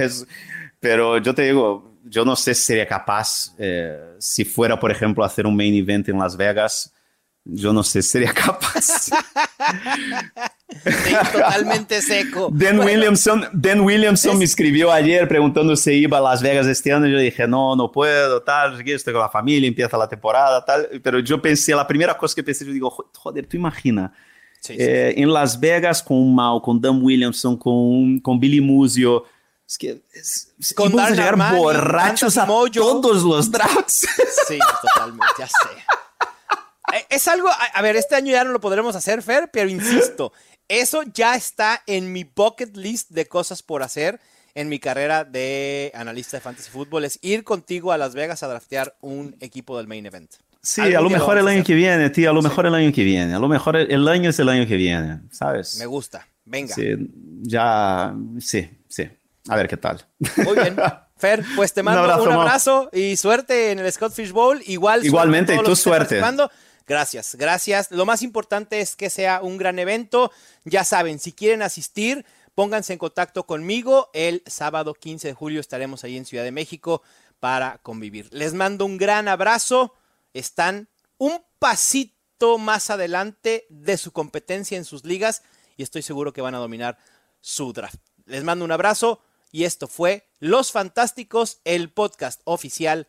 pero 0.81 1.18
yo 1.18 1.35
te 1.35 1.43
digo, 1.43 1.97
yo 2.05 2.24
no 2.24 2.37
sé 2.37 2.55
si 2.55 2.62
sería 2.62 2.87
capaz, 2.87 3.55
eh, 3.59 4.14
si 4.18 4.45
fuera, 4.45 4.79
por 4.79 4.91
ejemplo, 4.91 5.22
a 5.22 5.27
hacer 5.27 5.47
un 5.47 5.57
main 5.57 5.74
event 5.74 6.09
en 6.09 6.18
Las 6.18 6.37
Vegas, 6.37 6.93
yo 7.49 7.72
no 7.72 7.82
sé 7.82 8.03
si 8.03 8.11
sería 8.11 8.32
capaz. 8.32 9.09
totalmente 11.32 12.03
seco. 12.03 12.51
Dan 12.53 12.80
Williamson, 12.80 13.47
Dan 13.53 13.80
Williamson 13.80 14.36
me 14.36 14.44
escribió 14.44 14.90
ayer 14.90 15.28
preguntando 15.28 15.76
si 15.76 15.92
iba 15.92 16.18
a 16.18 16.20
Las 16.20 16.42
Vegas 16.42 16.66
este 16.66 16.92
año. 16.92 17.07
Yo 17.07 17.18
dije, 17.18 17.47
no, 17.47 17.76
no 17.76 17.92
puedo, 17.92 18.42
tal, 18.42 18.80
estoy 18.80 19.12
con 19.12 19.22
la 19.22 19.28
familia, 19.28 19.68
empieza 19.68 19.97
la 19.97 20.09
temporada, 20.09 20.64
tal. 20.64 20.88
Pero 21.03 21.20
yo 21.20 21.40
pensé, 21.40 21.74
la 21.74 21.86
primera 21.86 22.18
cosa 22.18 22.34
que 22.34 22.42
pensé, 22.42 22.66
yo 22.66 22.72
digo, 22.72 22.90
joder, 22.90 23.47
tú 23.47 23.57
imagina. 23.57 24.12
Eh, 24.68 25.14
en 25.16 25.32
Las 25.32 25.61
Vegas 25.61 26.03
con 26.03 26.16
un 26.16 26.34
Mal, 26.34 26.61
con 26.61 26.80
Dan 26.80 27.01
Williamson, 27.01 27.57
con, 27.57 28.18
con 28.18 28.40
Billy 28.40 28.61
Musio. 28.61 29.24
Es 29.68 29.78
que 29.78 30.03
es, 30.12 30.53
con 30.74 30.92
vamos 30.92 31.11
a 31.11 31.14
llegar 31.14 31.36
borrachos 31.57 32.36
a 32.36 32.47
todos 32.47 33.22
los 33.22 33.51
drafts. 33.51 34.07
Sí, 34.49 34.59
totalmente, 34.82 35.26
ya 35.38 35.47
sé. 35.47 35.68
Eh, 36.93 37.07
es 37.11 37.28
algo, 37.28 37.49
a 37.49 37.82
ver, 37.82 37.97
este 37.97 38.14
año 38.14 38.32
ya 38.32 38.45
no 38.45 38.53
lo 38.53 38.61
podremos 38.61 38.95
hacer, 38.97 39.22
Fer, 39.22 39.51
pero 39.53 39.68
insisto, 39.68 40.32
eso 40.68 41.03
ya 41.14 41.34
está 41.34 41.82
en 41.87 42.12
mi 42.12 42.24
bucket 42.24 42.76
list 42.76 43.11
de 43.11 43.26
cosas 43.26 43.62
por 43.62 43.82
hacer 43.82 44.20
en 44.55 44.68
mi 44.70 44.78
carrera 44.78 45.24
de 45.24 45.93
analista 45.95 46.39
de 46.39 46.41
fantasy 46.41 46.70
fútbol, 46.70 47.05
es 47.05 47.18
ir 47.22 47.45
contigo 47.45 47.93
a 47.93 47.99
Las 47.99 48.14
Vegas 48.14 48.43
a 48.43 48.49
draftear 48.49 48.97
un 49.03 49.37
equipo 49.41 49.76
del 49.76 49.87
main 49.87 50.07
event. 50.07 50.32
Sí, 50.62 50.80
a 50.80 51.01
lo 51.01 51.11
mejor 51.11 51.39
el 51.39 51.47
año 51.47 51.62
que 51.62 51.74
viene, 51.74 52.11
tío, 52.11 52.30
a 52.30 52.32
lo 52.32 52.43
mejor 52.43 52.66
el 52.66 52.74
año 52.74 52.91
que 52.93 53.05
viene, 53.05 53.34
a 53.34 53.39
lo 53.39 53.49
mejor 53.49 53.76
el 53.76 54.09
año 54.09 54.30
es 54.30 54.39
el 54.39 54.49
año 54.49 54.66
que 54.66 54.76
viene, 54.76 55.20
¿sabes? 55.30 55.76
Me 55.78 55.87
gusta, 55.87 56.26
venga. 56.45 56.74
Sí, 56.74 56.97
ya, 57.43 58.14
sí, 58.41 58.68
sí, 58.89 59.09
a 59.47 59.57
ver 59.57 59.68
qué 59.68 59.76
tal. 59.76 60.05
Muy 60.39 60.55
bien. 60.55 60.76
Fer, 61.18 61.43
pues 61.55 61.72
te 61.72 61.82
mando 61.82 62.22
un 62.22 62.32
abrazo, 62.32 62.91
y 62.93 63.16
suerte 63.16 63.70
en 63.70 63.78
el 63.78 63.91
Scott 63.91 64.12
Fish 64.12 64.32
Bowl. 64.32 64.61
Igual 64.66 65.05
Igualmente, 65.05 65.55
y 65.55 65.59
tu 65.62 65.74
suerte. 65.74 66.20
Gracias, 66.87 67.34
gracias. 67.34 67.91
Lo 67.91 68.07
más 68.07 68.22
importante 68.22 68.80
es 68.80 68.95
que 68.95 69.11
sea 69.11 69.41
un 69.43 69.57
gran 69.57 69.78
evento. 69.78 70.30
Ya 70.64 70.84
saben, 70.84 71.18
si 71.18 71.32
quieren 71.32 71.62
asistir, 71.62 72.24
pónganse 72.55 72.93
en 72.93 73.01
contacto 73.01 73.45
conmigo. 73.45 74.09
El 74.12 74.43
sábado 74.47 74.95
15 74.95 75.28
de 75.28 75.34
julio 75.34 75.61
estaremos 75.61 76.05
ahí 76.05 76.16
en 76.16 76.24
Ciudad 76.24 76.45
de 76.45 76.53
México 76.53 77.03
para 77.41 77.78
convivir. 77.78 78.28
Les 78.32 78.55
mando 78.55 78.87
un 78.87 78.99
gran 78.99 79.26
abrazo. 79.26 79.95
Están 80.32 80.89
un 81.18 81.43
pasito 81.59 82.58
más 82.58 82.91
adelante 82.91 83.67
de 83.68 83.96
su 83.96 84.13
competencia 84.13 84.79
en 84.79 84.84
sus 84.84 85.04
ligas 85.04 85.42
y 85.76 85.83
estoy 85.83 86.03
seguro 86.03 86.33
que 86.33 86.41
van 86.41 86.54
a 86.54 86.58
dominar 86.58 86.99
su 87.41 87.72
draft. 87.72 87.99
Les 88.26 88.45
mando 88.45 88.64
un 88.64 88.72
abrazo 88.72 89.21
y 89.50 89.64
esto 89.64 89.88
fue 89.88 90.29
Los 90.38 90.71
Fantásticos, 90.71 91.61
el 91.64 91.91
podcast 91.91 92.42
oficial 92.45 93.08